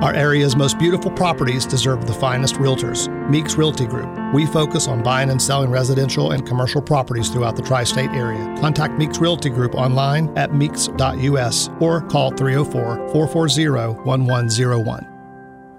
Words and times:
Our 0.00 0.14
area's 0.14 0.56
most 0.56 0.78
beautiful 0.78 1.10
properties 1.10 1.66
deserve 1.66 2.06
the 2.06 2.14
finest 2.14 2.54
realtors. 2.54 3.06
Meeks 3.28 3.56
Realty 3.56 3.84
Group. 3.84 4.08
We 4.32 4.46
focus 4.46 4.88
on 4.88 5.02
buying 5.02 5.28
and 5.28 5.40
selling 5.40 5.70
residential 5.70 6.30
and 6.30 6.46
commercial 6.46 6.80
properties 6.80 7.28
throughout 7.28 7.54
the 7.54 7.62
tri 7.62 7.84
state 7.84 8.10
area. 8.10 8.42
Contact 8.58 8.96
Meeks 8.96 9.18
Realty 9.18 9.50
Group 9.50 9.74
online 9.74 10.36
at 10.38 10.54
meeks.us 10.54 11.68
or 11.80 12.00
call 12.00 12.30
304 12.30 12.96
440 13.12 13.68
1101. 14.04 15.09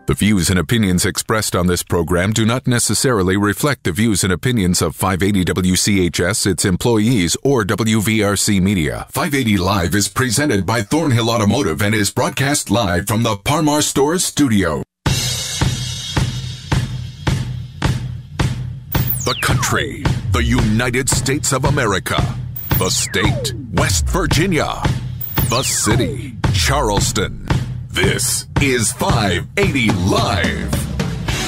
The 0.08 0.16
views 0.16 0.50
and 0.50 0.58
opinions 0.58 1.06
expressed 1.06 1.56
on 1.56 1.68
this 1.68 1.84
program 1.84 2.34
do 2.34 2.44
not 2.44 2.66
necessarily 2.66 3.38
reflect 3.38 3.84
the 3.84 3.92
views 3.92 4.24
and 4.24 4.34
opinions 4.34 4.82
of 4.82 4.96
580 4.96 5.46
WCHS, 5.46 6.48
its 6.48 6.66
employees, 6.66 7.38
or 7.44 7.64
WVRC 7.64 8.60
Media. 8.60 9.06
580 9.12 9.58
Live 9.58 9.94
is 9.94 10.08
presented 10.08 10.66
by 10.66 10.82
Thornhill 10.82 11.30
Automotive 11.30 11.84
and 11.84 11.94
is 11.94 12.10
broadcast 12.10 12.72
live 12.72 13.06
from 13.06 13.22
the 13.22 13.38
Par 13.38 13.62
Mar 13.62 13.84
Stores 13.84 14.26
studio. 14.26 14.82
The 19.24 19.36
country, 19.42 20.02
the 20.32 20.44
United 20.44 21.10
States 21.10 21.54
of 21.54 21.66
America, 21.66 22.18
the 22.80 22.90
state, 22.90 23.54
West 23.74 24.10
Virginia, 24.10 24.82
the 25.50 25.62
city, 25.62 26.38
Charleston. 26.56 27.51
This 27.92 28.48
is 28.62 28.92
580 28.94 29.92
Live. 30.10 30.74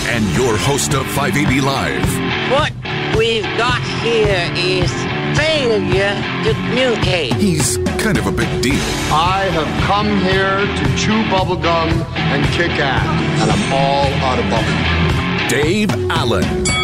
And 0.09 0.25
your 0.35 0.57
host 0.57 0.93
of 0.93 1.05
580 1.07 1.61
Live, 1.61 2.51
What 2.51 2.73
we've 3.17 3.43
got 3.57 3.81
here 4.03 4.51
is 4.55 4.91
failure 5.37 6.13
to 6.43 6.53
communicate. 6.53 7.33
he's 7.35 7.77
kind 8.03 8.17
of 8.17 8.27
a 8.27 8.31
big 8.31 8.61
deal. 8.61 8.75
I 9.11 9.47
have 9.53 9.83
come 9.87 10.07
here 10.19 10.59
to 10.59 10.97
chew 10.97 11.23
bubblegum 11.31 11.89
and 12.33 12.43
kick 12.53 12.71
ass, 12.71 13.41
and 13.41 13.49
I'm 13.49 13.73
all 13.73 14.11
out 14.27 14.39
of 14.39 14.45
bubblegum. 14.45 15.49
Dave 15.49 15.91
Allen. 16.11 16.82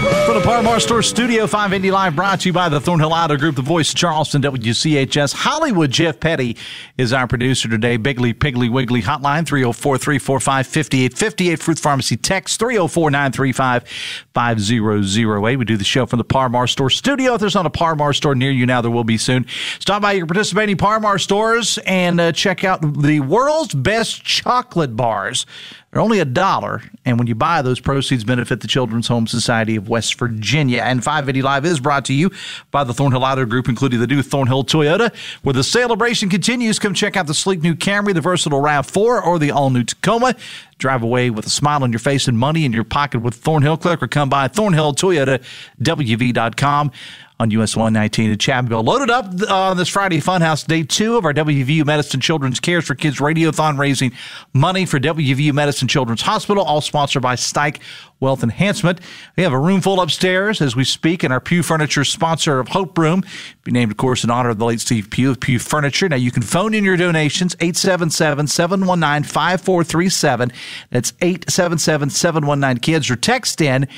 From 0.00 0.34
the 0.34 0.40
Par 0.42 0.62
Mar 0.62 0.80
Store 0.80 1.02
Studio, 1.02 1.46
580 1.46 1.90
Live, 1.90 2.16
brought 2.16 2.40
to 2.40 2.48
you 2.48 2.54
by 2.54 2.70
the 2.70 2.80
Thornhill 2.80 3.12
Auto 3.12 3.36
Group, 3.36 3.56
the 3.56 3.60
voice 3.60 3.90
of 3.90 3.96
Charleston, 3.96 4.40
WCHS. 4.40 5.34
Hollywood 5.34 5.90
Jeff 5.90 6.18
Petty 6.18 6.56
is 6.96 7.12
our 7.12 7.26
producer 7.26 7.68
today. 7.68 7.98
Bigly, 7.98 8.32
Piggly, 8.32 8.70
Wiggly 8.70 9.02
hotline, 9.02 9.46
304 9.46 9.98
345 9.98 10.66
5858. 10.66 11.58
Fruth 11.60 11.78
Pharmacy 11.80 12.16
text, 12.16 12.58
304 12.58 13.10
935 13.10 13.84
5008. 14.32 15.56
We 15.56 15.64
do 15.66 15.76
the 15.76 15.84
show 15.84 16.06
from 16.06 16.16
the 16.16 16.24
Par 16.24 16.48
Mar 16.48 16.66
Store 16.66 16.88
Studio. 16.88 17.34
If 17.34 17.40
there's 17.40 17.54
not 17.54 17.66
a 17.66 17.70
Par 17.70 17.94
Mar 17.94 18.14
store 18.14 18.34
near 18.34 18.52
you 18.52 18.64
now, 18.64 18.80
there 18.80 18.90
will 18.90 19.04
be 19.04 19.18
soon. 19.18 19.44
Stop 19.80 20.00
by 20.00 20.12
your 20.12 20.26
participating 20.26 20.78
Par 20.78 20.98
Mar 21.00 21.18
stores 21.18 21.78
and 21.84 22.18
uh, 22.18 22.32
check 22.32 22.64
out 22.64 22.80
the 23.02 23.20
world's 23.20 23.74
best 23.74 24.24
chocolate 24.24 24.96
bars. 24.96 25.44
They're 25.90 26.00
only 26.00 26.20
a 26.20 26.24
dollar, 26.24 26.82
and 27.04 27.18
when 27.18 27.26
you 27.26 27.34
buy 27.34 27.62
those 27.62 27.80
proceeds 27.80 28.22
benefit 28.22 28.60
the 28.60 28.68
Children's 28.68 29.08
Home 29.08 29.26
Society 29.26 29.74
of 29.74 29.88
West 29.88 30.14
Virginia. 30.14 30.82
And 30.82 31.02
580 31.02 31.42
Live 31.42 31.64
is 31.64 31.80
brought 31.80 32.04
to 32.04 32.14
you 32.14 32.30
by 32.70 32.84
the 32.84 32.94
Thornhill 32.94 33.24
Auto 33.24 33.44
Group, 33.44 33.68
including 33.68 33.98
the 33.98 34.06
new 34.06 34.22
Thornhill 34.22 34.62
Toyota. 34.62 35.12
Where 35.42 35.52
the 35.52 35.64
celebration 35.64 36.28
continues, 36.28 36.78
come 36.78 36.94
check 36.94 37.16
out 37.16 37.26
the 37.26 37.34
sleek 37.34 37.60
new 37.62 37.74
Camry, 37.74 38.14
the 38.14 38.20
versatile 38.20 38.62
RAV4, 38.62 39.26
or 39.26 39.40
the 39.40 39.50
all-new 39.50 39.82
Tacoma. 39.82 40.36
Drive 40.78 41.02
away 41.02 41.28
with 41.28 41.44
a 41.46 41.50
smile 41.50 41.82
on 41.82 41.90
your 41.90 41.98
face 41.98 42.28
and 42.28 42.38
money 42.38 42.64
in 42.64 42.72
your 42.72 42.84
pocket 42.84 43.20
with 43.20 43.34
Thornhill. 43.34 43.76
Click 43.76 44.00
or 44.00 44.06
come 44.06 44.28
by 44.28 44.46
Thornhill 44.46 44.94
Toyota, 44.94 45.42
WV.com 45.82 46.92
on 47.40 47.50
US 47.52 47.74
119 47.74 48.30
in 48.30 48.36
Chapmanville. 48.36 48.84
Loaded 48.84 49.08
up 49.08 49.32
on 49.50 49.78
this 49.78 49.88
Friday 49.88 50.20
Funhouse, 50.20 50.66
day 50.66 50.82
two 50.82 51.16
of 51.16 51.24
our 51.24 51.32
WVU 51.32 51.86
Medicine 51.86 52.20
Children's 52.20 52.60
Cares 52.60 52.86
for 52.86 52.94
Kids 52.94 53.16
Radiothon, 53.16 53.78
raising 53.78 54.12
money 54.52 54.84
for 54.84 55.00
WVU 55.00 55.54
Medicine 55.54 55.88
Children's 55.88 56.20
Hospital, 56.20 56.62
all 56.62 56.82
sponsored 56.82 57.22
by 57.22 57.36
Stike 57.36 57.80
Wealth 58.20 58.42
Enhancement. 58.42 59.00
We 59.38 59.42
have 59.42 59.54
a 59.54 59.58
room 59.58 59.80
full 59.80 60.02
upstairs 60.02 60.60
as 60.60 60.76
we 60.76 60.84
speak, 60.84 61.22
and 61.22 61.32
our 61.32 61.40
Pew 61.40 61.62
Furniture 61.62 62.04
sponsor 62.04 62.60
of 62.60 62.68
Hope 62.68 62.98
Room, 62.98 63.24
be 63.64 63.72
named, 63.72 63.90
of 63.90 63.96
course, 63.96 64.22
in 64.22 64.30
honor 64.30 64.50
of 64.50 64.58
the 64.58 64.66
late 64.66 64.80
Steve 64.80 65.08
Pew 65.08 65.30
of 65.30 65.40
Pew 65.40 65.58
Furniture. 65.58 66.10
Now, 66.10 66.16
you 66.16 66.30
can 66.30 66.42
phone 66.42 66.74
in 66.74 66.84
your 66.84 66.98
donations, 66.98 67.56
877-719-5437. 67.56 70.52
That's 70.90 71.12
877-719-KIDS, 71.12 73.10
or 73.10 73.16
text 73.16 73.62
in 73.62 73.88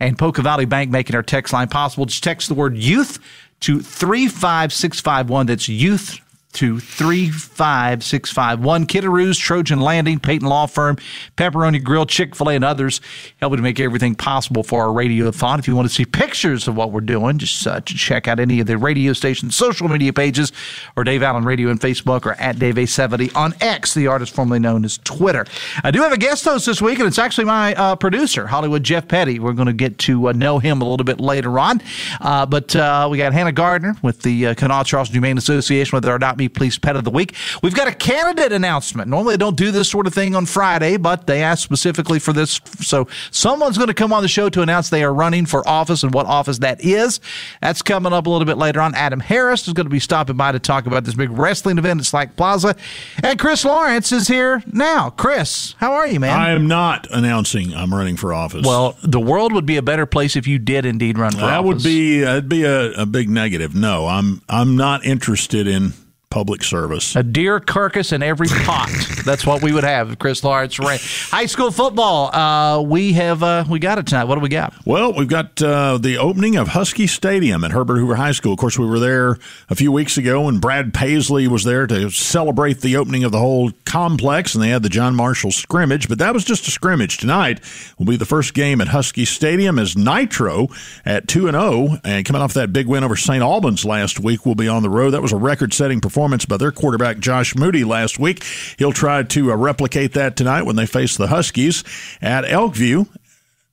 and 0.00 0.18
Poca 0.18 0.42
Valley 0.42 0.64
Bank 0.64 0.90
making 0.90 1.14
our 1.14 1.22
text 1.22 1.52
line 1.52 1.68
possible. 1.68 2.06
Just 2.06 2.24
text 2.24 2.48
the 2.48 2.54
word 2.54 2.76
youth 2.76 3.18
to 3.60 3.80
35651. 3.80 5.46
That's 5.46 5.68
youth 5.68 6.18
to 6.52 6.80
35651. 6.80 8.86
Kiddaroos, 8.86 9.38
Trojan 9.38 9.80
Landing, 9.80 10.18
Peyton 10.18 10.48
Law 10.48 10.66
Firm, 10.66 10.96
Pepperoni 11.36 11.82
Grill, 11.82 12.06
Chick 12.06 12.34
fil 12.34 12.50
A, 12.50 12.54
and 12.54 12.64
others 12.64 13.00
helping 13.40 13.58
to 13.58 13.62
make 13.62 13.78
everything 13.78 14.14
possible 14.14 14.62
for 14.62 14.84
our 14.84 14.94
radiothon. 14.94 15.58
If 15.58 15.68
you 15.68 15.76
want 15.76 15.88
to 15.88 15.94
see 15.94 16.04
pictures 16.04 16.66
of 16.66 16.76
what 16.76 16.92
we're 16.92 17.00
doing, 17.02 17.38
just 17.38 17.66
uh, 17.66 17.80
check 17.80 18.28
out 18.28 18.40
any 18.40 18.60
of 18.60 18.66
the 18.66 18.76
radio 18.76 19.12
station 19.12 19.50
social 19.50 19.88
media 19.88 20.12
pages 20.12 20.52
or 20.96 21.04
Dave 21.04 21.22
Allen 21.22 21.44
Radio 21.44 21.70
on 21.70 21.78
Facebook 21.78 22.26
or 22.26 22.32
at 22.32 22.58
Dave 22.58 22.74
A70 22.74 23.36
on 23.36 23.54
X, 23.60 23.94
the 23.94 24.08
artist 24.08 24.34
formerly 24.34 24.58
known 24.58 24.84
as 24.84 24.98
Twitter. 24.98 25.46
I 25.84 25.90
do 25.90 26.02
have 26.02 26.12
a 26.12 26.18
guest 26.18 26.44
host 26.44 26.66
this 26.66 26.82
week, 26.82 26.98
and 26.98 27.06
it's 27.06 27.18
actually 27.18 27.44
my 27.44 27.74
uh, 27.74 27.96
producer, 27.96 28.46
Hollywood 28.46 28.82
Jeff 28.82 29.06
Petty. 29.06 29.38
We're 29.38 29.52
going 29.52 29.66
to 29.66 29.72
get 29.72 29.98
to 29.98 30.28
uh, 30.28 30.32
know 30.32 30.58
him 30.58 30.82
a 30.82 30.88
little 30.88 31.04
bit 31.04 31.20
later 31.20 31.58
on. 31.58 31.80
Uh, 32.20 32.46
but 32.46 32.74
uh, 32.74 33.08
we 33.10 33.18
got 33.18 33.32
Hannah 33.32 33.52
Gardner 33.52 33.94
with 34.02 34.22
the 34.22 34.48
uh, 34.48 34.54
Kanawha 34.54 34.84
Charleston 34.84 35.14
Humane 35.14 35.38
Association 35.38 35.96
with 35.96 36.04
our 36.06 36.16
Adopt 36.16 36.39
Me 36.40 36.48
Please 36.48 36.78
Pet 36.78 36.96
of 36.96 37.04
the 37.04 37.10
Week. 37.10 37.34
We've 37.62 37.74
got 37.74 37.86
a 37.86 37.92
candidate 37.94 38.50
announcement. 38.50 39.08
Normally, 39.10 39.34
I 39.34 39.36
don't 39.36 39.56
do 39.56 39.70
this 39.70 39.90
sort 39.90 40.06
of 40.06 40.14
thing 40.14 40.34
on 40.34 40.46
Friday, 40.46 40.96
but 40.96 41.26
they 41.26 41.42
asked 41.42 41.62
specifically 41.62 42.18
for 42.18 42.32
this. 42.32 42.60
So 42.80 43.06
someone's 43.30 43.76
going 43.76 43.88
to 43.88 43.94
come 43.94 44.12
on 44.12 44.22
the 44.22 44.28
show 44.28 44.48
to 44.48 44.62
announce 44.62 44.88
they 44.88 45.04
are 45.04 45.12
running 45.12 45.44
for 45.44 45.66
office 45.68 46.02
and 46.02 46.14
what 46.14 46.24
office 46.26 46.58
that 46.60 46.82
is. 46.82 47.20
That's 47.60 47.82
coming 47.82 48.12
up 48.14 48.26
a 48.26 48.30
little 48.30 48.46
bit 48.46 48.56
later 48.56 48.80
on. 48.80 48.94
Adam 48.94 49.20
Harris 49.20 49.68
is 49.68 49.74
going 49.74 49.84
to 49.84 49.90
be 49.90 50.00
stopping 50.00 50.36
by 50.36 50.50
to 50.52 50.58
talk 50.58 50.86
about 50.86 51.04
this 51.04 51.14
big 51.14 51.30
wrestling 51.30 51.76
event 51.76 52.00
at 52.00 52.06
Slack 52.06 52.36
Plaza. 52.36 52.74
And 53.22 53.38
Chris 53.38 53.64
Lawrence 53.64 54.10
is 54.10 54.26
here 54.26 54.62
now. 54.72 55.10
Chris, 55.10 55.74
how 55.78 55.92
are 55.92 56.06
you, 56.06 56.18
man? 56.20 56.38
I 56.38 56.52
am 56.52 56.66
not 56.66 57.06
announcing 57.10 57.74
I'm 57.74 57.92
running 57.92 58.16
for 58.16 58.32
office. 58.32 58.64
well, 58.66 58.96
the 59.02 59.20
world 59.20 59.52
would 59.52 59.66
be 59.66 59.76
a 59.76 59.82
better 59.82 60.06
place 60.06 60.36
if 60.36 60.46
you 60.46 60.58
did 60.58 60.86
indeed 60.86 61.18
run 61.18 61.32
for 61.32 61.38
that 61.38 61.58
office. 61.60 61.66
would 61.66 61.82
be 61.82 62.24
uh, 62.24 62.26
that'd 62.30 62.48
be 62.48 62.64
a, 62.64 62.92
a 62.92 63.04
big 63.04 63.28
negative. 63.28 63.74
No, 63.74 64.06
I'm 64.06 64.40
I'm 64.48 64.76
not 64.76 65.04
interested 65.04 65.66
in 65.66 65.92
public 66.30 66.62
service. 66.62 67.16
A 67.16 67.24
deer 67.24 67.58
carcass 67.58 68.12
in 68.12 68.22
every 68.22 68.46
pot. 68.46 68.88
That's 69.24 69.44
what 69.44 69.64
we 69.64 69.72
would 69.72 69.82
have 69.82 70.12
if 70.12 70.18
Chris 70.20 70.44
Lawrence 70.44 70.78
ran. 70.78 71.00
High 71.02 71.46
school 71.46 71.72
football. 71.72 72.32
Uh, 72.32 72.82
we 72.82 73.14
have 73.14 73.42
uh, 73.42 73.64
we 73.68 73.80
got 73.80 73.98
it 73.98 74.06
tonight. 74.06 74.24
What 74.24 74.36
do 74.36 74.40
we 74.40 74.48
got? 74.48 74.72
Well, 74.86 75.12
we've 75.12 75.28
got 75.28 75.60
uh, 75.60 75.98
the 75.98 76.18
opening 76.18 76.54
of 76.56 76.68
Husky 76.68 77.08
Stadium 77.08 77.64
at 77.64 77.72
Herbert 77.72 77.96
Hoover 77.96 78.14
High 78.14 78.30
School. 78.30 78.52
Of 78.52 78.60
course, 78.60 78.78
we 78.78 78.86
were 78.86 79.00
there 79.00 79.38
a 79.68 79.74
few 79.74 79.90
weeks 79.90 80.16
ago, 80.16 80.46
and 80.46 80.60
Brad 80.60 80.94
Paisley 80.94 81.48
was 81.48 81.64
there 81.64 81.88
to 81.88 82.10
celebrate 82.10 82.80
the 82.80 82.96
opening 82.96 83.24
of 83.24 83.32
the 83.32 83.40
whole 83.40 83.72
complex, 83.84 84.54
and 84.54 84.62
they 84.62 84.68
had 84.68 84.84
the 84.84 84.88
John 84.88 85.16
Marshall 85.16 85.50
scrimmage. 85.50 86.08
But 86.08 86.18
that 86.18 86.32
was 86.32 86.44
just 86.44 86.68
a 86.68 86.70
scrimmage. 86.70 87.18
Tonight 87.18 87.60
will 87.98 88.06
be 88.06 88.16
the 88.16 88.24
first 88.24 88.54
game 88.54 88.80
at 88.80 88.88
Husky 88.88 89.24
Stadium 89.24 89.80
as 89.80 89.96
Nitro 89.96 90.68
at 91.04 91.26
two 91.26 91.48
and 91.48 91.56
zero, 91.56 91.98
and 92.04 92.24
coming 92.24 92.40
off 92.40 92.54
that 92.54 92.72
big 92.72 92.86
win 92.86 93.02
over 93.02 93.16
St. 93.16 93.42
Albans 93.42 93.84
last 93.84 94.20
week, 94.20 94.46
will 94.46 94.54
be 94.54 94.68
on 94.68 94.84
the 94.84 94.90
road. 94.90 95.10
That 95.10 95.22
was 95.22 95.32
a 95.32 95.36
record-setting 95.36 96.00
performance 96.00 96.19
performance 96.20 96.44
by 96.44 96.58
their 96.58 96.70
quarterback 96.70 97.18
Josh 97.18 97.56
Moody 97.56 97.82
last 97.82 98.18
week. 98.18 98.44
He'll 98.78 98.92
try 98.92 99.22
to 99.22 99.52
uh, 99.52 99.56
replicate 99.56 100.12
that 100.12 100.36
tonight 100.36 100.64
when 100.64 100.76
they 100.76 100.84
face 100.84 101.16
the 101.16 101.28
Huskies 101.28 101.82
at 102.20 102.44
Elkview. 102.44 103.08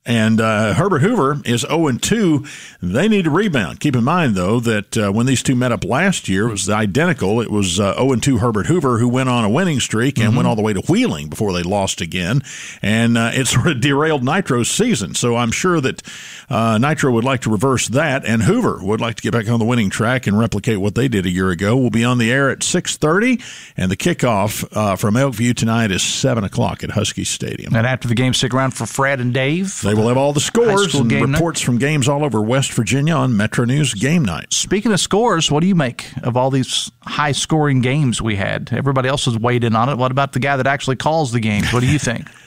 And 0.08 0.40
uh, 0.42 0.74
Herbert 0.74 1.00
Hoover 1.02 1.42
is 1.46 1.62
0 1.62 1.92
2. 1.92 2.46
They 2.82 3.08
need 3.10 3.26
to 3.26 3.30
rebound. 3.30 3.82
Keep 3.82 3.96
in 3.98 4.04
mind, 4.06 4.36
though, 4.36 4.60
that 4.62 4.98
uh, 4.98 5.12
when 5.12 5.26
these 5.26 5.44
two 5.44 5.54
met 5.54 5.72
up 5.74 5.84
last 5.84 6.30
year, 6.30 6.48
it 6.48 6.52
was 6.52 6.70
identical. 6.70 7.42
It 7.42 7.52
was 7.52 7.78
uh, 7.80 7.94
0 7.96 8.16
2 8.16 8.38
Herbert 8.38 8.68
Hoover 8.68 9.00
who 9.00 9.10
went 9.10 9.28
on 9.28 9.44
a 9.44 9.50
winning 9.50 9.80
streak 9.82 10.18
and 10.18 10.28
Mm-hmm. 10.28 10.36
went 10.38 10.48
all 10.48 10.56
the 10.56 10.62
way 10.62 10.74
to 10.74 10.82
Wheeling 10.82 11.28
before 11.30 11.52
they 11.54 11.62
lost 11.64 12.00
again. 12.02 12.42
And 12.82 13.18
uh, 13.18 13.32
it 13.34 13.48
sort 13.48 13.68
of 13.68 13.82
derailed 13.82 14.24
Nitro's 14.24 14.70
season. 14.70 15.14
So 15.14 15.36
I'm 15.36 15.52
sure 15.52 15.82
that 15.82 16.02
uh, 16.50 16.78
Nitro 16.78 17.12
would 17.12 17.24
like 17.26 17.42
to 17.42 17.50
reverse 17.50 17.90
that, 17.90 18.24
and 18.26 18.44
Hoover 18.44 18.80
would 18.82 19.02
like 19.02 19.16
to 19.18 19.22
get 19.22 19.34
back 19.34 19.50
on 19.50 19.60
the 19.60 19.66
winning 19.66 19.90
track 19.90 20.26
and 20.28 20.40
replicate 20.40 20.80
what 20.80 20.96
they 20.96 21.10
did 21.10 21.26
a 21.26 21.30
year 21.30 21.50
ago. 21.50 21.76
We'll 21.76 21.90
be 21.90 22.06
on 22.06 22.18
the 22.18 22.32
air 22.32 22.50
at 22.50 22.60
6:30, 22.60 23.42
and 23.76 23.92
the 23.92 23.98
kickoff 23.98 24.66
uh, 24.72 24.96
from 24.96 25.16
Elkview 25.16 25.54
tonight 25.56 25.92
is 25.92 26.02
7 26.02 26.44
o'clock 26.46 26.84
at 26.84 26.92
Husky 26.92 27.26
Stadium. 27.26 27.76
And 27.76 27.86
after 27.86 28.08
the 28.08 28.16
game, 28.16 28.34
stick 28.34 28.54
around 28.54 28.72
for 28.72 28.86
Fred 28.86 29.20
and 29.20 29.34
Dave. 29.34 29.82
They 29.82 29.94
will 29.98 30.08
have 30.08 30.18
all 30.18 30.34
the 30.34 30.40
scores 30.40 30.94
and 30.96 31.10
game 31.10 31.32
night. 31.32 31.38
reports 31.38 31.60
from 31.60 31.78
games 31.78 32.08
all 32.08 32.24
over 32.24 32.42
West 32.42 32.72
Virginia 32.74 33.14
on 33.14 33.36
Metro 33.36 33.66
News 33.66 33.94
Game 33.94 34.24
Night. 34.24 34.54
Speaking 34.54 34.92
of 34.92 35.00
scores, 35.00 35.52
what 35.52 35.62
do 35.62 35.68
you 35.68 35.76
make 35.76 36.06
of 36.24 36.38
all 36.38 36.52
these 36.52 36.92
high 37.02 37.32
scoring 37.32 37.82
games 37.82 38.22
we 38.22 38.36
had? 38.36 38.70
Everybody 38.72 39.10
else 39.10 39.26
has 39.26 39.38
weighed 39.38 39.64
in 39.64 39.76
on 39.76 39.90
it. 39.90 39.98
What 39.98 40.12
about 40.12 40.34
the 40.34 40.40
guy 40.40 40.58
that 40.58 40.68
actually 40.68 40.96
calls 40.96 41.32
the 41.32 41.40
games? 41.40 41.74
What 41.74 41.82
do 41.82 41.88
you 41.88 42.00
think? 42.00 42.28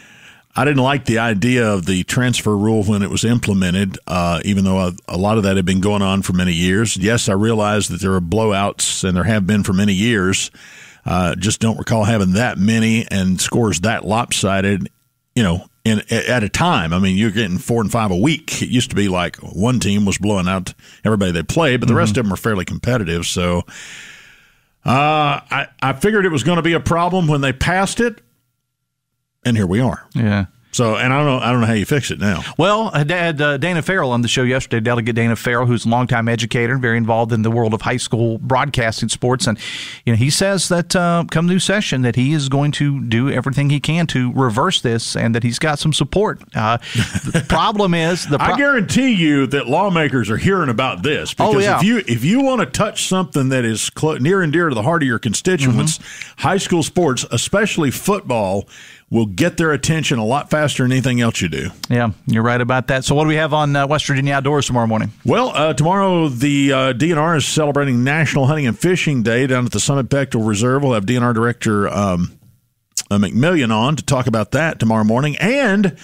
I 0.56 0.64
didn't 0.64 0.82
like 0.82 1.04
the 1.04 1.18
idea 1.20 1.72
of 1.72 1.86
the 1.86 2.02
transfer 2.04 2.56
rule 2.56 2.82
when 2.82 3.02
it 3.02 3.10
was 3.10 3.24
implemented, 3.24 3.98
uh, 4.08 4.40
even 4.44 4.64
though 4.64 4.78
a, 4.78 4.92
a 5.06 5.16
lot 5.16 5.36
of 5.36 5.44
that 5.44 5.56
had 5.56 5.64
been 5.64 5.80
going 5.80 6.02
on 6.02 6.22
for 6.22 6.32
many 6.32 6.52
years. 6.52 6.96
Yes, 6.96 7.28
I 7.28 7.34
realize 7.34 7.86
that 7.88 8.00
there 8.00 8.14
are 8.14 8.20
blowouts, 8.20 9.04
and 9.04 9.16
there 9.16 9.24
have 9.24 9.46
been 9.46 9.62
for 9.62 9.72
many 9.72 9.92
years. 9.92 10.50
Uh, 11.06 11.36
just 11.36 11.60
don't 11.60 11.78
recall 11.78 12.04
having 12.04 12.32
that 12.32 12.58
many 12.58 13.06
and 13.10 13.40
scores 13.40 13.80
that 13.80 14.04
lopsided, 14.04 14.90
you 15.36 15.42
know, 15.42 15.66
in, 15.84 16.02
at 16.10 16.42
a 16.42 16.48
time. 16.48 16.92
I 16.92 16.98
mean, 16.98 17.16
you're 17.16 17.30
getting 17.30 17.58
four 17.58 17.80
and 17.80 17.90
five 17.90 18.10
a 18.10 18.16
week. 18.16 18.62
It 18.62 18.68
used 18.68 18.90
to 18.90 18.96
be 18.96 19.08
like 19.08 19.36
one 19.36 19.80
team 19.80 20.04
was 20.04 20.18
blowing 20.18 20.48
out 20.48 20.74
everybody 21.04 21.32
they 21.32 21.42
played, 21.42 21.80
but 21.80 21.88
the 21.88 21.94
rest 21.94 22.16
of 22.16 22.24
them 22.24 22.32
are 22.32 22.36
fairly 22.36 22.64
competitive. 22.64 23.26
So 23.26 23.60
uh, 24.84 25.40
I, 25.50 25.68
I 25.82 25.92
figured 25.94 26.26
it 26.26 26.32
was 26.32 26.42
going 26.42 26.56
to 26.56 26.62
be 26.62 26.72
a 26.74 26.80
problem 26.80 27.26
when 27.26 27.40
they 27.40 27.52
passed 27.52 28.00
it, 28.00 28.20
and 29.44 29.56
here 29.56 29.66
we 29.66 29.80
are. 29.80 30.06
Yeah. 30.14 30.46
So, 30.72 30.96
and 30.96 31.12
I 31.12 31.16
don't 31.16 31.26
know, 31.26 31.38
I 31.38 31.50
don't 31.50 31.60
know 31.60 31.66
how 31.66 31.72
you 31.72 31.84
fix 31.84 32.10
it 32.12 32.20
now. 32.20 32.42
Well, 32.56 32.90
I 32.94 32.98
had 33.04 33.40
uh, 33.40 33.56
Dana 33.56 33.82
Ferrell 33.82 34.12
on 34.12 34.22
the 34.22 34.28
show 34.28 34.42
yesterday, 34.44 34.80
Delegate 34.80 35.16
Dana 35.16 35.34
Ferrell, 35.34 35.66
who's 35.66 35.84
a 35.84 35.88
longtime 35.88 36.28
educator, 36.28 36.78
very 36.78 36.96
involved 36.96 37.32
in 37.32 37.42
the 37.42 37.50
world 37.50 37.74
of 37.74 37.82
high 37.82 37.96
school 37.96 38.38
broadcasting 38.38 39.08
sports, 39.08 39.48
and 39.48 39.58
you 40.06 40.12
know 40.12 40.16
he 40.16 40.30
says 40.30 40.68
that 40.68 40.94
uh, 40.94 41.24
come 41.30 41.46
new 41.46 41.58
session 41.58 42.02
that 42.02 42.14
he 42.14 42.32
is 42.32 42.48
going 42.48 42.70
to 42.72 43.00
do 43.02 43.28
everything 43.30 43.68
he 43.70 43.80
can 43.80 44.06
to 44.08 44.32
reverse 44.32 44.80
this, 44.80 45.16
and 45.16 45.34
that 45.34 45.42
he's 45.42 45.58
got 45.58 45.78
some 45.80 45.92
support. 45.92 46.40
Uh, 46.54 46.78
the 47.32 47.44
problem 47.48 47.92
is 47.92 48.26
the 48.28 48.38
pro- 48.38 48.54
I 48.54 48.56
guarantee 48.56 49.12
you 49.14 49.48
that 49.48 49.66
lawmakers 49.66 50.30
are 50.30 50.36
hearing 50.36 50.68
about 50.70 51.02
this 51.02 51.34
Oh, 51.38 51.48
because 51.50 51.64
yeah. 51.64 51.78
if 51.78 51.82
you 51.82 51.98
if 52.06 52.24
you 52.24 52.42
want 52.42 52.60
to 52.60 52.66
touch 52.66 53.06
something 53.08 53.48
that 53.48 53.64
is 53.64 53.90
clo- 53.90 54.18
near 54.18 54.40
and 54.40 54.52
dear 54.52 54.68
to 54.68 54.74
the 54.76 54.82
heart 54.82 55.02
of 55.02 55.08
your 55.08 55.18
constituents, 55.18 55.98
Mm-hmm. 55.98 56.40
high 56.42 56.58
school 56.58 56.82
sports, 56.82 57.24
especially 57.32 57.90
football, 57.90 58.68
will 59.10 59.26
get 59.26 59.56
their 59.56 59.72
attention 59.72 60.18
a 60.18 60.24
lot 60.24 60.50
faster 60.50 60.84
than 60.84 60.92
anything 60.92 61.20
else 61.20 61.40
you 61.40 61.48
do. 61.48 61.70
yeah, 61.88 62.12
you're 62.26 62.42
right 62.42 62.60
about 62.60 62.86
that. 62.86 63.04
So, 63.04 63.14
what 63.14 63.24
do 63.24 63.28
we 63.28 63.36
have 63.36 63.52
on 63.52 63.74
uh, 63.74 63.86
West 63.86 64.06
Virginia 64.06 64.34
Outdoors 64.34 64.66
tomorrow 64.66 64.86
morning? 64.86 65.10
Well, 65.24 65.48
uh, 65.48 65.74
tomorrow 65.74 66.28
the 66.28 66.72
uh, 66.72 66.92
DNR 66.92 67.36
is 67.36 67.46
celebrating 67.46 68.04
National 68.04 68.46
Hunting 68.46 68.66
and 68.66 68.78
Fishing 68.78 69.22
Day 69.22 69.46
down 69.46 69.66
at 69.66 69.72
the 69.72 69.80
Summit 69.80 70.08
Bechtel 70.08 70.46
Reserve. 70.46 70.82
We'll 70.82 70.94
have 70.94 71.06
DNR 71.06 71.34
Director 71.34 71.88
um, 71.88 72.38
uh, 73.10 73.18
McMillion 73.18 73.74
on 73.74 73.96
to 73.96 74.04
talk 74.04 74.26
about 74.26 74.52
that 74.52 74.78
tomorrow 74.78 75.04
morning. 75.04 75.36
And 75.38 75.96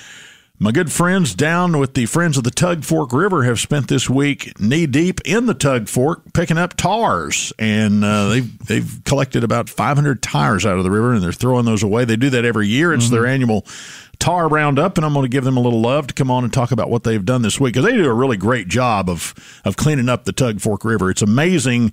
my 0.58 0.72
good 0.72 0.90
friends 0.90 1.34
down 1.34 1.78
with 1.78 1.92
the 1.92 2.06
Friends 2.06 2.38
of 2.38 2.44
the 2.44 2.50
Tug 2.50 2.82
Fork 2.82 3.12
River 3.12 3.42
have 3.44 3.60
spent 3.60 3.88
this 3.88 4.08
week 4.08 4.58
knee 4.58 4.86
deep 4.86 5.20
in 5.26 5.44
the 5.44 5.52
Tug 5.52 5.86
Fork 5.86 6.32
picking 6.32 6.56
up 6.56 6.74
tars, 6.74 7.52
and 7.58 8.02
uh, 8.02 8.28
they've 8.30 8.66
they've 8.66 9.00
collected 9.04 9.44
about 9.44 9.68
500 9.68 10.22
tires 10.22 10.64
out 10.64 10.78
of 10.78 10.84
the 10.84 10.90
river, 10.90 11.12
and 11.12 11.22
they're 11.22 11.32
throwing 11.32 11.66
those 11.66 11.82
away. 11.82 12.06
They 12.06 12.16
do 12.16 12.30
that 12.30 12.46
every 12.46 12.68
year. 12.68 12.94
It's 12.94 13.10
their 13.10 13.26
annual 13.26 13.66
tar 14.18 14.48
roundup, 14.48 14.96
and 14.96 15.04
I'm 15.04 15.12
going 15.12 15.24
to 15.24 15.28
give 15.28 15.44
them 15.44 15.58
a 15.58 15.60
little 15.60 15.80
love 15.80 16.06
to 16.06 16.14
come 16.14 16.30
on 16.30 16.42
and 16.42 16.52
talk 16.52 16.72
about 16.72 16.88
what 16.88 17.04
they've 17.04 17.24
done 17.24 17.42
this 17.42 17.60
week 17.60 17.74
because 17.74 17.84
they 17.84 17.96
do 17.96 18.06
a 18.06 18.14
really 18.14 18.38
great 18.38 18.68
job 18.68 19.10
of 19.10 19.34
of 19.64 19.76
cleaning 19.76 20.08
up 20.08 20.24
the 20.24 20.32
Tug 20.32 20.60
Fork 20.60 20.84
River. 20.84 21.10
It's 21.10 21.22
amazing. 21.22 21.92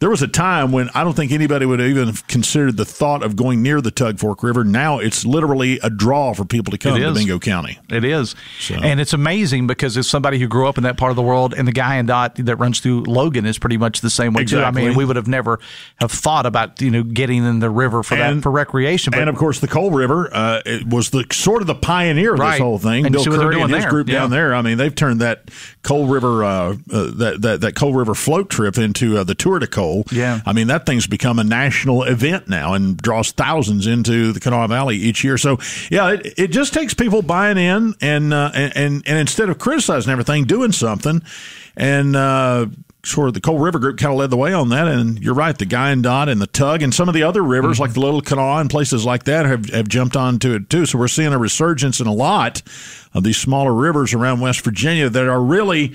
There 0.00 0.10
was 0.10 0.22
a 0.22 0.28
time 0.28 0.72
when 0.72 0.90
I 0.94 1.04
don't 1.04 1.14
think 1.14 1.32
anybody 1.32 1.66
would 1.66 1.80
have 1.80 1.88
even 1.88 2.06
have 2.06 2.26
considered 2.26 2.76
the 2.76 2.84
thought 2.84 3.22
of 3.22 3.36
going 3.36 3.62
near 3.62 3.80
the 3.80 3.90
Tug 3.90 4.18
Fork 4.18 4.42
River. 4.42 4.64
Now 4.64 4.98
it's 4.98 5.24
literally 5.24 5.78
a 5.82 5.90
draw 5.90 6.34
for 6.34 6.44
people 6.44 6.70
to 6.72 6.78
come 6.78 6.98
to. 7.00 7.12
Mingo 7.14 7.38
County. 7.38 7.78
It 7.88 8.04
is, 8.04 8.34
and 8.70 9.00
it's 9.00 9.12
amazing 9.12 9.66
because 9.66 9.96
it's 9.96 10.08
somebody 10.08 10.38
who 10.38 10.46
grew 10.48 10.66
up 10.68 10.76
in 10.78 10.84
that 10.84 10.96
part 10.96 11.10
of 11.10 11.16
the 11.16 11.22
world, 11.22 11.54
and 11.54 11.66
the 11.68 11.72
Guyandotte 11.72 12.36
that 12.46 12.56
runs 12.56 12.80
through 12.80 13.02
Logan 13.04 13.46
is 13.46 13.58
pretty 13.58 13.76
much 13.76 14.00
the 14.00 14.10
same 14.10 14.32
way 14.32 14.44
too. 14.44 14.60
I 14.62 14.70
mean, 14.70 14.94
we 14.94 15.04
would 15.04 15.16
have 15.16 15.28
never 15.28 15.60
have 16.00 16.10
thought 16.12 16.46
about 16.46 16.80
you 16.80 16.90
know 16.90 17.02
getting 17.02 17.44
in 17.44 17.60
the 17.60 17.70
river 17.70 18.02
for 18.02 18.16
that 18.16 18.42
for 18.42 18.50
recreation, 18.50 19.10
but 19.12 19.20
and 19.20 19.30
of 19.30 19.36
course, 19.36 19.60
the 19.60 19.68
Coal 19.68 19.90
River 19.90 20.28
uh, 20.34 20.60
it 20.66 20.86
was 20.86 21.10
the 21.10 21.24
sort 21.32 21.60
of 21.62 21.66
the 21.66 21.74
pioneer 21.74 22.34
of 22.34 22.40
Right. 22.40 22.52
this 22.52 22.60
whole 22.60 22.78
thing. 22.78 23.06
And 23.06 23.12
Bill 23.12 23.22
see 23.24 23.30
what 23.30 23.36
they're 23.38 23.46
Curry 23.50 23.60
and 23.60 23.68
doing 23.68 23.74
his 23.76 23.84
there. 23.84 23.90
group 23.90 24.06
down 24.08 24.30
there. 24.30 24.54
I 24.54 24.62
mean, 24.62 24.76
they've 24.78 24.94
turned 24.94 25.20
that 25.20 25.50
Coal 25.82 26.06
River 26.06 26.42
uh, 26.44 26.48
uh, 26.48 26.74
that, 26.90 27.36
that 27.42 27.60
that 27.60 27.74
Coal 27.76 27.94
River 27.94 28.14
float 28.14 28.50
trip 28.50 28.76
into 28.78 29.18
uh, 29.18 29.24
the 29.24 29.34
Tour 29.34 29.58
de 29.58 29.66
Coal. 29.66 29.83
Yeah. 30.10 30.40
I 30.46 30.52
mean 30.52 30.68
that 30.68 30.86
thing's 30.86 31.06
become 31.06 31.38
a 31.38 31.44
national 31.44 32.04
event 32.04 32.48
now 32.48 32.74
and 32.74 32.96
draws 32.96 33.32
thousands 33.32 33.86
into 33.86 34.32
the 34.32 34.40
Kanawha 34.40 34.68
Valley 34.68 34.96
each 34.96 35.24
year. 35.24 35.38
So 35.38 35.58
yeah, 35.90 36.12
it, 36.12 36.34
it 36.38 36.50
just 36.50 36.74
takes 36.74 36.94
people 36.94 37.22
buying 37.22 37.58
in 37.58 37.94
and 38.00 38.32
uh, 38.32 38.50
and, 38.54 38.76
and 38.76 39.02
and 39.06 39.18
instead 39.18 39.48
of 39.48 39.58
criticizing 39.58 40.12
everything, 40.12 40.44
doing 40.44 40.72
something 40.72 41.22
and. 41.76 42.16
Uh, 42.16 42.66
Sort 43.06 43.28
of 43.28 43.34
the 43.34 43.40
Coal 43.42 43.58
River 43.58 43.78
Group 43.78 43.98
kind 43.98 44.14
of 44.14 44.18
led 44.18 44.30
the 44.30 44.38
way 44.38 44.54
on 44.54 44.70
that, 44.70 44.88
and 44.88 45.18
you're 45.22 45.34
right. 45.34 45.56
The 45.58 45.66
Guyandotte 45.66 46.30
and 46.30 46.40
the 46.40 46.46
Tug 46.46 46.80
and 46.80 46.94
some 46.94 47.06
of 47.06 47.12
the 47.14 47.22
other 47.22 47.42
rivers, 47.42 47.78
like 47.78 47.92
the 47.92 48.00
Little 48.00 48.22
Kanawha 48.22 48.62
and 48.62 48.70
places 48.70 49.04
like 49.04 49.24
that, 49.24 49.44
have, 49.44 49.66
have 49.66 49.88
jumped 49.88 50.16
onto 50.16 50.54
it 50.54 50.70
too. 50.70 50.86
So 50.86 50.98
we're 50.98 51.08
seeing 51.08 51.34
a 51.34 51.38
resurgence 51.38 52.00
in 52.00 52.06
a 52.06 52.14
lot 52.14 52.62
of 53.12 53.22
these 53.22 53.36
smaller 53.36 53.74
rivers 53.74 54.14
around 54.14 54.40
West 54.40 54.64
Virginia 54.64 55.10
that 55.10 55.28
are 55.28 55.42
really 55.42 55.94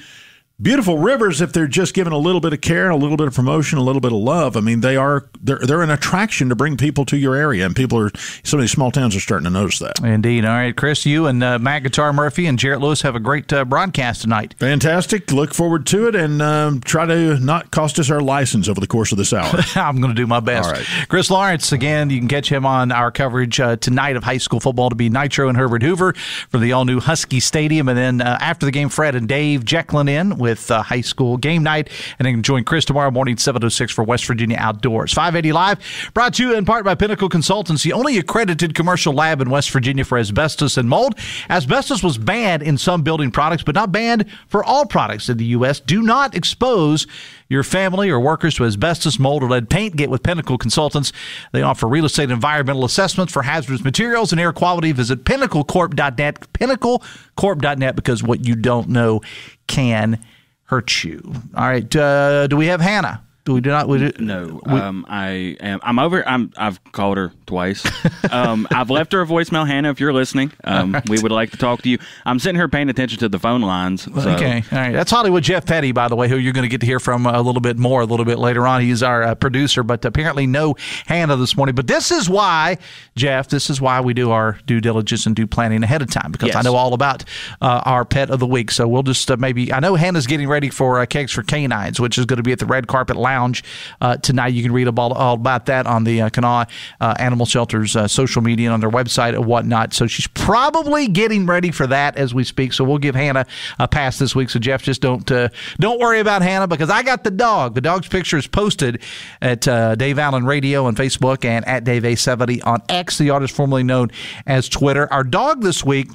beautiful 0.62 0.98
rivers 0.98 1.42
if 1.42 1.54
they're 1.54 1.68
just 1.68 1.94
given 1.94 2.12
a 2.12 2.18
little 2.18 2.42
bit 2.42 2.54
of 2.54 2.62
care 2.62 2.90
a 2.90 2.96
little 2.96 3.18
bit 3.18 3.28
of 3.28 3.34
promotion, 3.34 3.78
a 3.78 3.82
little 3.82 4.02
bit 4.02 4.12
of 4.12 4.18
love. 4.18 4.58
I 4.58 4.62
mean, 4.62 4.82
they 4.82 4.96
are 4.96 5.28
they're 5.42 5.60
they're 5.60 5.82
an 5.82 5.90
attraction 5.90 6.50
to 6.50 6.56
bring 6.56 6.78
people 6.78 7.06
to 7.06 7.18
your 7.18 7.36
area, 7.36 7.66
and 7.66 7.76
people 7.76 7.98
are 8.00 8.12
some 8.44 8.60
of 8.60 8.64
these 8.64 8.72
small 8.72 8.92
towns 8.92 9.16
are 9.16 9.20
starting 9.20 9.46
to 9.46 9.50
notice 9.50 9.80
that. 9.80 10.00
Indeed. 10.04 10.46
All 10.46 10.54
right, 10.54 10.76
Chris, 10.76 11.06
you 11.06 11.28
and 11.28 11.44
uh, 11.44 11.60
Matt 11.60 11.84
Guitar 11.84 12.14
Murphy 12.14 12.46
and 12.46 12.58
Jarrett 12.58 12.82
Lewis 12.82 13.02
have 13.02 13.16
a 13.16 13.20
great 13.20 13.52
uh, 13.54 13.66
broadcast 13.66 14.22
tonight. 14.22 14.56
Fantastic! 14.60 15.32
Look 15.32 15.54
forward 15.54 15.86
to 15.88 16.08
it, 16.08 16.16
and 16.16 16.42
um, 16.42 16.82
try 16.82 17.06
to 17.06 17.40
not 17.40 17.72
cost 17.72 18.00
us 18.00 18.10
our 18.10 18.22
license 18.22 18.68
over 18.68 18.80
the 18.80 18.88
course 18.88 19.12
of 19.12 19.18
this 19.18 19.34
hour. 19.34 19.50
I'm 19.76 20.02
going 20.02 20.14
to 20.14 20.20
do 20.22 20.28
my 20.28 20.40
best. 20.40 20.68
All 20.68 20.74
right. 20.74 20.86
Chris 21.08 21.30
Lawrence, 21.30 21.72
again, 21.72 22.10
you 22.10 22.20
can 22.20 22.28
catch 22.28 22.52
him 22.52 22.66
on 22.66 22.92
our 22.92 23.12
coverage 23.12 23.60
uh, 23.60 23.76
tonight 23.78 24.16
of 24.16 24.24
high 24.24 24.38
school 24.38 24.60
football 24.60 24.90
to 24.90 24.96
be 24.96 25.10
Nitro 25.10 25.50
and 25.50 25.58
Herbert 25.58 25.84
Hoover 25.84 26.14
from 26.50 26.62
the 26.62 26.74
all 26.74 26.86
new 26.86 27.00
Husky 27.00 27.40
Stadium. 27.40 27.88
And 27.88 27.98
then 27.98 28.22
uh, 28.22 28.38
after 28.42 28.66
the 28.66 28.72
game, 28.72 28.90
Fred 28.90 29.16
and 29.16 29.28
Dave 29.28 29.64
Jekyllin 29.64 30.10
in 30.10 30.38
with 30.38 30.49
uh, 30.72 30.82
high 30.82 31.02
school 31.02 31.38
game 31.38 31.64
night. 31.64 31.90
And 32.18 32.26
then 32.26 32.42
join 32.44 32.64
Chris 32.64 32.86
tomorrow 32.86 33.12
morning, 33.12 33.36
7.06 33.36 33.92
for 33.92 34.04
West 34.04 34.26
Virginia 34.26 34.58
Outdoors. 34.60 35.14
580 35.14 35.54
Live, 35.54 36.12
brought 36.14 36.34
to 36.36 36.44
you 36.44 36.56
in 36.56 36.66
part 36.66 36.86
by 36.86 36.96
Pinnacle 36.96 37.30
Consultancy, 37.30 37.92
only 37.92 38.18
accredited 38.18 38.76
commercial 38.76 39.14
lab 39.14 39.42
in 39.42 39.50
West 39.50 39.72
Virginia 39.72 40.04
for 40.04 40.18
asbestos 40.18 40.78
and 40.78 40.90
mold. 40.90 41.16
Asbestos 41.50 42.04
was 42.04 42.18
banned 42.18 42.64
in 42.64 42.78
some 42.78 43.04
building 43.04 43.32
products, 43.32 43.64
but 43.64 43.76
not 43.76 43.92
banned 43.92 44.26
for 44.48 44.64
all 44.64 44.86
products 44.86 45.30
in 45.30 45.38
the 45.38 45.46
U.S. 45.46 45.80
Do 45.80 46.02
not 46.02 46.36
expose 46.36 47.08
your 47.50 47.64
family 47.64 48.10
or 48.10 48.20
workers 48.20 48.56
to 48.56 48.66
asbestos, 48.66 49.20
mold, 49.20 49.44
or 49.44 49.50
lead 49.50 49.70
paint. 49.70 49.96
Get 49.96 50.10
with 50.10 50.24
Pinnacle 50.24 50.58
Consultants. 50.58 51.12
They 51.52 51.64
offer 51.64 51.88
real 51.88 52.06
estate 52.06 52.32
environmental 52.32 52.86
assessments 52.86 53.34
for 53.34 53.42
hazardous 53.42 53.84
materials 53.84 54.32
and 54.32 54.40
air 54.40 54.54
quality. 54.54 54.92
Visit 54.92 55.26
pinnaclecorp.net, 55.26 56.54
pinnaclecorp.net, 56.54 57.96
because 57.96 58.24
what 58.24 58.46
you 58.46 58.56
don't 58.56 58.90
know 58.90 59.22
can 59.68 60.24
hurt 60.70 61.04
you. 61.04 61.20
All 61.56 61.68
right. 61.68 61.96
Uh, 61.96 62.46
do 62.48 62.56
we 62.56 62.68
have 62.68 62.80
Hannah? 62.80 63.24
Do 63.50 63.56
we 63.56 63.62
do 63.62 63.72
not? 63.72 63.88
We 63.88 63.98
do, 63.98 64.12
No, 64.20 64.62
um, 64.68 65.08
I 65.10 65.58
am. 65.60 65.80
I'm 65.82 65.98
over. 65.98 66.28
I'm. 66.30 66.54
I've 66.56 66.80
called 66.92 67.18
her 67.18 67.32
twice. 67.48 67.84
um, 68.32 68.68
I've 68.72 68.92
left 68.92 69.12
her 69.14 69.24
a 69.24 69.26
voicemail, 69.26 69.66
Hannah. 69.66 69.90
If 69.90 70.00
you're 70.00 70.14
listening, 70.14 70.52
um, 70.66 70.96
we 71.08 71.20
would 71.20 71.32
like 71.32 71.50
to 71.50 71.58
talk 71.58 71.82
to 71.82 71.90
you. 71.90 71.98
I'm 72.28 72.38
sitting 72.38 72.58
here 72.58 72.68
paying 72.68 72.90
attention 72.90 73.18
to 73.18 73.28
the 73.28 73.40
phone 73.40 73.62
lines. 73.62 74.04
So. 74.04 74.12
Okay, 74.12 74.64
all 74.72 74.78
right. 74.78 74.94
That's 74.94 75.10
Hollywood 75.10 75.42
Jeff 75.42 75.66
Petty, 75.66 75.94
by 75.94 76.10
the 76.10 76.16
way, 76.16 76.30
who 76.30 76.38
you're 76.38 76.54
going 76.54 76.62
to 76.62 76.70
get 76.70 76.82
to 76.82 76.86
hear 76.86 77.00
from 77.00 77.26
a 77.26 77.42
little 77.42 77.60
bit 77.60 77.80
more 77.80 78.02
a 78.02 78.06
little 78.06 78.24
bit 78.24 78.38
later 78.38 78.68
on. 78.68 78.82
He's 78.82 79.02
our 79.02 79.24
uh, 79.24 79.34
producer, 79.34 79.82
but 79.82 80.06
apparently 80.06 80.46
no 80.46 80.76
Hannah 81.08 81.36
this 81.36 81.58
morning. 81.58 81.74
But 81.74 81.88
this 81.88 82.12
is 82.12 82.30
why, 82.30 82.78
Jeff, 83.16 83.48
this 83.48 83.72
is 83.72 83.82
why 83.82 84.00
we 84.00 84.14
do 84.14 84.30
our 84.30 84.60
due 84.68 84.80
diligence 84.80 85.26
and 85.26 85.36
do 85.36 85.48
planning 85.48 85.82
ahead 85.82 86.04
of 86.04 86.12
time 86.12 86.32
because 86.32 86.56
I 86.56 86.62
know 86.62 86.76
all 86.76 86.94
about 86.94 87.26
uh, 87.62 87.82
our 87.84 88.06
pet 88.06 88.30
of 88.30 88.40
the 88.40 88.46
week. 88.46 88.70
So 88.70 88.88
we'll 88.88 89.02
just 89.02 89.32
uh, 89.32 89.38
maybe, 89.38 89.74
I 89.74 89.80
know 89.80 89.96
Hannah's 89.96 90.28
getting 90.28 90.48
ready 90.48 90.70
for 90.70 91.00
uh, 91.00 91.08
Kegs 91.08 91.32
for 91.32 91.42
Canines, 91.42 92.00
which 92.00 92.20
is 92.20 92.28
going 92.28 92.38
to 92.38 92.44
be 92.44 92.52
at 92.52 92.60
the 92.60 92.68
Red 92.68 92.86
Carpet 92.86 93.18
Lounge 93.18 93.39
Lounge 93.40 93.64
uh, 94.02 94.18
tonight. 94.18 94.50
You 94.50 94.64
can 94.64 94.74
read 94.74 94.88
all, 94.88 95.14
all 95.14 95.36
about 95.36 95.68
that 95.68 95.88
on 95.88 96.04
the 96.04 96.24
uh, 96.24 96.30
Kanawha 96.30 96.68
uh, 97.00 97.16
Animal 97.20 97.46
Shelter's 97.46 97.96
uh, 97.96 98.08
social 98.08 98.42
media 98.42 98.68
and 98.68 98.74
on 98.74 98.80
their 98.82 98.90
website 98.90 99.34
and 99.34 99.46
whatnot. 99.46 99.94
So 99.94 100.08
she's 100.08 100.28
probably 100.28 101.08
getting 101.08 101.46
ready 101.46 101.72
for 101.72 101.88
that 101.88 102.18
as 102.18 102.34
we 102.34 102.44
speak. 102.44 102.74
So 102.74 102.84
we'll 102.84 102.98
give 102.98 103.16
Hannah 103.16 103.46
a 103.80 103.88
pass 103.88 104.20
this 104.20 104.36
week. 104.36 104.50
So 104.50 104.60
Jeff, 104.60 104.84
just 104.84 105.02
don't 105.02 105.30
uh, 105.32 105.50
don't 105.80 106.00
worry 106.00 106.20
about 106.20 106.42
Hannah 106.42 106.68
because 106.68 106.90
I 106.90 107.04
got 107.04 107.24
the 107.24 107.32
dog. 107.32 107.76
The 107.76 107.82
dog's 107.82 108.08
picture 108.08 108.38
is 108.38 108.48
posted 108.48 109.02
at 109.42 109.68
uh, 109.68 109.96
Dave 109.96 110.20
Allen 110.20 110.46
Radio 110.46 110.86
on 110.86 110.96
Facebook 110.96 111.46
and 111.46 111.66
at 111.66 111.86
Dave 111.86 112.04
A70 112.04 112.66
on 112.66 112.82
X, 112.90 113.18
the 113.18 113.30
artist 113.30 113.56
formerly 113.56 113.84
known 113.84 114.12
as 114.46 114.68
Twitter. 114.68 115.12
Our 115.14 115.24
dog 115.24 115.62
this 115.62 115.84
week 115.86 116.10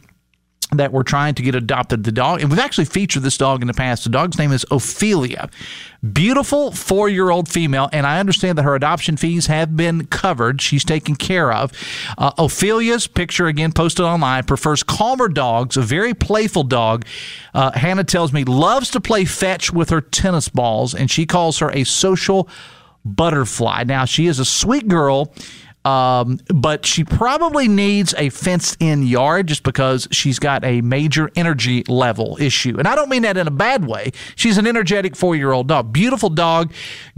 that 0.73 0.93
we're 0.93 1.03
trying 1.03 1.35
to 1.35 1.43
get 1.43 1.55
adopted. 1.55 2.05
The 2.05 2.13
dog, 2.13 2.41
and 2.41 2.51
we've 2.51 2.59
actually 2.59 2.87
featured 2.87 3.23
this 3.23 3.37
dog 3.37 3.61
in 3.61 3.67
the 3.67 3.75
past. 3.75 4.05
The 4.05 4.11
dog's 4.11 4.39
name 4.39 4.53
is 4.53 4.65
Ophelia. 4.71 5.51
Beautiful 6.13 6.71
four 6.73 7.09
year 7.09 7.31
old 7.31 7.49
female, 7.49 7.89
and 7.93 8.07
I 8.07 8.21
understand 8.21 8.59
that 8.59 8.65
her 8.65 8.75
adoption 8.75 9.17
fees 9.17 9.47
have 9.47 9.77
been 9.77 10.07
covered. 10.07 10.61
She's 10.61 10.85
taken 10.85 11.17
care 11.17 11.53
of. 11.53 11.73
Uh, 12.19 12.33
Ophelia's 12.39 13.07
picture, 13.07 13.47
again, 13.47 13.73
posted 13.73 14.05
online, 14.05 14.45
prefers 14.45 14.83
calmer 14.83 15.29
dogs, 15.29 15.77
a 15.77 15.83
very 15.83 16.15
playful 16.15 16.65
dog. 16.65 17.07
Uh, 17.55 17.73
Hannah 17.73 18.05
tells 18.05 18.33
me 18.33 18.45
loves 18.45 18.91
to 18.91 19.01
play 19.01 19.25
fetch 19.25 19.73
with 19.73 19.91
her 19.91 20.01
tennis 20.01 20.49
balls, 20.49 20.95
and 20.95 21.11
she 21.11 21.27
calls 21.27 21.59
her 21.59 21.71
a 21.71 21.85
social 21.85 22.49
butterfly. 23.05 23.85
Now, 23.85 24.05
she 24.05 24.27
is 24.27 24.39
a 24.39 24.45
sweet 24.45 24.89
girl. 24.89 25.33
Um, 25.85 26.41
but 26.47 26.87
she 26.87 27.05
probably 27.05 27.69
needs 27.69 28.15
a 28.17 28.31
fenced 28.31 28.77
in 28.81 29.03
yard 29.03 29.49
just 29.49 29.63
because 29.63 30.09
she's 30.11 30.39
got 30.39 30.65
a 30.65 30.81
major 30.81 31.31
energy 31.37 31.85
level 31.89 32.39
issue. 32.41 32.77
And 32.79 32.89
I 32.89 32.95
don't 32.95 33.11
mean 33.11 33.23
that 33.23 33.37
in 33.37 33.47
a 33.47 33.51
bad 33.51 33.87
way. 33.87 34.13
She's 34.35 34.57
an 34.57 34.67
energetic 34.67 35.15
four 35.15 35.37
year 35.37 35.53
old 35.53 35.69
dog. 35.69 35.93
Beautiful 35.93 36.31
dog. 36.31 36.73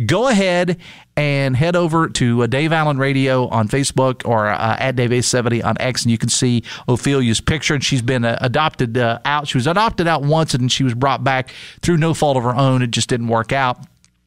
Go 0.04 0.28
ahead 0.28 0.78
and 1.16 1.56
head 1.56 1.76
over 1.76 2.08
to 2.08 2.42
uh, 2.42 2.46
Dave 2.46 2.72
Allen 2.72 2.98
Radio 2.98 3.46
on 3.48 3.68
Facebook 3.68 4.26
or 4.28 4.48
uh, 4.48 4.76
at 4.78 4.96
Dave 4.96 5.10
A70 5.10 5.64
on 5.64 5.76
X, 5.80 6.02
and 6.02 6.10
you 6.10 6.18
can 6.18 6.28
see 6.28 6.62
Ophelia's 6.88 7.40
picture. 7.40 7.74
And 7.74 7.82
she's 7.82 8.02
been 8.02 8.24
uh, 8.24 8.36
adopted 8.40 8.98
uh, 8.98 9.20
out. 9.24 9.48
She 9.48 9.56
was 9.56 9.66
adopted 9.66 10.06
out 10.06 10.22
once, 10.22 10.54
and 10.54 10.70
she 10.70 10.84
was 10.84 10.94
brought 10.94 11.24
back 11.24 11.50
through 11.80 11.96
no 11.96 12.12
fault 12.14 12.36
of 12.36 12.42
her 12.42 12.54
own. 12.54 12.82
It 12.82 12.90
just 12.90 13.08
didn't 13.08 13.28
work 13.28 13.52
out 13.52 13.78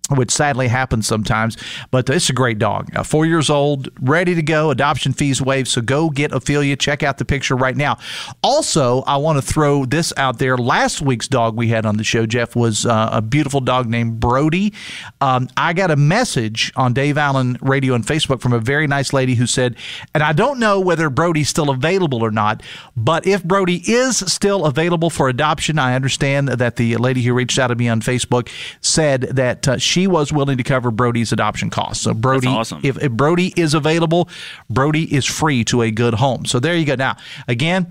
which 0.09 0.31
sadly 0.31 0.67
happens 0.67 1.07
sometimes. 1.07 1.57
But 1.91 2.09
it's 2.09 2.29
a 2.29 2.33
great 2.33 2.59
dog. 2.59 2.89
Four 3.05 3.25
years 3.25 3.49
old, 3.49 3.89
ready 4.01 4.35
to 4.35 4.41
go. 4.41 4.71
Adoption 4.71 5.13
fees 5.13 5.41
waived. 5.41 5.67
So 5.67 5.81
go 5.81 6.09
get 6.09 6.31
Ophelia. 6.31 6.75
Check 6.75 7.03
out 7.03 7.17
the 7.17 7.25
picture 7.25 7.55
right 7.55 7.75
now. 7.75 7.97
Also, 8.43 9.01
I 9.01 9.17
want 9.17 9.37
to 9.37 9.41
throw 9.41 9.85
this 9.85 10.13
out 10.17 10.39
there. 10.39 10.57
Last 10.57 11.01
week's 11.01 11.27
dog 11.27 11.55
we 11.55 11.69
had 11.69 11.85
on 11.85 11.97
the 11.97 12.03
show, 12.03 12.25
Jeff, 12.25 12.55
was 12.55 12.85
uh, 12.85 13.09
a 13.11 13.21
beautiful 13.21 13.61
dog 13.61 13.87
named 13.87 14.19
Brody. 14.19 14.73
Um, 15.21 15.49
I 15.57 15.73
got 15.73 15.91
a 15.91 15.95
message 15.95 16.71
on 16.75 16.93
Dave 16.93 17.17
Allen 17.17 17.57
Radio 17.61 17.93
and 17.93 18.05
Facebook 18.05 18.41
from 18.41 18.53
a 18.53 18.59
very 18.59 18.87
nice 18.87 19.13
lady 19.13 19.35
who 19.35 19.45
said, 19.45 19.75
and 20.13 20.23
I 20.23 20.33
don't 20.33 20.59
know 20.59 20.79
whether 20.79 21.09
Brody's 21.09 21.49
still 21.49 21.69
available 21.69 22.23
or 22.23 22.31
not, 22.31 22.63
but 22.95 23.25
if 23.27 23.43
Brody 23.43 23.83
is 23.85 24.17
still 24.17 24.65
available 24.65 25.09
for 25.09 25.29
adoption, 25.29 25.79
I 25.79 25.95
understand 25.95 26.49
that 26.49 26.75
the 26.75 26.97
lady 26.97 27.21
who 27.21 27.33
reached 27.33 27.59
out 27.59 27.67
to 27.67 27.75
me 27.75 27.87
on 27.89 28.01
Facebook 28.01 28.49
said 28.81 29.21
that 29.21 29.67
uh, 29.67 29.77
she 29.77 29.98
she 29.99 30.07
was 30.07 30.31
willing 30.31 30.57
to 30.57 30.63
cover 30.63 30.91
Brody's 30.91 31.33
adoption 31.33 31.69
costs. 31.69 32.03
So 32.03 32.13
Brody, 32.13 32.47
awesome. 32.47 32.79
if, 32.83 33.01
if 33.03 33.11
Brody 33.11 33.53
is 33.57 33.73
available, 33.73 34.29
Brody 34.69 35.13
is 35.13 35.25
free 35.25 35.65
to 35.65 35.81
a 35.81 35.91
good 35.91 36.13
home. 36.13 36.45
So 36.45 36.59
there 36.59 36.75
you 36.75 36.85
go. 36.85 36.95
Now 36.95 37.17
again. 37.47 37.87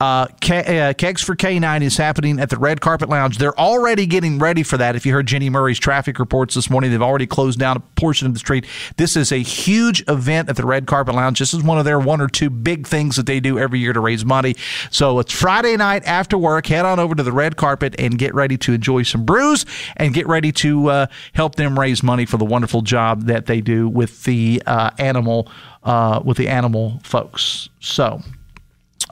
Uh, 0.00 0.26
uh, 0.50 0.94
Kegs 0.94 1.22
for 1.22 1.36
K9 1.36 1.82
is 1.82 1.98
happening 1.98 2.40
at 2.40 2.48
the 2.48 2.56
Red 2.56 2.80
Carpet 2.80 3.10
Lounge. 3.10 3.36
They're 3.36 3.58
already 3.58 4.06
getting 4.06 4.38
ready 4.38 4.62
for 4.62 4.78
that. 4.78 4.96
If 4.96 5.04
you 5.04 5.12
heard 5.12 5.26
Jenny 5.26 5.50
Murray's 5.50 5.78
traffic 5.78 6.18
reports 6.18 6.54
this 6.54 6.70
morning, 6.70 6.90
they've 6.90 7.02
already 7.02 7.26
closed 7.26 7.58
down 7.58 7.76
a 7.76 7.80
portion 7.80 8.26
of 8.26 8.32
the 8.32 8.38
street. 8.38 8.64
This 8.96 9.14
is 9.14 9.30
a 9.30 9.42
huge 9.42 10.02
event 10.08 10.48
at 10.48 10.56
the 10.56 10.64
Red 10.64 10.86
Carpet 10.86 11.14
Lounge. 11.14 11.38
This 11.38 11.52
is 11.52 11.62
one 11.62 11.78
of 11.78 11.84
their 11.84 11.98
one 11.98 12.22
or 12.22 12.28
two 12.28 12.48
big 12.48 12.86
things 12.86 13.16
that 13.16 13.26
they 13.26 13.40
do 13.40 13.58
every 13.58 13.78
year 13.78 13.92
to 13.92 14.00
raise 14.00 14.24
money. 14.24 14.56
So 14.90 15.18
it's 15.18 15.32
Friday 15.32 15.76
night 15.76 16.02
after 16.06 16.38
work. 16.38 16.66
Head 16.66 16.86
on 16.86 16.98
over 16.98 17.14
to 17.14 17.22
the 17.22 17.32
Red 17.32 17.58
Carpet 17.58 17.94
and 17.98 18.18
get 18.18 18.34
ready 18.34 18.56
to 18.56 18.72
enjoy 18.72 19.02
some 19.02 19.26
brews 19.26 19.66
and 19.96 20.14
get 20.14 20.26
ready 20.26 20.50
to 20.52 20.88
uh, 20.88 21.06
help 21.34 21.56
them 21.56 21.78
raise 21.78 22.02
money 22.02 22.24
for 22.24 22.38
the 22.38 22.46
wonderful 22.46 22.80
job 22.80 23.24
that 23.24 23.44
they 23.44 23.60
do 23.60 23.86
with 23.86 24.24
the 24.24 24.62
uh, 24.64 24.92
animal 24.98 25.46
uh, 25.82 26.22
with 26.24 26.38
the 26.38 26.48
animal 26.48 27.00
folks. 27.04 27.68
So. 27.80 28.22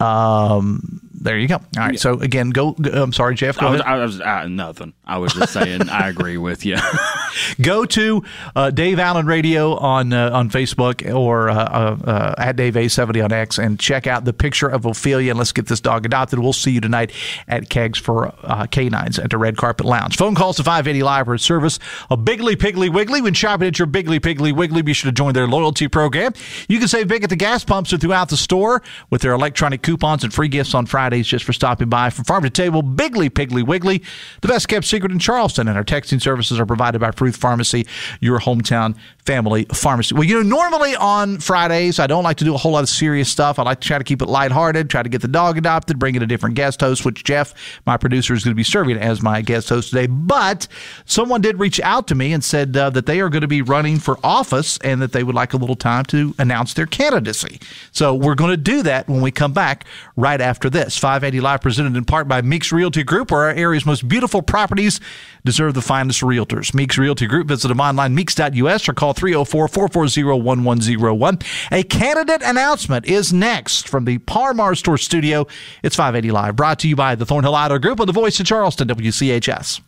Um, 0.00 1.07
there 1.20 1.38
you 1.38 1.48
go. 1.48 1.56
All 1.56 1.62
right. 1.76 1.94
Yeah. 1.94 1.98
So 1.98 2.20
again, 2.20 2.50
go. 2.50 2.76
I'm 2.92 3.12
sorry, 3.12 3.34
Jeff. 3.34 3.58
Go 3.58 3.66
I 3.66 3.70
was, 3.70 3.80
I 3.80 3.96
was 3.96 4.20
uh, 4.20 4.46
nothing. 4.46 4.92
I 5.04 5.18
was 5.18 5.32
just 5.32 5.52
saying. 5.52 5.88
I 5.88 6.08
agree 6.08 6.38
with 6.38 6.64
you. 6.64 6.76
go 7.60 7.84
to 7.86 8.22
uh, 8.54 8.70
Dave 8.70 8.98
Allen 8.98 9.26
Radio 9.26 9.76
on 9.76 10.12
uh, 10.12 10.30
on 10.32 10.50
Facebook 10.50 11.12
or 11.12 11.50
uh, 11.50 11.54
uh, 11.54 11.96
uh, 12.04 12.34
at 12.38 12.56
Dave 12.56 12.74
A70 12.74 13.24
on 13.24 13.32
X 13.32 13.58
and 13.58 13.78
check 13.80 14.06
out 14.06 14.24
the 14.24 14.32
picture 14.32 14.68
of 14.68 14.84
Ophelia 14.84 15.30
and 15.30 15.38
let's 15.38 15.52
get 15.52 15.66
this 15.66 15.80
dog 15.80 16.06
adopted. 16.06 16.38
We'll 16.38 16.52
see 16.52 16.70
you 16.70 16.80
tonight 16.80 17.12
at 17.48 17.68
Kegs 17.68 17.98
for 17.98 18.32
Canines 18.70 19.18
at 19.18 19.30
the 19.30 19.38
Red 19.38 19.56
Carpet 19.56 19.86
Lounge. 19.86 20.16
Phone 20.16 20.34
calls 20.34 20.56
to 20.56 20.64
580 20.64 21.02
Live 21.02 21.28
or 21.28 21.38
service 21.38 21.78
a 22.10 22.16
Biggly 22.16 22.54
Piggly 22.54 22.92
Wiggly. 22.92 23.20
When 23.22 23.34
shopping 23.34 23.68
at 23.68 23.78
your 23.78 23.88
Biggly 23.88 24.20
Piggly 24.20 24.54
Wiggly, 24.54 24.82
be 24.82 24.92
sure 24.92 25.10
to 25.10 25.14
join 25.14 25.34
their 25.34 25.48
loyalty 25.48 25.88
program. 25.88 26.32
You 26.68 26.78
can 26.78 26.88
save 26.88 27.08
big 27.08 27.24
at 27.24 27.30
the 27.30 27.36
gas 27.36 27.64
pumps 27.64 27.92
or 27.92 27.98
throughout 27.98 28.28
the 28.28 28.36
store 28.36 28.82
with 29.10 29.22
their 29.22 29.32
electronic 29.32 29.82
coupons 29.82 30.22
and 30.24 30.32
free 30.32 30.48
gifts 30.48 30.74
on 30.74 30.86
Fridays 31.08 31.26
just 31.26 31.46
for 31.46 31.54
stopping 31.54 31.88
by. 31.88 32.10
From 32.10 32.26
farm 32.26 32.42
to 32.42 32.50
table, 32.50 32.82
Biggly 32.82 33.30
Piggly 33.30 33.66
Wiggly, 33.66 34.02
the 34.42 34.48
best 34.48 34.68
kept 34.68 34.84
secret 34.84 35.10
in 35.10 35.18
Charleston. 35.18 35.66
And 35.66 35.78
our 35.78 35.84
texting 35.84 36.20
services 36.20 36.60
are 36.60 36.66
provided 36.66 37.00
by 37.00 37.12
Fruth 37.12 37.36
Pharmacy, 37.36 37.86
your 38.20 38.40
hometown 38.40 38.94
family 39.28 39.66
pharmacy. 39.74 40.14
Well, 40.14 40.24
you 40.24 40.36
know, 40.36 40.42
normally 40.42 40.96
on 40.96 41.36
Fridays, 41.36 41.98
I 41.98 42.06
don't 42.06 42.24
like 42.24 42.38
to 42.38 42.46
do 42.46 42.54
a 42.54 42.56
whole 42.56 42.72
lot 42.72 42.82
of 42.82 42.88
serious 42.88 43.28
stuff. 43.28 43.58
I 43.58 43.62
like 43.62 43.78
to 43.80 43.86
try 43.86 43.98
to 43.98 44.04
keep 44.04 44.22
it 44.22 44.26
lighthearted, 44.26 44.88
try 44.88 45.02
to 45.02 45.08
get 45.10 45.20
the 45.20 45.28
dog 45.28 45.58
adopted, 45.58 45.98
bring 45.98 46.14
in 46.14 46.22
a 46.22 46.26
different 46.26 46.54
guest 46.54 46.80
host, 46.80 47.04
which 47.04 47.24
Jeff, 47.24 47.52
my 47.84 47.98
producer, 47.98 48.32
is 48.32 48.42
going 48.42 48.52
to 48.52 48.56
be 48.56 48.64
serving 48.64 48.96
as 48.96 49.20
my 49.20 49.42
guest 49.42 49.68
host 49.68 49.90
today. 49.90 50.06
But 50.06 50.66
someone 51.04 51.42
did 51.42 51.58
reach 51.58 51.78
out 51.80 52.08
to 52.08 52.14
me 52.14 52.32
and 52.32 52.42
said 52.42 52.74
uh, 52.74 52.88
that 52.88 53.04
they 53.04 53.20
are 53.20 53.28
going 53.28 53.42
to 53.42 53.48
be 53.48 53.60
running 53.60 53.98
for 53.98 54.18
office 54.24 54.78
and 54.78 55.02
that 55.02 55.12
they 55.12 55.22
would 55.22 55.34
like 55.34 55.52
a 55.52 55.58
little 55.58 55.76
time 55.76 56.06
to 56.06 56.34
announce 56.38 56.72
their 56.72 56.86
candidacy. 56.86 57.60
So 57.92 58.14
we're 58.14 58.34
going 58.34 58.52
to 58.52 58.56
do 58.56 58.82
that 58.84 59.08
when 59.08 59.20
we 59.20 59.30
come 59.30 59.52
back 59.52 59.84
right 60.16 60.40
after 60.40 60.70
this. 60.70 60.96
580 60.96 61.42
Live 61.42 61.60
presented 61.60 61.98
in 61.98 62.06
part 62.06 62.28
by 62.28 62.40
Meeks 62.40 62.72
Realty 62.72 63.02
Group, 63.02 63.30
where 63.30 63.42
our 63.42 63.50
area's 63.50 63.84
most 63.84 64.08
beautiful 64.08 64.40
properties 64.40 65.00
deserve 65.44 65.74
the 65.74 65.82
finest 65.82 66.22
realtors. 66.22 66.72
Meeks 66.72 66.96
Realty 66.96 67.26
Group. 67.26 67.48
Visit 67.48 67.68
them 67.68 67.80
online, 67.80 68.14
meeks.us, 68.14 68.88
or 68.88 68.94
call 68.94 69.12
304 69.18 69.68
440 69.68 70.22
1101. 70.24 71.38
A 71.72 71.82
candidate 71.82 72.42
announcement 72.42 73.04
is 73.06 73.32
next 73.32 73.88
from 73.88 74.04
the 74.04 74.18
Par 74.18 74.54
Mar 74.54 74.74
Store 74.74 74.96
studio. 74.96 75.46
It's 75.82 75.96
580 75.96 76.30
Live, 76.30 76.56
brought 76.56 76.78
to 76.80 76.88
you 76.88 76.96
by 76.96 77.14
the 77.14 77.26
Thornhill 77.26 77.54
Auto 77.54 77.78
Group 77.78 78.00
of 78.00 78.06
the 78.06 78.12
Voice 78.12 78.38
of 78.40 78.46
Charleston, 78.46 78.88
WCHS. 78.88 79.80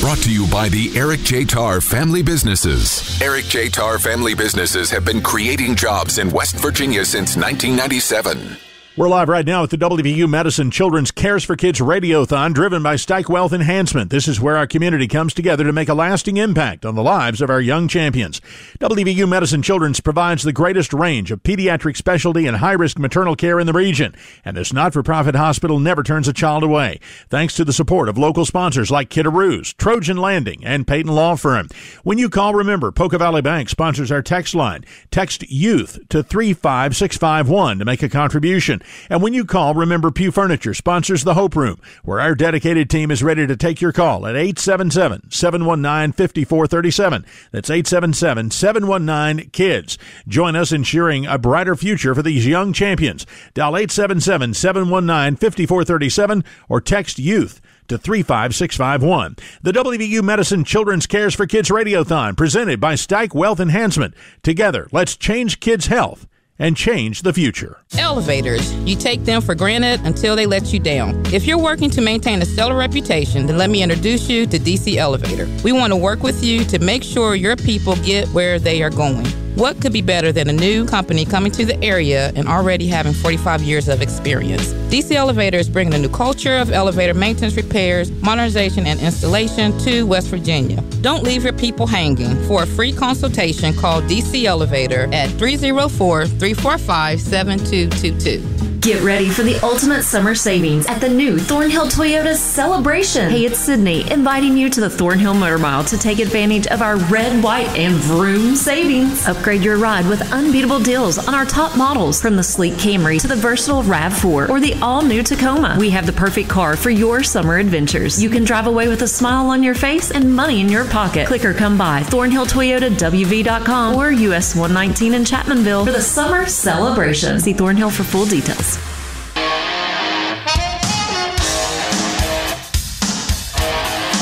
Brought 0.00 0.18
to 0.18 0.32
you 0.32 0.46
by 0.48 0.68
the 0.68 0.90
Eric 0.96 1.20
J. 1.20 1.44
Tarr 1.44 1.80
Family 1.80 2.22
Businesses. 2.22 3.20
Eric 3.22 3.46
J. 3.46 3.68
Tarr 3.68 3.98
Family 3.98 4.34
Businesses 4.34 4.90
have 4.90 5.04
been 5.04 5.22
creating 5.22 5.76
jobs 5.76 6.18
in 6.18 6.30
West 6.30 6.56
Virginia 6.56 7.04
since 7.04 7.36
1997. 7.36 8.58
We're 8.96 9.08
live 9.08 9.28
right 9.28 9.44
now 9.44 9.64
at 9.64 9.70
the 9.70 9.76
WVU 9.76 10.28
Medicine 10.28 10.70
Children's 10.70 11.10
Cares 11.10 11.42
for 11.42 11.56
Kids 11.56 11.80
Radiothon, 11.80 12.54
driven 12.54 12.80
by 12.80 12.94
Stike 12.94 13.28
Wealth 13.28 13.52
Enhancement. 13.52 14.08
This 14.08 14.28
is 14.28 14.40
where 14.40 14.56
our 14.56 14.68
community 14.68 15.08
comes 15.08 15.34
together 15.34 15.64
to 15.64 15.72
make 15.72 15.88
a 15.88 15.94
lasting 15.94 16.36
impact 16.36 16.86
on 16.86 16.94
the 16.94 17.02
lives 17.02 17.42
of 17.42 17.50
our 17.50 17.60
young 17.60 17.88
champions. 17.88 18.40
WVU 18.78 19.28
Medicine 19.28 19.62
Children's 19.62 19.98
provides 19.98 20.44
the 20.44 20.52
greatest 20.52 20.92
range 20.92 21.32
of 21.32 21.42
pediatric 21.42 21.96
specialty 21.96 22.46
and 22.46 22.58
high 22.58 22.74
risk 22.74 22.96
maternal 22.96 23.34
care 23.34 23.58
in 23.58 23.66
the 23.66 23.72
region, 23.72 24.14
and 24.44 24.56
this 24.56 24.72
not 24.72 24.92
for 24.92 25.02
profit 25.02 25.34
hospital 25.34 25.80
never 25.80 26.04
turns 26.04 26.28
a 26.28 26.32
child 26.32 26.62
away. 26.62 27.00
Thanks 27.28 27.56
to 27.56 27.64
the 27.64 27.72
support 27.72 28.08
of 28.08 28.16
local 28.16 28.44
sponsors 28.44 28.92
like 28.92 29.10
Kiddaroos, 29.10 29.76
Trojan 29.76 30.18
Landing, 30.18 30.64
and 30.64 30.86
Peyton 30.86 31.10
Law 31.10 31.34
Firm. 31.34 31.68
When 32.04 32.18
you 32.18 32.28
call, 32.28 32.54
remember, 32.54 32.92
Poca 32.92 33.18
Valley 33.18 33.42
Bank 33.42 33.70
sponsors 33.70 34.12
our 34.12 34.22
text 34.22 34.54
line. 34.54 34.84
Text 35.10 35.42
youth 35.50 35.98
to 36.10 36.22
35651 36.22 37.80
to 37.80 37.84
make 37.84 38.00
a 38.00 38.08
contribution. 38.08 38.82
And 39.10 39.22
when 39.22 39.34
you 39.34 39.44
call, 39.44 39.74
remember 39.74 40.10
Pew 40.10 40.30
Furniture 40.30 40.74
sponsors 40.74 41.24
the 41.24 41.34
Hope 41.34 41.56
Room, 41.56 41.80
where 42.04 42.20
our 42.20 42.34
dedicated 42.34 42.88
team 42.88 43.10
is 43.10 43.22
ready 43.22 43.46
to 43.46 43.56
take 43.56 43.80
your 43.80 43.92
call 43.92 44.26
at 44.26 44.36
877 44.36 45.30
719 45.30 46.12
5437. 46.12 47.26
That's 47.50 47.70
877 47.70 48.50
719 48.52 49.50
KIDS. 49.50 49.98
Join 50.28 50.54
us 50.54 50.70
in 50.70 50.84
ensuring 50.84 51.24
a 51.24 51.38
brighter 51.38 51.74
future 51.74 52.14
for 52.14 52.20
these 52.20 52.46
young 52.46 52.74
champions. 52.74 53.24
Dial 53.54 53.74
877 53.74 54.52
719 54.52 55.36
5437 55.36 56.44
or 56.68 56.78
text 56.82 57.18
youth 57.18 57.62
to 57.88 57.96
35651. 57.96 59.36
The 59.62 59.72
WVU 59.72 60.22
Medicine 60.22 60.62
Children's 60.62 61.06
Cares 61.06 61.34
for 61.34 61.46
Kids 61.46 61.70
Radiothon 61.70 62.36
presented 62.36 62.80
by 62.80 62.94
Stike 62.94 63.34
Wealth 63.34 63.60
Enhancement. 63.60 64.14
Together, 64.42 64.88
let's 64.92 65.16
change 65.16 65.58
kids' 65.58 65.86
health 65.86 66.26
and 66.64 66.74
change 66.74 67.20
the 67.20 67.32
future. 67.32 67.76
Elevators. 67.98 68.72
You 68.86 68.96
take 68.96 69.24
them 69.24 69.42
for 69.42 69.54
granted 69.54 70.00
until 70.06 70.34
they 70.34 70.46
let 70.46 70.72
you 70.72 70.80
down. 70.80 71.22
If 71.26 71.46
you're 71.46 71.58
working 71.58 71.90
to 71.90 72.00
maintain 72.00 72.40
a 72.40 72.46
stellar 72.46 72.74
reputation, 72.74 73.44
then 73.44 73.58
let 73.58 73.68
me 73.68 73.82
introduce 73.82 74.30
you 74.30 74.46
to 74.46 74.58
DC 74.58 74.96
Elevator. 74.96 75.46
We 75.62 75.72
want 75.72 75.92
to 75.92 75.96
work 75.96 76.22
with 76.22 76.42
you 76.42 76.64
to 76.64 76.78
make 76.78 77.02
sure 77.02 77.34
your 77.34 77.54
people 77.54 77.96
get 77.96 78.26
where 78.28 78.58
they 78.58 78.82
are 78.82 78.88
going. 78.88 79.26
What 79.54 79.80
could 79.80 79.92
be 79.92 80.02
better 80.02 80.32
than 80.32 80.48
a 80.48 80.52
new 80.52 80.84
company 80.84 81.24
coming 81.24 81.52
to 81.52 81.64
the 81.64 81.80
area 81.82 82.32
and 82.34 82.48
already 82.48 82.88
having 82.88 83.12
45 83.12 83.62
years 83.62 83.88
of 83.88 84.02
experience? 84.02 84.72
DC 84.90 85.12
Elevator 85.12 85.58
is 85.58 85.68
bringing 85.68 85.94
a 85.94 85.98
new 85.98 86.08
culture 86.08 86.56
of 86.56 86.72
elevator 86.72 87.14
maintenance, 87.14 87.56
repairs, 87.56 88.10
modernization, 88.20 88.84
and 88.84 88.98
installation 88.98 89.76
to 89.78 90.06
West 90.06 90.26
Virginia. 90.26 90.82
Don't 91.02 91.22
leave 91.22 91.44
your 91.44 91.52
people 91.52 91.86
hanging. 91.86 92.34
For 92.48 92.64
a 92.64 92.66
free 92.66 92.92
consultation, 92.92 93.74
call 93.74 94.02
DC 94.02 94.44
Elevator 94.44 95.08
at 95.14 95.30
304 95.30 96.26
345 96.26 97.20
7222. 97.20 98.64
Get 98.84 99.02
ready 99.02 99.30
for 99.30 99.42
the 99.42 99.58
ultimate 99.60 100.02
summer 100.02 100.34
savings 100.34 100.86
at 100.88 101.00
the 101.00 101.08
new 101.08 101.38
Thornhill 101.38 101.86
Toyota 101.86 102.34
Celebration. 102.34 103.30
Hey, 103.30 103.46
it's 103.46 103.58
Sydney 103.58 104.02
inviting 104.12 104.58
you 104.58 104.68
to 104.68 104.78
the 104.78 104.90
Thornhill 104.90 105.32
Motor 105.32 105.56
Mile 105.56 105.84
to 105.84 105.96
take 105.96 106.18
advantage 106.18 106.66
of 106.66 106.82
our 106.82 106.98
red, 106.98 107.42
white, 107.42 107.74
and 107.78 107.94
vroom 107.94 108.54
savings. 108.54 109.26
Upgrade 109.44 109.62
your 109.62 109.76
ride 109.76 110.08
with 110.08 110.32
unbeatable 110.32 110.78
deals 110.78 111.18
on 111.18 111.34
our 111.34 111.44
top 111.44 111.76
models 111.76 112.18
from 112.18 112.34
the 112.34 112.42
sleek 112.42 112.72
Camry 112.74 113.20
to 113.20 113.28
the 113.28 113.36
versatile 113.36 113.82
RAV4 113.82 114.48
or 114.48 114.58
the 114.58 114.72
all 114.80 115.02
new 115.02 115.22
Tacoma. 115.22 115.76
We 115.78 115.90
have 115.90 116.06
the 116.06 116.14
perfect 116.14 116.48
car 116.48 116.76
for 116.76 116.88
your 116.88 117.22
summer 117.22 117.58
adventures. 117.58 118.22
You 118.22 118.30
can 118.30 118.44
drive 118.44 118.66
away 118.66 118.88
with 118.88 119.02
a 119.02 119.06
smile 119.06 119.48
on 119.50 119.62
your 119.62 119.74
face 119.74 120.10
and 120.10 120.34
money 120.34 120.62
in 120.62 120.70
your 120.70 120.86
pocket. 120.86 121.26
Click 121.26 121.44
or 121.44 121.52
come 121.52 121.76
by 121.76 122.00
ThornhillToyotaWV.com 122.04 123.96
or 123.96 124.12
US 124.12 124.54
119 124.54 125.12
in 125.12 125.24
Chapmanville 125.24 125.84
for 125.84 125.92
the 125.92 126.00
summer 126.00 126.46
celebration. 126.46 127.38
See 127.38 127.52
Thornhill 127.52 127.90
for 127.90 128.04
full 128.04 128.24
details. 128.24 128.78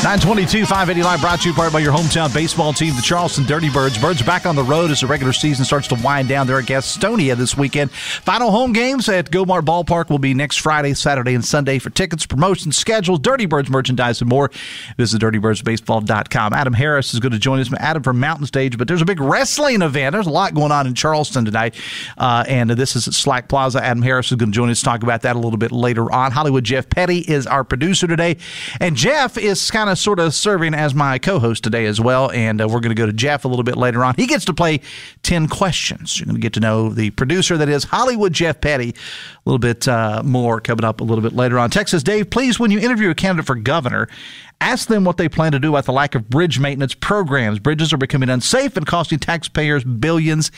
922 0.03 0.67
580 0.67 1.05
Live 1.05 1.21
brought 1.21 1.41
to 1.43 1.49
you 1.49 1.55
part 1.55 1.73
by 1.73 1.79
your 1.79 1.93
hometown 1.93 2.35
baseball 2.35 2.73
team, 2.73 2.93
the 2.97 3.03
Charleston 3.03 3.45
Dirty 3.45 3.71
Birds. 3.71 3.97
Birds 3.99 4.21
back 4.21 4.47
on 4.47 4.57
the 4.57 4.63
road 4.65 4.91
as 4.91 5.01
the 5.01 5.07
regular 5.07 5.33
season 5.33 5.65
starts 5.65 5.87
to 5.87 5.95
wind 5.95 6.29
down. 6.29 6.49
They're 6.49 6.59
at 6.59 6.65
Gastonia 6.65 7.37
this 7.37 7.57
weekend. 7.57 7.93
Final 7.93 8.51
home 8.51 8.73
games 8.73 9.09
at 9.09 9.31
Gomart 9.31 9.63
Ballpark 9.63 10.11
will 10.11 10.19
be 10.19 10.35
next 10.35 10.57
Friday, 10.57 10.95
Saturday, 10.95 11.35
and 11.35 11.45
Sunday. 11.45 11.79
For 11.79 11.91
tickets, 11.91 12.27
promotions, 12.27 12.77
schedules, 12.77 13.21
Dirty 13.21 13.47
Birds 13.47 13.71
merchandise, 13.71 14.21
and 14.21 14.29
more, 14.29 14.51
visit 14.97 15.23
dirtybirdsbaseball.com. 15.23 16.53
Adam 16.53 16.73
Harris 16.73 17.15
is 17.15 17.21
going 17.21 17.31
to 17.31 17.39
join 17.39 17.61
us. 17.61 17.73
Adam 17.79 18.03
from 18.03 18.19
Mountain 18.19 18.47
Stage, 18.47 18.77
but 18.77 18.89
there's 18.89 19.03
a 19.03 19.07
big 19.07 19.21
wrestling 19.21 19.83
event. 19.83 20.15
There's 20.15 20.27
a 20.27 20.31
lot 20.31 20.53
going 20.53 20.73
on 20.73 20.89
in 20.89 20.95
Charleston 20.95 21.45
tonight, 21.45 21.77
uh, 22.19 22.45
and 22.49 22.71
this 22.71 22.97
is 22.97 23.07
at 23.07 23.15
Slack 23.15 23.47
Plaza. 23.47 23.81
Adam 23.81 24.03
Harris 24.03 24.33
is 24.33 24.37
going 24.37 24.51
to 24.51 24.55
join 24.57 24.69
us 24.69 24.81
to 24.81 24.85
talk 24.85 25.05
about 25.05 25.23
that 25.23 25.37
a 25.37 25.39
little 25.39 25.59
bit 25.59 25.71
later 25.71 26.11
on. 26.11 26.33
Hollywood 26.33 26.65
Jeff 26.65 26.89
Petty 26.89 27.19
is 27.19 27.47
our 27.47 27.63
producer 27.63 28.09
today, 28.09 28.37
and 28.81 28.97
Jeff 28.97 29.39
is 29.39 29.71
kind 29.71 29.91
of 29.91 29.92
sort 30.01 30.19
of 30.19 30.35
serving 30.35 30.75
as 30.75 30.95
my 30.95 31.19
co-host 31.19 31.65
today 31.65 31.87
as 31.87 32.01
well. 32.01 32.31
And 32.31 32.61
uh, 32.61 32.69
we're 32.69 32.81
going 32.81 32.95
to 32.95 33.01
go 33.01 33.07
to 33.07 33.13
Jeff 33.13 33.45
a 33.45 33.49
little 33.49 33.65
bit 33.65 33.77
later 33.77 34.05
on. 34.05 34.15
He 34.17 34.27
gets 34.27 34.45
to 34.47 34.55
play 34.55 34.81
ten 35.23 35.49
questions. 35.49 36.19
You're 36.19 36.27
going 36.27 36.37
to 36.37 36.41
get 36.41 36.53
to 36.55 36.61
know 36.61 36.89
the 36.89 37.11
producer 37.11 37.57
that 37.57 37.69
is 37.69 37.85
Hollywood 37.85 38.33
Jeff 38.33 38.61
Petty 38.61 38.91
a 38.91 38.95
little 39.45 39.59
bit 39.59 39.89
uh, 39.89 40.23
more 40.25 40.61
coming 40.61 40.85
up 40.85 41.01
a 41.01 41.05
little 41.05 41.23
bit 41.23 41.33
later 41.33 41.59
on. 41.59 41.71
Texas 41.71 42.03
Dave, 42.03 42.31
please, 42.31 42.61
when 42.61 42.71
you 42.71 42.79
interview 42.79 43.11
a 43.11 43.15
candidate 43.15 43.47
for 43.47 43.57
governor, 43.57 44.09
Ask 44.63 44.87
them 44.87 45.03
what 45.03 45.17
they 45.17 45.29
plan 45.29 45.51
to 45.51 45.59
do 45.59 45.71
about 45.71 45.87
the 45.87 45.93
lack 45.93 46.15
of 46.15 46.31
bridge 46.31 46.61
maintenance 46.61 46.95
programs. 46.95 47.59
Bridges 47.59 47.93
are 47.93 47.97
becoming 47.97 48.31
unsafe 48.31 48.77
and 48.77 48.87
costing 48.87 49.19
taxpayers 49.19 49.83
billions 49.83 50.53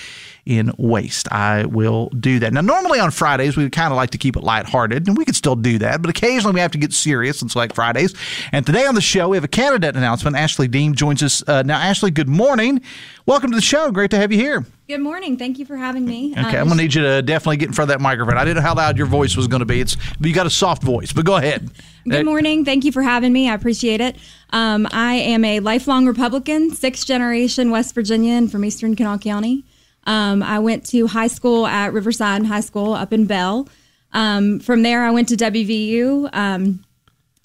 in 0.45 0.73
waste. 0.77 1.27
I 1.33 1.65
will 1.65 2.11
do 2.11 2.39
that. 2.41 2.53
Now, 2.53 2.61
normally 2.61 3.01
on 3.01 3.11
Fridays, 3.11 3.57
we 3.57 3.71
kind 3.71 3.95
of 3.95 3.97
like 3.97 4.11
to 4.11 4.19
keep 4.19 4.37
it 4.37 4.43
lighthearted, 4.43 5.09
and 5.09 5.17
we 5.17 5.25
could 5.25 5.37
still 5.37 5.57
do 5.57 5.79
that, 5.79 6.03
but 6.03 6.11
occasionally 6.11 6.53
we 6.53 6.61
have 6.61 6.73
to 6.73 6.79
get 6.79 6.93
serious 6.93 7.43
on 7.43 7.49
Select 7.49 7.75
Fridays. 7.75 8.15
And 8.53 8.67
today 8.67 8.85
on 8.85 8.95
the 8.95 9.01
show, 9.01 9.31
we 9.31 9.39
have 9.39 9.45
a 9.45 9.49
candidate 9.49 9.97
announcement. 9.97 10.37
Ashley 10.37 10.69
Deem 10.69 10.95
joins 10.95 11.23
us. 11.23 11.43
Uh, 11.49 11.63
now, 11.63 11.79
Ashley, 11.79 12.11
good 12.11 12.29
morning. 12.29 12.83
Welcome 13.25 13.53
to 13.53 13.57
the 13.57 13.63
show. 13.63 13.91
Great 13.91 14.11
to 14.11 14.19
have 14.19 14.31
you 14.31 14.39
here. 14.39 14.67
Good 14.87 15.01
morning. 15.01 15.39
Thank 15.39 15.59
you 15.59 15.65
for 15.65 15.79
having 15.79 16.05
me. 16.05 16.33
Okay, 16.33 16.41
um, 16.41 16.47
I'm 16.47 16.69
gonna 16.69 16.83
need 16.83 16.93
you 16.93 17.01
to 17.01 17.23
definitely 17.23 17.57
get 17.57 17.69
in 17.69 17.73
front 17.73 17.91
of 17.91 17.95
that 17.95 18.03
microphone. 18.03 18.37
I 18.37 18.45
didn't 18.45 18.57
know 18.57 18.69
how 18.69 18.75
loud 18.75 18.99
your 18.99 19.07
voice 19.07 19.35
was 19.35 19.47
going 19.47 19.61
to 19.61 19.67
be. 19.67 19.81
It's 19.81 19.97
you 20.21 20.35
got 20.35 20.47
a 20.47 20.51
soft 20.51 20.83
voice, 20.83 21.11
but 21.11 21.25
go 21.25 21.37
ahead. 21.37 21.71
Good 22.07 22.27
morning. 22.27 22.67
Thank 22.67 22.85
you 22.85 22.93
for 22.93 23.01
having 23.01 23.33
me. 23.33 23.49
I 23.49 23.55
appreciate 23.55 24.03
it. 24.03 24.17
Um, 24.51 24.87
I 24.93 25.15
am 25.15 25.43
a 25.43 25.61
lifelong 25.61 26.07
Republican, 26.07 26.71
sixth 26.71 27.07
generation 27.07 27.71
West 27.71 27.95
Virginian 27.95 28.47
from 28.47 28.63
Eastern 28.63 28.95
Kanawha 28.95 29.21
County. 29.21 29.65
Um, 30.07 30.43
I 30.43 30.59
went 30.59 30.85
to 30.87 31.07
high 31.07 31.29
school 31.29 31.67
at 31.67 31.95
Riverside 31.95 32.45
High 32.45 32.61
School 32.61 32.93
up 32.93 33.11
in 33.15 33.25
Belle. 33.25 33.67
Um, 34.13 34.61
from 34.61 34.83
there, 34.83 35.07
I 35.07 35.11
went 35.11 35.29
to 35.29 35.37
WVU. 35.37 36.29
Um, 36.35 36.85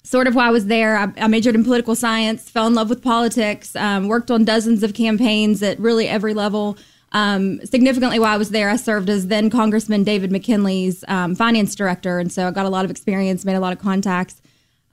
sort 0.02 0.26
of 0.26 0.34
while 0.34 0.48
I 0.48 0.52
was 0.52 0.66
there, 0.66 0.98
I, 0.98 1.12
I, 1.16 1.26
majored 1.26 1.54
in 1.54 1.64
political 1.64 1.94
science, 1.94 2.50
fell 2.50 2.66
in 2.66 2.74
love 2.74 2.90
with 2.90 3.02
politics, 3.02 3.74
um, 3.76 4.08
worked 4.08 4.30
on 4.30 4.44
dozens 4.44 4.82
of 4.82 4.92
campaigns 4.92 5.62
at 5.62 5.80
really 5.80 6.06
every 6.06 6.34
level. 6.34 6.76
Um, 7.12 7.64
significantly, 7.66 8.18
while 8.18 8.32
I 8.32 8.36
was 8.36 8.50
there, 8.50 8.70
I 8.70 8.76
served 8.76 9.08
as 9.08 9.26
then 9.26 9.50
Congressman 9.50 10.04
David 10.04 10.30
McKinley's 10.30 11.04
um, 11.08 11.34
finance 11.34 11.74
director, 11.74 12.18
and 12.18 12.30
so 12.30 12.46
I 12.46 12.50
got 12.50 12.66
a 12.66 12.68
lot 12.68 12.84
of 12.84 12.90
experience, 12.90 13.44
made 13.44 13.56
a 13.56 13.60
lot 13.60 13.72
of 13.72 13.80
contacts. 13.80 14.40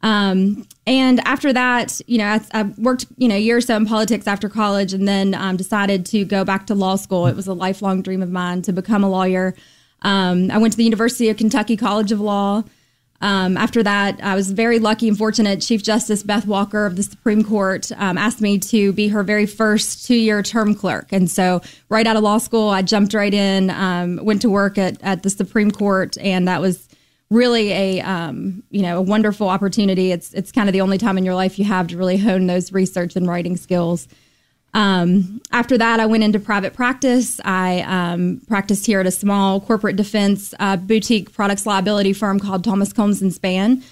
Um, 0.03 0.67
and 0.85 1.19
after 1.25 1.51
that, 1.53 1.99
you 2.07 2.19
know, 2.19 2.27
I, 2.27 2.41
I, 2.53 2.63
worked, 2.77 3.07
you 3.17 3.27
know, 3.27 3.35
a 3.35 3.39
year 3.39 3.57
or 3.57 3.61
so 3.61 3.75
in 3.75 3.85
politics 3.85 4.27
after 4.27 4.47
college 4.47 4.93
and 4.93 5.07
then 5.07 5.33
um, 5.33 5.57
decided 5.57 6.05
to 6.07 6.23
go 6.23 6.45
back 6.45 6.67
to 6.67 6.75
law 6.75 6.95
school. 6.95 7.25
It 7.25 7.35
was 7.35 7.47
a 7.47 7.53
lifelong 7.53 8.03
dream 8.03 8.21
of 8.21 8.29
mine 8.29 8.61
to 8.63 8.73
become 8.73 9.03
a 9.03 9.09
lawyer. 9.09 9.55
Um, 10.03 10.51
I 10.51 10.59
went 10.59 10.73
to 10.73 10.77
the 10.77 10.83
University 10.83 11.29
of 11.29 11.37
Kentucky 11.37 11.75
College 11.75 12.11
of 12.11 12.19
Law. 12.19 12.63
Um, 13.19 13.57
after 13.57 13.81
that, 13.81 14.19
I 14.23 14.35
was 14.35 14.51
very 14.51 14.79
lucky 14.79 15.07
and 15.07 15.17
fortunate. 15.17 15.61
Chief 15.61 15.81
Justice 15.81 16.21
Beth 16.21 16.45
Walker 16.45 16.85
of 16.85 16.95
the 16.95 17.03
Supreme 17.03 17.43
Court 17.43 17.91
um, 17.97 18.17
asked 18.17 18.41
me 18.41 18.59
to 18.59 18.93
be 18.93 19.07
her 19.07 19.23
very 19.23 19.45
first 19.45 20.05
two 20.05 20.15
year 20.15 20.43
term 20.43 20.75
clerk. 20.75 21.11
And 21.11 21.29
so, 21.29 21.61
right 21.89 22.05
out 22.05 22.15
of 22.15 22.23
law 22.23 22.37
school, 22.37 22.69
I 22.69 22.83
jumped 22.83 23.13
right 23.13 23.33
in, 23.33 23.71
um, 23.71 24.19
went 24.23 24.41
to 24.43 24.49
work 24.49 24.77
at, 24.77 25.01
at 25.01 25.23
the 25.23 25.29
Supreme 25.29 25.71
Court, 25.71 26.17
and 26.19 26.47
that 26.47 26.61
was 26.61 26.87
really 27.29 27.71
a 27.71 28.01
um, 28.01 28.63
you 28.69 28.81
know 28.81 28.99
a 28.99 29.01
wonderful 29.01 29.49
opportunity. 29.49 30.11
It's 30.11 30.33
it's 30.33 30.51
kind 30.51 30.69
of 30.69 30.73
the 30.73 30.81
only 30.81 30.97
time 30.97 31.17
in 31.17 31.25
your 31.25 31.35
life 31.35 31.57
you 31.59 31.65
have 31.65 31.87
to 31.87 31.97
really 31.97 32.17
hone 32.17 32.47
those 32.47 32.71
research 32.71 33.15
and 33.15 33.27
writing 33.27 33.57
skills. 33.57 34.07
Um, 34.77 35.41
after 35.51 35.75
that, 35.79 35.99
I 35.99 36.05
went 36.05 36.23
into 36.23 36.39
private 36.39 36.75
practice. 36.75 37.41
I 37.43 37.81
um, 37.81 38.41
practiced 38.47 38.85
here 38.85 38.99
at 38.99 39.07
a 39.07 39.11
small 39.11 39.59
corporate 39.59 39.95
defense 39.95 40.53
uh, 40.59 40.77
boutique 40.77 41.33
products 41.33 41.65
liability 41.65 42.13
firm 42.13 42.39
called 42.39 42.63
Thomas 42.63 42.93
Combs 42.93 43.19
and 43.19 43.31
Spann. 43.31 43.83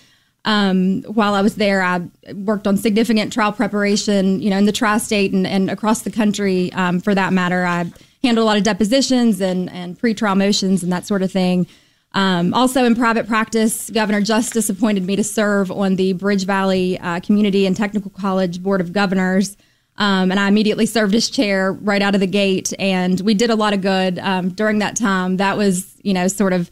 Um, 0.45 1.01
while 1.03 1.33
I 1.33 1.41
was 1.41 1.55
there, 1.55 1.81
I 1.81 2.07
worked 2.35 2.67
on 2.67 2.77
significant 2.77 3.33
trial 3.33 3.51
preparation, 3.51 4.39
you 4.39 4.51
know, 4.51 4.59
in 4.59 4.65
the 4.65 4.71
tri-state 4.71 5.33
and, 5.33 5.47
and 5.47 5.71
across 5.71 6.03
the 6.03 6.11
country. 6.11 6.71
Um, 6.73 6.99
for 6.99 7.15
that 7.15 7.33
matter, 7.33 7.65
I 7.65 7.91
handled 8.21 8.43
a 8.43 8.45
lot 8.45 8.57
of 8.57 8.63
depositions 8.63 9.41
and 9.41 9.71
and 9.71 9.97
pre-trial 9.97 10.35
motions 10.35 10.83
and 10.83 10.91
that 10.91 11.07
sort 11.07 11.23
of 11.23 11.31
thing. 11.31 11.65
Um, 12.13 12.53
also, 12.53 12.85
in 12.85 12.93
private 12.95 13.27
practice, 13.27 13.89
Governor 13.89 14.21
Justice 14.21 14.69
appointed 14.69 15.03
me 15.03 15.15
to 15.15 15.23
serve 15.23 15.71
on 15.71 15.95
the 15.95 16.13
Bridge 16.13 16.45
Valley 16.45 16.99
uh, 16.99 17.21
Community 17.21 17.65
and 17.65 17.75
Technical 17.75 18.11
College 18.11 18.61
Board 18.61 18.81
of 18.81 18.93
Governors. 18.93 19.57
Um, 19.97 20.31
and 20.31 20.39
I 20.39 20.47
immediately 20.47 20.85
served 20.85 21.15
as 21.15 21.29
chair 21.29 21.71
right 21.71 22.01
out 22.01 22.15
of 22.15 22.21
the 22.21 22.27
gate. 22.27 22.73
And 22.79 23.19
we 23.21 23.33
did 23.33 23.49
a 23.49 23.55
lot 23.55 23.73
of 23.73 23.81
good 23.81 24.19
um, 24.19 24.49
during 24.49 24.79
that 24.79 24.95
time. 24.95 25.37
That 25.37 25.57
was, 25.57 25.95
you 26.01 26.13
know, 26.13 26.27
sort 26.27 26.53
of 26.53 26.69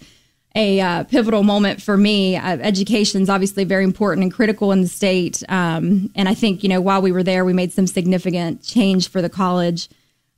a 0.56 0.80
uh, 0.82 1.04
pivotal 1.06 1.42
moment 1.44 1.82
for 1.82 1.98
me. 1.98 2.36
Uh, 2.36 2.58
Education 2.58 3.22
is 3.22 3.30
obviously 3.30 3.64
very 3.64 3.84
important 3.84 4.24
and 4.24 4.34
critical 4.34 4.72
in 4.72 4.82
the 4.82 4.88
state. 4.88 5.42
Um, 5.50 6.12
and 6.16 6.30
I 6.30 6.36
think, 6.36 6.64
you 6.64 6.70
know, 6.70 6.82
while 6.82 7.02
we 7.02 7.12
were 7.12 7.24
there, 7.24 7.44
we 7.44 7.54
made 7.54 7.72
some 7.72 7.88
significant 7.88 8.62
change 8.62 9.10
for 9.10 9.22
the 9.22 9.30
college. 9.30 9.90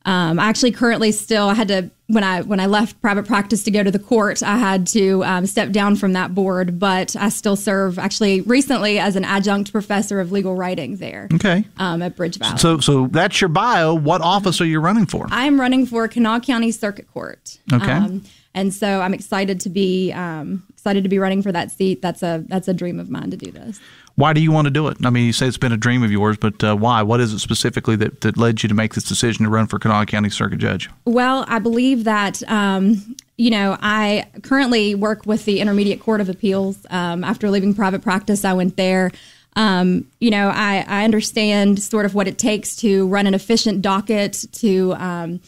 Um, 0.06 0.39
I 0.39 0.46
actually 0.48 0.72
currently 0.72 1.12
still 1.12 1.50
I 1.50 1.56
had 1.56 1.68
to 1.70 1.89
when 2.08 2.24
I 2.24 2.41
when 2.44 2.60
I 2.60 2.68
left 2.68 3.02
private 3.02 3.26
practice 3.26 3.63
to 3.63 3.72
go 3.72 3.84
to 3.84 3.89
the 3.89 4.00
court, 4.00 4.44
I 4.44 4.58
had 4.58 4.86
to 4.88 5.24
um, 5.24 5.48
step 5.48 5.72
down 5.72 5.96
from 5.96 6.13
that 6.13 6.36
board, 6.36 6.80
but 6.80 7.15
I 7.15 7.30
still 7.30 7.56
serve 7.56 7.98
actually 7.98 8.41
recently 8.41 9.00
as 9.00 9.15
an 9.15 9.26
adjunct 9.26 9.72
professor 9.72 10.20
of 10.20 10.32
legal 10.32 10.56
writing 10.56 10.98
there. 10.98 11.28
Okay, 11.34 11.65
um, 11.78 12.04
at 12.04 12.15
Bridge 12.15 12.38
Valley. 12.38 12.58
So 12.60 12.80
so 12.80 13.08
that's 13.08 13.41
your 13.41 13.48
bio. 13.48 13.96
What 13.96 14.22
office 14.22 14.62
are 14.62 14.65
you 14.65 14.80
running 14.80 15.08
for? 15.08 15.28
I 15.32 15.46
am 15.46 15.60
running 15.60 15.88
for 15.88 16.08
Kanawha 16.08 16.41
County 16.41 16.72
Circuit 16.72 17.12
Court. 17.12 17.58
Okay. 17.74 17.91
Um, 17.91 18.24
and 18.54 18.74
so 18.74 19.02
I'm 19.02 19.13
excited 19.13 19.60
to 19.62 19.70
be 19.70 20.13
um, 20.13 20.63
excited 20.70 21.04
to 21.04 21.10
be 21.10 21.20
running 21.20 21.41
for 21.41 21.52
that 21.52 21.72
seat. 21.72 22.02
That's 22.02 22.22
a 22.22 22.44
that's 22.48 22.68
a 22.68 22.74
dream 22.74 23.00
of 23.00 23.10
mine 23.10 23.32
to 23.32 23.38
do 23.38 23.52
this. 23.52 23.80
Why 24.15 24.32
do 24.32 24.39
you 24.39 24.51
want 24.51 24.65
to 24.65 24.71
do 24.71 24.88
it? 24.88 24.97
I 25.04 25.10
mean, 25.10 25.25
you 25.25 25.34
say 25.34 25.45
it's 25.45 25.58
been 25.58 25.73
a 25.73 25.78
dream 25.78 26.01
of 26.01 26.12
yours, 26.12 26.38
but 26.38 26.63
uh, 26.63 26.75
why? 26.75 27.01
What 27.01 27.19
is 27.19 27.34
it 27.34 27.39
specifically 27.39 27.97
that, 27.97 28.21
that 28.21 28.38
led 28.38 28.63
you 28.63 28.69
to 28.69 28.75
make 28.75 28.93
this 28.93 29.04
decision 29.04 29.43
to 29.43 29.51
run 29.51 29.67
for 29.67 29.78
Kanawha 29.78 30.06
County 30.06 30.30
Circuit 30.30 30.60
Judge? 30.60 30.89
Well, 31.04 31.43
I 31.49 31.60
believe 31.60 32.06
that, 32.06 32.41
um, 32.49 33.17
you 33.38 33.49
know, 33.49 33.78
I 33.82 34.28
currently 34.41 34.95
work 34.95 35.25
with 35.25 35.43
the 35.43 35.60
Intermediate 35.60 35.99
Court 35.99 36.21
of 36.21 36.30
Appeals. 36.30 36.78
Um, 36.89 37.25
after 37.25 37.49
leaving 37.49 37.73
private 37.73 38.01
practice, 38.01 38.45
I 38.45 38.54
went 38.54 38.78
there. 38.78 39.12
Um, 39.58 40.10
you 40.19 40.32
know, 40.32 40.49
I, 40.49 40.86
I 40.88 41.04
understand 41.04 41.82
sort 41.82 42.06
of 42.06 42.15
what 42.15 42.28
it 42.28 42.38
takes 42.38 42.78
to 42.78 43.08
run 43.08 43.28
an 43.28 43.34
efficient 43.34 43.82
docket, 43.82 44.45
to 44.54 44.93
um, 44.93 45.41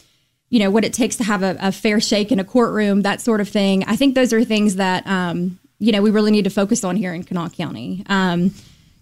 you 0.50 0.58
know, 0.58 0.70
what 0.70 0.84
it 0.84 0.92
takes 0.92 1.16
to 1.16 1.24
have 1.24 1.42
a, 1.42 1.56
a, 1.60 1.72
fair 1.72 2.00
shake 2.00 2.32
in 2.32 2.40
a 2.40 2.44
courtroom, 2.44 3.02
that 3.02 3.20
sort 3.20 3.40
of 3.40 3.48
thing. 3.48 3.84
I 3.84 3.96
think 3.96 4.14
those 4.14 4.32
are 4.32 4.44
things 4.44 4.76
that, 4.76 5.06
um, 5.06 5.58
you 5.78 5.92
know, 5.92 6.02
we 6.02 6.10
really 6.10 6.30
need 6.30 6.44
to 6.44 6.50
focus 6.50 6.84
on 6.84 6.96
here 6.96 7.14
in 7.14 7.24
Kanawha 7.24 7.50
County. 7.50 8.04
Um, 8.06 8.52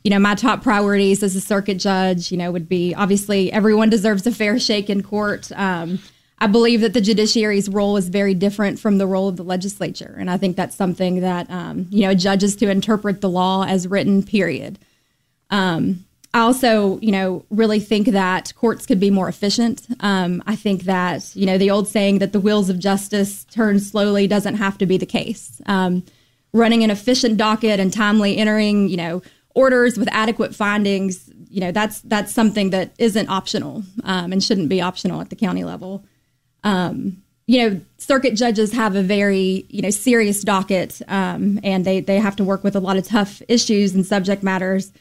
you 0.05 0.11
know, 0.11 0.19
my 0.19 0.35
top 0.35 0.63
priorities 0.63 1.23
as 1.23 1.35
a 1.35 1.41
circuit 1.41 1.79
judge, 1.79 2.31
you 2.31 2.39
know, 2.39 2.53
would 2.53 2.69
be 2.69 2.95
obviously 2.95 3.51
everyone 3.51 3.91
deserves 3.91 4.27
a 4.27 4.31
fair 4.31 4.59
shake 4.59 4.89
in 4.89 5.03
court. 5.03 5.51
Um, 5.53 5.99
I 6.39 6.47
believe 6.47 6.83
that 6.83 6.93
the 6.93 7.01
judiciary's 7.01 7.69
role 7.69 7.97
is 7.97 8.09
very 8.09 8.35
different 8.35 8.79
from 8.79 8.99
the 8.99 9.07
role 9.07 9.27
of 9.27 9.37
the 9.37 9.43
legislature. 9.43 10.15
And 10.19 10.31
I 10.31 10.37
think 10.37 10.55
that's 10.55 10.77
something 10.77 11.23
that, 11.23 11.51
um, 11.51 11.87
you 11.91 12.03
know, 12.03 12.15
judges 12.15 12.55
to 12.57 12.71
interpret 12.71 13.21
the 13.21 13.31
law 13.31 13.65
as 13.65 13.89
written, 13.89 14.23
period. 14.23 14.79
Um, 15.51 16.05
I 16.35 16.41
also, 16.41 17.01
you 17.01 17.11
know, 17.11 17.47
really 17.49 17.81
think 17.81 18.09
that 18.09 18.53
courts 18.55 18.85
could 18.85 19.01
be 19.01 19.11
more 19.11 19.29
efficient. 19.29 19.87
Um, 20.01 20.43
I 20.47 20.55
think 20.55 20.83
that, 20.83 21.35
you 21.35 21.47
know, 21.47 21.57
the 21.57 21.71
old 21.71 21.89
saying 21.89 22.19
that 22.19 22.33
the 22.33 22.41
wheels 22.41 22.69
of 22.69 22.79
justice 22.79 23.45
turn 23.45 23.81
slowly 23.81 24.27
doesn't 24.27 24.57
have 24.57 24.77
to 24.79 24.87
be 24.87 24.99
the 24.99 25.07
case. 25.07 25.63
Um, 25.65 26.05
running 26.57 26.83
an 26.83 26.91
efficient 26.91 27.37
docket 27.37 27.79
and 27.81 27.93
timely 27.93 28.37
entering, 28.37 28.89
you 28.89 28.97
know, 28.97 29.23
orders 29.55 29.99
with 29.99 30.09
adequate 30.13 30.55
findings, 30.55 31.31
you 31.49 31.61
know, 31.61 31.73
that's 31.73 32.01
that's 32.03 32.33
something 32.33 32.71
that 32.71 32.93
isn't 32.99 33.29
optional 33.29 33.83
um, 34.05 34.33
and 34.33 34.43
shouldn't 34.43 34.69
be 34.69 34.81
optional 34.81 35.21
at 35.21 35.31
the 35.31 35.37
county 35.37 35.65
level. 35.65 36.05
Um, 36.65 37.23
you 37.47 37.59
know, 37.59 37.81
circuit 37.99 38.35
judges 38.35 38.73
have 38.73 38.97
a 38.97 39.03
very, 39.03 39.67
you 39.69 39.81
know, 39.81 39.91
serious 39.91 40.43
docket, 40.43 41.01
um, 41.07 41.61
and 41.63 41.85
they 41.85 42.01
they 42.01 42.19
have 42.19 42.37
to 42.37 42.45
work 42.45 42.65
with 42.65 42.75
a 42.75 42.81
lot 42.81 42.97
of 42.97 43.07
tough 43.07 43.41
issues 43.49 43.95
and 43.95 44.05
subject 44.05 44.43
matters 44.43 44.93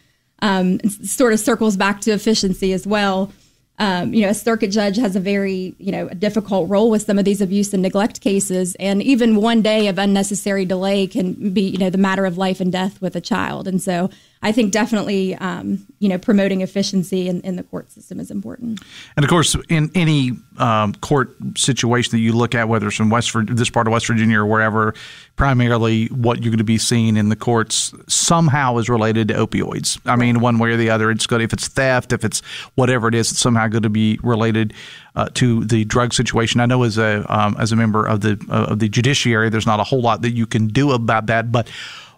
um, 0.41 0.80
sort 1.04 1.34
of 1.34 1.39
circles 1.39 1.78
back 1.78 2.02
to 2.02 2.12
efficiency 2.12 2.74
as 2.74 2.86
well. 2.86 3.32
Um, 3.78 4.14
you 4.14 4.22
know, 4.22 4.30
a 4.30 4.34
circuit 4.34 4.70
judge 4.72 4.96
has 4.98 5.16
a 5.16 5.20
very, 5.20 5.76
you 5.78 5.92
know, 5.92 6.08
difficult 6.10 6.70
role 6.70 6.90
with 6.90 7.02
some 7.02 7.20
of 7.20 7.26
these 7.26 7.42
abuse 7.42 7.74
and 7.74 7.82
neglect 7.82 8.22
cases. 8.22 8.76
And 8.76 9.04
even 9.04 9.36
one 9.36 9.62
day 9.62 9.88
of 9.88 9.98
unnecessary 9.98 10.66
delay 10.66 11.08
can 11.08 11.52
be, 11.54 11.64
you 11.64 11.78
know, 11.78 11.90
the 11.90 11.98
matter 11.98 12.26
of 12.26 12.38
life 12.38 12.62
and 12.62 12.72
death 12.72 13.02
with 13.02 13.16
a 13.16 13.22
child. 13.22 13.68
And 13.68 13.82
so 13.82 14.10
I 14.46 14.52
think 14.52 14.72
definitely, 14.72 15.34
um, 15.34 15.88
you 15.98 16.08
know, 16.08 16.20
promoting 16.20 16.62
efficiency 16.62 17.28
in, 17.28 17.42
in, 17.42 17.56
the 17.56 17.64
court 17.64 17.92
system 17.92 18.20
is 18.20 18.30
important. 18.30 18.80
And 19.18 19.24
of 19.24 19.30
course, 19.30 19.56
in 19.70 19.90
any 19.96 20.34
um, 20.60 20.94
court 20.94 21.36
situation 21.58 22.12
that 22.12 22.20
you 22.20 22.32
look 22.32 22.54
at, 22.54 22.70
whether 22.70 22.88
it's 22.88 23.00
in 23.00 23.10
West 23.10 23.36
this 23.48 23.72
part 23.72 23.88
of 23.88 23.94
West 23.94 24.06
Virginia 24.06 24.40
or 24.40 24.46
wherever, 24.46 24.94
primarily 25.36 26.06
what 26.10 26.44
you're 26.44 26.52
going 26.52 26.60
to 26.60 26.64
be 26.64 26.78
seeing 26.78 27.18
in 27.18 27.30
the 27.30 27.36
courts 27.36 27.92
somehow 28.08 28.78
is 28.78 28.88
related 28.88 29.30
to 29.30 29.34
opioids. 29.34 30.00
I 30.06 30.16
mean, 30.16 30.40
one 30.42 30.60
way 30.60 30.70
or 30.70 30.78
the 30.78 30.92
other, 30.92 31.10
it's 31.10 31.26
good 31.26 31.42
if 31.42 31.52
it's 31.52 31.68
theft, 31.68 32.14
if 32.14 32.24
it's 32.24 32.42
whatever 32.76 33.08
it 33.08 33.16
is, 33.16 33.32
it's 33.32 33.40
somehow 33.40 33.68
going 33.68 33.82
to 33.82 33.90
be 33.90 34.20
related 34.22 34.76
uh, 35.16 35.30
to 35.34 35.66
the 35.66 35.86
drug 35.86 36.14
situation. 36.14 36.60
I 36.60 36.68
know 36.68 36.84
as 36.84 37.00
a 37.00 37.26
um, 37.36 37.56
as 37.58 37.72
a 37.72 37.76
member 37.76 38.06
of 38.06 38.22
the 38.22 38.40
uh, 38.48 38.74
of 38.74 38.78
the 38.78 38.90
judiciary, 38.90 39.50
there's 39.50 39.66
not 39.66 39.80
a 39.80 39.84
whole 39.84 40.02
lot 40.02 40.22
that 40.22 40.34
you 40.34 40.46
can 40.46 40.68
do 40.68 40.92
about 40.92 41.26
that, 41.26 41.52
but 41.52 41.68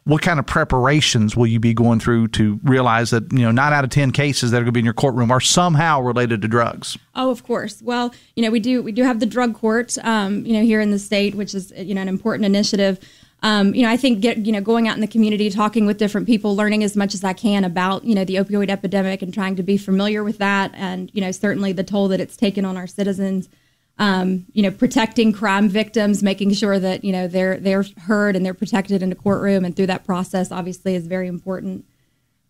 what 0.08 0.22
kind 0.22 0.40
of 0.40 0.46
preparations 0.46 1.36
will 1.36 1.48
you 1.48 1.60
be 1.60 1.74
going 1.74 2.00
through 2.00 2.30
to 2.30 2.58
realize 2.64 3.10
that 3.10 3.30
you 3.34 3.40
know 3.40 3.52
nine 3.52 3.74
out 3.74 3.84
of 3.84 3.90
ten 3.90 4.12
cases 4.12 4.52
that 4.52 4.58
are 4.58 4.62
going 4.62 4.68
to 4.68 4.72
be 4.72 4.80
in 4.80 4.86
your 4.86 4.94
courtroom 4.94 5.30
are 5.30 5.42
somehow 5.42 6.00
related 6.00 6.42
to 6.42 6.48
drugs? 6.48 6.98
Oh, 7.14 7.30
of 7.30 7.44
course. 7.44 7.82
Well, 7.82 8.14
you 8.34 8.42
know 8.42 8.50
we 8.50 8.62
do 8.62 8.82
we 8.82 8.94
do 8.94 9.04
have 9.04 9.20
the 9.20 9.26
drug 9.26 9.54
court, 9.54 9.98
um, 10.04 10.46
you 10.46 10.54
know, 10.54 10.64
here 10.64 10.80
in 10.80 10.92
the 10.92 11.00
state, 11.00 11.36
which 11.36 11.54
is 11.54 11.74
you 11.76 11.94
know 11.94 12.02
an 12.02 12.08
important 12.08 12.46
initiative. 12.46 13.00
Um, 13.44 13.76
you 13.76 13.84
know, 13.84 13.90
I 13.90 13.98
think 13.98 14.22
get, 14.22 14.38
you 14.38 14.54
know 14.54 14.62
going 14.62 14.88
out 14.88 14.96
in 14.96 15.02
the 15.02 15.08
community, 15.08 15.50
talking 15.50 15.86
with 15.86 15.98
different 15.98 16.26
people, 16.26 16.56
learning 16.56 16.86
as 16.86 16.96
much 16.96 17.14
as 17.14 17.26
I 17.26 17.34
can 17.34 17.66
about 17.66 18.06
you 18.06 18.16
know 18.16 18.24
the 18.24 18.36
opioid 18.36 18.70
epidemic, 18.70 19.22
and 19.22 19.34
trying 19.34 19.58
to 19.58 19.64
be 19.64 19.78
familiar 19.78 20.24
with 20.24 20.38
that, 20.38 20.72
and 20.74 21.12
you 21.14 21.20
know 21.20 21.32
certainly 21.32 21.74
the 21.74 21.84
toll 21.84 22.08
that 22.08 22.22
it's 22.22 22.38
taken 22.38 22.64
on 22.64 22.78
our 22.78 22.88
citizens 22.88 23.50
um, 24.00 24.46
you 24.54 24.62
know, 24.62 24.72
protecting 24.72 25.34
crime 25.34 25.70
victims, 25.70 26.22
making 26.22 26.54
sure 26.54 26.80
that 26.80 27.04
you 27.04 27.12
know 27.12 27.28
they're 27.28 27.58
they're 27.58 27.86
heard 28.02 28.36
and 28.36 28.46
they're 28.46 28.54
protected 28.54 29.02
in 29.02 29.12
a 29.12 29.16
courtroom, 29.16 29.66
and 29.66 29.76
through 29.76 29.88
that 29.88 30.06
process, 30.06 30.52
obviously, 30.52 30.96
is 30.96 31.08
very 31.08 31.28
important. 31.28 31.86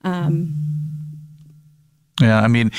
Um, 0.03 0.55
yeah, 2.19 2.41
I 2.41 2.47
mean, 2.47 2.71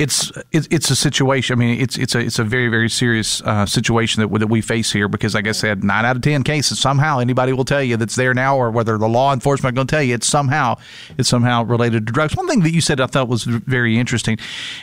it's 0.00 0.32
it's 0.50 0.90
a 0.90 0.96
situation. 0.96 1.56
I 1.56 1.56
mean, 1.56 1.80
it's 1.80 1.96
it's 1.96 2.16
a 2.16 2.18
it's 2.18 2.40
a 2.40 2.44
very 2.44 2.68
very 2.68 2.90
serious 2.90 3.40
uh, 3.42 3.64
situation 3.64 4.22
that 4.22 4.38
that 4.40 4.48
we 4.48 4.60
face 4.60 4.90
here 4.90 5.06
because, 5.06 5.36
like 5.36 5.46
I 5.46 5.52
said, 5.52 5.84
nine 5.84 6.04
out 6.04 6.16
of 6.16 6.22
ten 6.22 6.42
cases 6.42 6.80
somehow 6.80 7.20
anybody 7.20 7.52
will 7.52 7.64
tell 7.64 7.82
you 7.82 7.96
that's 7.96 8.16
there 8.16 8.34
now, 8.34 8.56
or 8.56 8.72
whether 8.72 8.98
the 8.98 9.08
law 9.08 9.32
enforcement 9.32 9.76
going 9.76 9.86
to 9.86 9.94
tell 9.94 10.02
you 10.02 10.16
it's 10.16 10.26
somehow 10.26 10.76
it's 11.16 11.28
somehow 11.28 11.62
related 11.62 12.06
to 12.08 12.12
drugs. 12.12 12.34
One 12.34 12.48
thing 12.48 12.60
that 12.60 12.72
you 12.72 12.80
said 12.80 13.00
I 13.00 13.06
thought 13.06 13.28
was 13.28 13.44
very 13.44 13.96
interesting, 13.96 14.36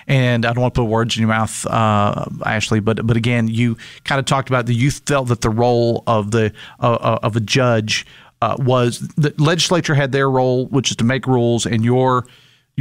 and 0.07 0.45
I 0.45 0.53
don't 0.53 0.61
want 0.61 0.75
to 0.75 0.81
put 0.81 0.87
words 0.87 1.17
in 1.17 1.21
your 1.21 1.29
mouth, 1.29 1.65
uh, 1.65 2.25
Ashley, 2.45 2.79
but 2.79 3.05
but 3.05 3.17
again, 3.17 3.49
you 3.49 3.77
kind 4.05 4.17
of 4.17 4.25
talked 4.25 4.47
about 4.47 4.65
the 4.65 4.73
you 4.73 4.91
felt 4.91 5.27
that 5.27 5.41
the 5.41 5.49
role 5.49 6.03
of 6.07 6.31
the 6.31 6.53
uh, 6.79 6.93
uh 6.93 7.19
of 7.21 7.35
a 7.35 7.41
judge 7.41 8.05
uh, 8.41 8.55
was 8.59 8.99
the 9.17 9.33
legislature 9.37 9.93
had 9.93 10.13
their 10.13 10.29
role, 10.29 10.67
which 10.67 10.89
is 10.89 10.95
to 10.97 11.03
make 11.03 11.27
rules, 11.27 11.65
and 11.65 11.83
your 11.83 12.25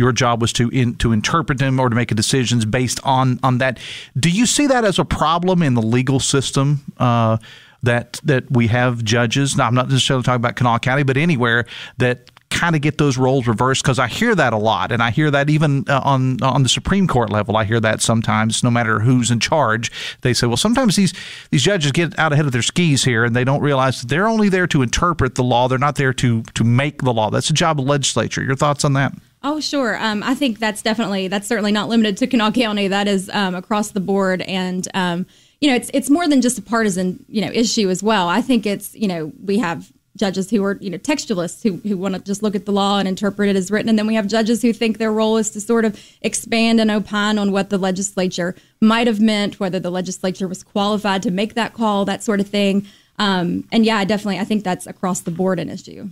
your 0.01 0.13
job 0.13 0.41
was 0.41 0.53
to 0.55 0.69
in, 0.71 0.95
to 0.97 1.13
interpret 1.13 1.59
them 1.59 1.79
or 1.79 1.89
to 1.91 1.95
make 1.95 2.09
decisions 2.09 2.65
based 2.65 2.99
on 3.05 3.39
on 3.43 3.59
that. 3.59 3.79
Do 4.19 4.31
you 4.31 4.47
see 4.47 4.67
that 4.67 4.85
as 4.85 4.99
a 4.99 5.05
problem 5.05 5.63
in 5.63 5.75
the 5.75 5.83
legal 5.83 6.19
system? 6.19 6.81
Uh, 6.97 7.37
that 7.83 8.21
that 8.25 8.51
we 8.51 8.67
have 8.67 9.05
judges. 9.05 9.57
Now, 9.57 9.67
I'm 9.67 9.75
not 9.75 9.89
necessarily 9.89 10.23
talking 10.23 10.37
about 10.37 10.57
Kanawha 10.57 10.81
County, 10.81 11.03
but 11.03 11.17
anywhere 11.17 11.65
that 11.99 12.31
kind 12.51 12.75
of 12.75 12.83
get 12.83 12.99
those 12.99 13.17
roles 13.17 13.47
reversed 13.47 13.83
because 13.83 13.99
I 13.99 14.09
hear 14.09 14.35
that 14.35 14.53
a 14.53 14.59
lot, 14.59 14.93
and 14.93 15.03
I 15.03 15.11
hear 15.11 15.31
that 15.31 15.49
even 15.49 15.85
uh, 15.89 16.01
on 16.05 16.43
on 16.43 16.63
the 16.63 16.69
Supreme 16.69 17.07
Court 17.07 17.31
level. 17.31 17.57
I 17.57 17.65
hear 17.65 17.81
that 17.81 18.03
sometimes, 18.03 18.63
no 18.63 18.71
matter 18.71 19.01
who's 19.01 19.31
in 19.31 19.41
charge, 19.41 19.91
they 20.21 20.35
say, 20.35 20.47
well, 20.47 20.57
sometimes 20.57 20.97
these 20.97 21.15
these 21.51 21.63
judges 21.63 21.93
get 21.93 22.19
out 22.19 22.33
ahead 22.33 22.47
of 22.47 22.53
their 22.53 22.63
skis 22.63 23.05
here, 23.05 23.25
and 23.25 23.35
they 23.35 23.45
don't 23.45 23.63
realize 23.63 24.01
that 24.01 24.09
they're 24.09 24.29
only 24.29 24.49
there 24.49 24.67
to 24.67 24.83
interpret 24.83 25.37
the 25.37 25.45
law. 25.45 25.69
They're 25.69 25.79
not 25.79 25.97
there 25.97 26.13
to 26.15 26.43
to 26.43 26.65
make 26.65 27.03
the 27.03 27.13
law. 27.13 27.31
That's 27.31 27.49
the 27.49 27.55
job 27.55 27.81
of 27.81 27.87
legislature. 27.87 28.43
Your 28.43 28.57
thoughts 28.57 28.85
on 28.85 28.93
that? 28.95 29.15
Oh, 29.42 29.59
sure. 29.59 29.96
Um, 29.98 30.22
I 30.22 30.35
think 30.35 30.59
that's 30.59 30.83
definitely 30.83 31.29
that's 31.29 31.46
certainly 31.46 31.72
not 31.72 31.88
limited 31.88 32.18
to 32.18 32.26
Kanawha 32.26 32.53
County. 32.53 32.88
That 32.88 33.09
is 33.09 33.31
um, 33.31 33.55
across 33.55 33.92
the 33.92 34.00
board, 34.00 34.42
and 34.42 34.87
um, 34.92 35.26
you 35.61 35.70
know, 35.70 35.76
it's 35.76 35.90
it's 35.94 36.11
more 36.11 36.29
than 36.29 36.42
just 36.42 36.59
a 36.59 36.62
partisan 36.62 37.24
you 37.29 37.40
know 37.40 37.50
issue 37.53 37.88
as 37.88 38.03
well. 38.03 38.29
I 38.29 38.42
think 38.42 38.66
it's 38.66 38.94
you 38.94 39.09
know 39.09 39.33
we 39.42 39.59
have 39.59 39.90
judges 40.16 40.50
who 40.50 40.62
are 40.62 40.76
you 40.83 40.90
know 40.90 40.98
textualists 40.98 41.62
who 41.62 41.76
who 41.88 41.96
want 41.96 42.14
to 42.14 42.20
just 42.20 42.42
look 42.42 42.55
at 42.55 42.66
the 42.66 42.72
law 42.72 42.98
and 42.98 43.09
interpret 43.09 43.48
it 43.48 43.57
as 43.57 43.70
written, 43.70 43.88
and 43.88 43.98
then 43.98 44.07
we 44.07 44.14
have 44.14 44.26
judges 44.26 44.61
who 44.61 44.74
think 44.74 44.98
their 44.98 45.12
role 45.12 45.38
is 45.38 45.50
to 45.50 45.61
sort 45.61 45.87
of 45.87 45.98
expand 46.20 46.79
and 46.79 46.90
opine 46.90 47.38
on 47.38 47.50
what 47.50 47.70
the 47.70 47.79
legislature 47.79 48.55
might 48.79 49.07
have 49.07 49.20
meant, 49.20 49.59
whether 49.59 49.81
the 49.81 49.90
legislature 49.90 50.48
was 50.48 50.62
qualified 50.62 51.22
to 51.22 51.31
make 51.31 51.55
that 51.55 51.72
call, 51.72 52.05
that 52.05 52.22
sort 52.22 52.40
of 52.40 52.48
thing. 52.48 52.87
Um, 53.21 53.65
and 53.71 53.85
yeah, 53.85 54.03
definitely 54.07 54.39
I 54.39 54.45
think 54.45 54.65
that's 54.65 54.87
across 54.87 55.21
the 55.21 55.31
board 55.31 55.61
an 55.61 55.69
issue. 55.69 56.09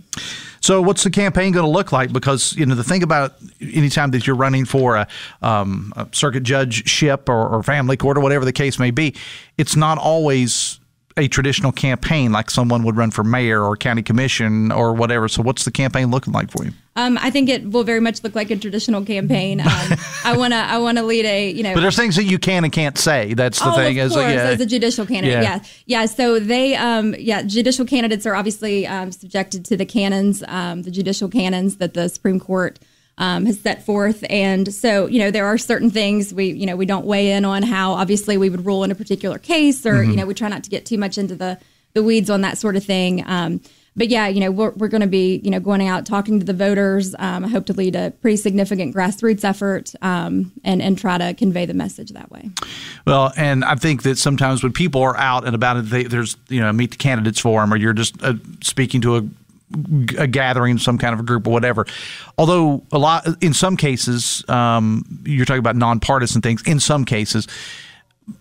So, 0.61 0.79
what's 0.79 1.03
the 1.03 1.09
campaign 1.09 1.51
going 1.53 1.65
to 1.65 1.71
look 1.71 1.91
like? 1.91 2.13
Because 2.13 2.55
you 2.55 2.67
know 2.67 2.75
the 2.75 2.83
thing 2.83 3.01
about 3.01 3.33
anytime 3.59 4.11
that 4.11 4.27
you're 4.27 4.35
running 4.35 4.63
for 4.63 4.95
a, 4.95 5.07
um, 5.41 5.91
a 5.95 6.07
circuit 6.11 6.43
judgeship 6.43 7.27
or, 7.27 7.47
or 7.47 7.63
family 7.63 7.97
court 7.97 8.17
or 8.17 8.21
whatever 8.21 8.45
the 8.45 8.53
case 8.53 8.77
may 8.77 8.91
be, 8.91 9.15
it's 9.57 9.75
not 9.75 9.97
always 9.97 10.78
a 11.17 11.27
traditional 11.27 11.71
campaign 11.71 12.31
like 12.31 12.49
someone 12.49 12.83
would 12.83 12.95
run 12.95 13.11
for 13.11 13.23
mayor 13.23 13.63
or 13.63 13.75
county 13.75 14.01
commission 14.01 14.71
or 14.71 14.93
whatever. 14.93 15.27
So, 15.27 15.41
what's 15.41 15.65
the 15.65 15.71
campaign 15.71 16.11
looking 16.11 16.33
like 16.33 16.51
for 16.51 16.63
you? 16.63 16.71
Um, 16.95 17.17
I 17.21 17.29
think 17.29 17.49
it 17.49 17.69
will 17.69 17.83
very 17.83 17.99
much 17.99 18.23
look 18.23 18.35
like 18.35 18.51
a 18.51 18.57
traditional 18.57 19.05
campaign. 19.05 19.61
Um, 19.61 19.97
I 20.25 20.35
want 20.35 20.53
to, 20.53 20.57
I 20.57 20.79
want 20.79 20.97
to 20.97 21.03
lead 21.03 21.25
a, 21.25 21.51
you 21.51 21.63
know. 21.63 21.73
But 21.73 21.81
there's 21.81 21.95
things 21.95 22.15
that 22.15 22.25
you 22.25 22.39
can 22.39 22.63
and 22.63 22.73
can't 22.73 22.97
say. 22.97 23.33
That's 23.33 23.59
the 23.59 23.71
oh, 23.71 23.75
thing. 23.75 23.99
Of 23.99 24.07
as, 24.07 24.13
course, 24.13 24.25
a, 24.25 24.33
yeah. 24.33 24.43
as 24.43 24.61
a 24.61 24.65
judicial 24.65 25.05
candidate, 25.05 25.43
yeah, 25.43 25.55
yeah. 25.85 26.01
yeah 26.01 26.05
so 26.05 26.39
they, 26.39 26.75
um, 26.75 27.15
yeah, 27.17 27.43
judicial 27.43 27.85
candidates 27.85 28.25
are 28.25 28.35
obviously 28.35 28.85
um, 28.85 29.11
subjected 29.11 29.63
to 29.65 29.77
the 29.77 29.85
canons, 29.85 30.43
um, 30.47 30.81
the 30.81 30.91
judicial 30.91 31.29
canons 31.29 31.77
that 31.77 31.93
the 31.93 32.09
Supreme 32.09 32.39
Court 32.39 32.79
um, 33.19 33.45
has 33.45 33.59
set 33.59 33.85
forth. 33.85 34.23
And 34.29 34.73
so, 34.73 35.05
you 35.05 35.19
know, 35.19 35.29
there 35.29 35.45
are 35.45 35.57
certain 35.57 35.91
things 35.91 36.33
we, 36.33 36.51
you 36.51 36.65
know, 36.65 36.75
we 36.75 36.85
don't 36.85 37.05
weigh 37.05 37.31
in 37.31 37.45
on 37.45 37.61
how 37.63 37.93
obviously 37.93 38.37
we 38.37 38.49
would 38.49 38.65
rule 38.65 38.83
in 38.83 38.91
a 38.91 38.95
particular 38.95 39.37
case, 39.37 39.85
or 39.85 39.95
mm-hmm. 39.95 40.11
you 40.11 40.17
know, 40.17 40.25
we 40.25 40.33
try 40.33 40.47
not 40.47 40.63
to 40.63 40.69
get 40.69 40.85
too 40.85 40.97
much 40.97 41.17
into 41.17 41.35
the 41.35 41.59
the 41.93 42.03
weeds 42.03 42.29
on 42.29 42.41
that 42.41 42.57
sort 42.57 42.75
of 42.75 42.83
thing. 42.83 43.23
Um, 43.27 43.61
but 43.95 44.07
yeah, 44.07 44.27
you 44.27 44.39
know, 44.39 44.51
we're, 44.51 44.69
we're 44.71 44.87
going 44.87 45.01
to 45.01 45.07
be, 45.07 45.41
you 45.43 45.51
know, 45.51 45.59
going 45.59 45.85
out 45.85 46.05
talking 46.05 46.39
to 46.39 46.45
the 46.45 46.53
voters. 46.53 47.15
Um, 47.19 47.43
I 47.43 47.47
hope 47.49 47.65
to 47.65 47.73
lead 47.73 47.95
a 47.95 48.11
pretty 48.11 48.37
significant 48.37 48.95
grassroots 48.95 49.43
effort 49.43 49.93
um, 50.01 50.53
and 50.63 50.81
and 50.81 50.97
try 50.97 51.17
to 51.17 51.33
convey 51.33 51.65
the 51.65 51.73
message 51.73 52.11
that 52.11 52.31
way. 52.31 52.49
Well, 53.05 53.33
and 53.35 53.65
I 53.65 53.75
think 53.75 54.03
that 54.03 54.17
sometimes 54.17 54.63
when 54.63 54.71
people 54.71 55.01
are 55.01 55.17
out 55.17 55.45
and 55.45 55.53
about, 55.53 55.83
they, 55.85 56.03
there's 56.03 56.37
you 56.47 56.61
know 56.61 56.71
meet 56.71 56.91
the 56.91 56.97
candidates 56.97 57.39
forum, 57.39 57.73
or 57.73 57.75
you're 57.75 57.93
just 57.93 58.21
uh, 58.23 58.35
speaking 58.61 59.01
to 59.01 59.17
a 59.17 59.21
a 60.17 60.27
gathering, 60.27 60.77
some 60.77 60.97
kind 60.97 61.13
of 61.13 61.19
a 61.19 61.23
group 61.23 61.45
or 61.47 61.51
whatever. 61.51 61.85
Although 62.37 62.83
a 62.91 62.97
lot, 62.97 63.27
in 63.41 63.53
some 63.53 63.77
cases, 63.77 64.43
um, 64.49 65.03
you're 65.23 65.45
talking 65.45 65.59
about 65.59 65.75
nonpartisan 65.75 66.41
things. 66.41 66.63
In 66.63 66.79
some 66.79 67.05
cases, 67.05 67.47